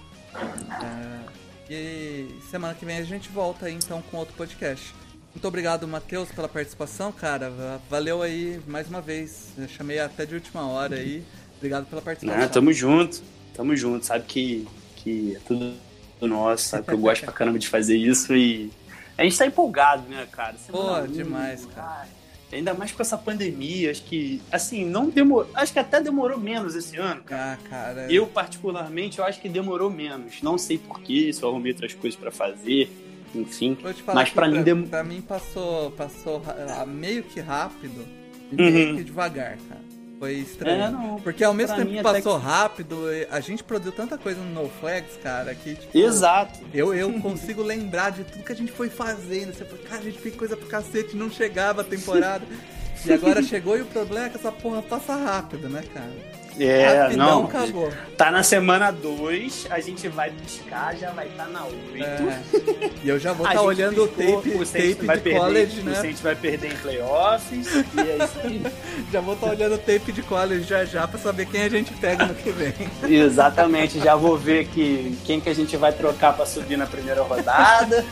É, 1.69 1.73
e 1.73 2.39
semana 2.49 2.73
que 2.73 2.85
vem 2.85 2.97
a 2.97 3.03
gente 3.03 3.27
volta 3.27 3.65
aí 3.65 3.73
então 3.73 4.01
com 4.03 4.17
outro 4.17 4.33
podcast. 4.35 4.93
Muito 5.33 5.45
obrigado, 5.49 5.85
Matheus, 5.85 6.29
pela 6.31 6.47
participação, 6.47 7.11
cara. 7.11 7.51
Valeu 7.89 8.21
aí 8.21 8.61
mais 8.65 8.87
uma 8.87 9.01
vez. 9.01 9.49
Eu 9.57 9.67
chamei 9.67 9.99
até 9.99 10.25
de 10.25 10.33
última 10.33 10.65
hora 10.65 10.95
aí. 10.95 11.25
Obrigado 11.57 11.85
pela 11.87 12.01
participação. 12.01 12.41
Ah, 12.41 12.47
tamo 12.47 12.71
junto. 12.71 13.34
Tamo 13.55 13.75
junto. 13.75 14.05
Sabe 14.05 14.25
que, 14.25 14.67
que 14.97 15.35
é 15.35 15.39
tudo 15.39 15.73
nosso, 16.21 16.69
sabe 16.69 16.85
que 16.85 16.93
eu 16.93 16.97
gosto 16.97 17.23
pra 17.23 17.33
caramba 17.33 17.59
de 17.59 17.67
fazer 17.67 17.95
isso 17.95 18.35
e 18.35 18.71
a 19.17 19.23
gente 19.23 19.37
tá 19.37 19.45
empolgado, 19.45 20.03
né, 20.09 20.27
cara? 20.31 20.55
Semana 20.57 21.01
Pô, 21.01 21.07
demais, 21.07 21.65
cara. 21.67 22.07
Ainda 22.51 22.73
mais 22.73 22.91
com 22.91 23.01
essa 23.01 23.17
pandemia, 23.17 23.91
acho 23.91 24.03
que, 24.03 24.41
assim, 24.51 24.85
não 24.85 25.09
demorou. 25.09 25.49
Acho 25.53 25.73
que 25.73 25.79
até 25.79 25.99
demorou 25.99 26.39
menos 26.39 26.73
esse 26.75 26.95
ano, 26.97 27.21
cara. 27.23 27.59
Ah, 27.61 27.69
cara. 27.69 28.11
Eu, 28.11 28.27
particularmente, 28.27 29.19
eu 29.19 29.25
acho 29.25 29.41
que 29.41 29.49
demorou 29.49 29.89
menos. 29.89 30.41
Não 30.41 30.57
sei 30.57 30.77
porquê, 30.77 31.33
se 31.33 31.43
eu 31.43 31.49
arrumei 31.49 31.71
outras 31.73 31.93
coisas 31.93 32.17
para 32.17 32.31
fazer 32.31 32.89
enfim. 33.35 33.77
Mas 34.13 34.29
para 34.29 34.47
mim, 34.47 34.63
dem... 34.63 34.83
pra 34.83 35.03
mim 35.03 35.21
passou, 35.21 35.91
passou 35.91 36.41
meio 36.87 37.23
que 37.23 37.39
rápido 37.39 38.05
e 38.51 38.61
uhum. 38.61 38.71
meio 38.71 38.95
que 38.97 39.03
devagar, 39.03 39.57
cara. 39.67 39.84
Foi 40.19 40.33
estranho. 40.33 40.81
É, 40.81 40.89
não, 40.89 41.19
Porque 41.19 41.43
ao 41.43 41.53
mesmo 41.53 41.75
tempo 41.75 41.91
que 41.91 42.01
passou 42.01 42.39
que... 42.39 42.45
rápido, 42.45 43.05
a 43.29 43.39
gente 43.39 43.63
produziu 43.63 43.91
tanta 43.91 44.17
coisa 44.17 44.39
no 44.41 44.61
NoFlex, 44.61 45.17
cara, 45.21 45.53
que 45.53 45.75
tipo, 45.75 45.97
Exato. 45.97 46.59
Eu, 46.73 46.93
eu 46.93 47.11
consigo 47.19 47.61
lembrar 47.61 48.11
de 48.11 48.23
tudo 48.23 48.43
que 48.43 48.51
a 48.51 48.55
gente 48.55 48.71
foi 48.71 48.89
fazendo. 48.89 49.53
Você 49.53 49.65
falou, 49.65 49.83
cara, 49.83 50.01
a 50.01 50.03
gente 50.03 50.19
fez 50.19 50.35
coisa 50.35 50.55
pro 50.55 50.67
cacete, 50.67 51.15
não 51.15 51.29
chegava 51.29 51.81
a 51.81 51.83
temporada. 51.83 52.45
e 53.05 53.11
agora 53.11 53.43
chegou 53.43 53.77
e 53.77 53.81
o 53.81 53.85
problema 53.85 54.27
é 54.27 54.29
que 54.29 54.37
essa 54.37 54.51
porra 54.51 54.81
passa 54.81 55.15
rápido, 55.15 55.69
né, 55.69 55.83
cara? 55.93 56.44
É, 56.59 57.01
Rapidão, 57.01 57.17
não. 57.17 57.45
Acabou. 57.45 57.91
Tá 58.17 58.31
na 58.31 58.43
semana 58.43 58.91
2, 58.91 59.67
a 59.69 59.79
gente 59.79 60.07
vai 60.07 60.31
piscar, 60.31 60.95
já 60.95 61.11
vai 61.11 61.27
estar 61.27 61.45
tá 61.45 61.49
na 61.49 61.65
8. 61.65 61.77
É. 61.99 62.91
E 63.03 63.09
eu 63.09 63.19
já 63.19 63.33
vou 63.33 63.45
estar 63.45 63.59
tá 63.59 63.65
olhando 63.65 64.03
o 64.03 64.07
tape, 64.07 64.49
o 64.49 64.65
tape 64.65 64.95
de 64.95 65.05
perder, 65.05 65.37
college, 65.37 65.81
né? 65.81 65.91
O 65.91 65.95
Saints 65.95 66.21
vai 66.21 66.35
perder 66.35 66.71
em 66.71 66.77
playoffs. 66.77 67.67
e 67.67 67.99
é 67.99 68.23
isso 68.23 68.39
aí. 68.43 68.61
já 69.11 69.19
vou 69.19 69.33
estar 69.33 69.47
tá 69.47 69.53
olhando 69.53 69.75
o 69.75 69.77
tape 69.77 70.11
de 70.11 70.21
college 70.21 70.63
já 70.63 70.85
já 70.85 71.07
pra 71.07 71.19
saber 71.19 71.45
quem 71.47 71.63
a 71.63 71.69
gente 71.69 71.93
pega 71.93 72.25
no 72.25 72.35
que 72.35 72.51
vem. 72.51 72.73
Exatamente, 73.03 73.99
já 73.99 74.15
vou 74.15 74.37
ver 74.37 74.67
que, 74.67 75.17
quem 75.25 75.41
que 75.41 75.49
a 75.49 75.55
gente 75.55 75.75
vai 75.75 75.91
trocar 75.91 76.33
pra 76.33 76.45
subir 76.45 76.77
na 76.77 76.85
primeira 76.85 77.21
rodada. 77.21 78.05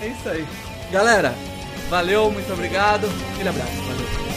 é 0.00 0.06
isso 0.06 0.28
aí. 0.28 0.46
Galera, 0.90 1.34
valeu, 1.88 2.30
muito 2.30 2.52
obrigado. 2.52 3.06
Aquele 3.34 3.48
abraço. 3.50 3.72
Valeu. 3.82 4.29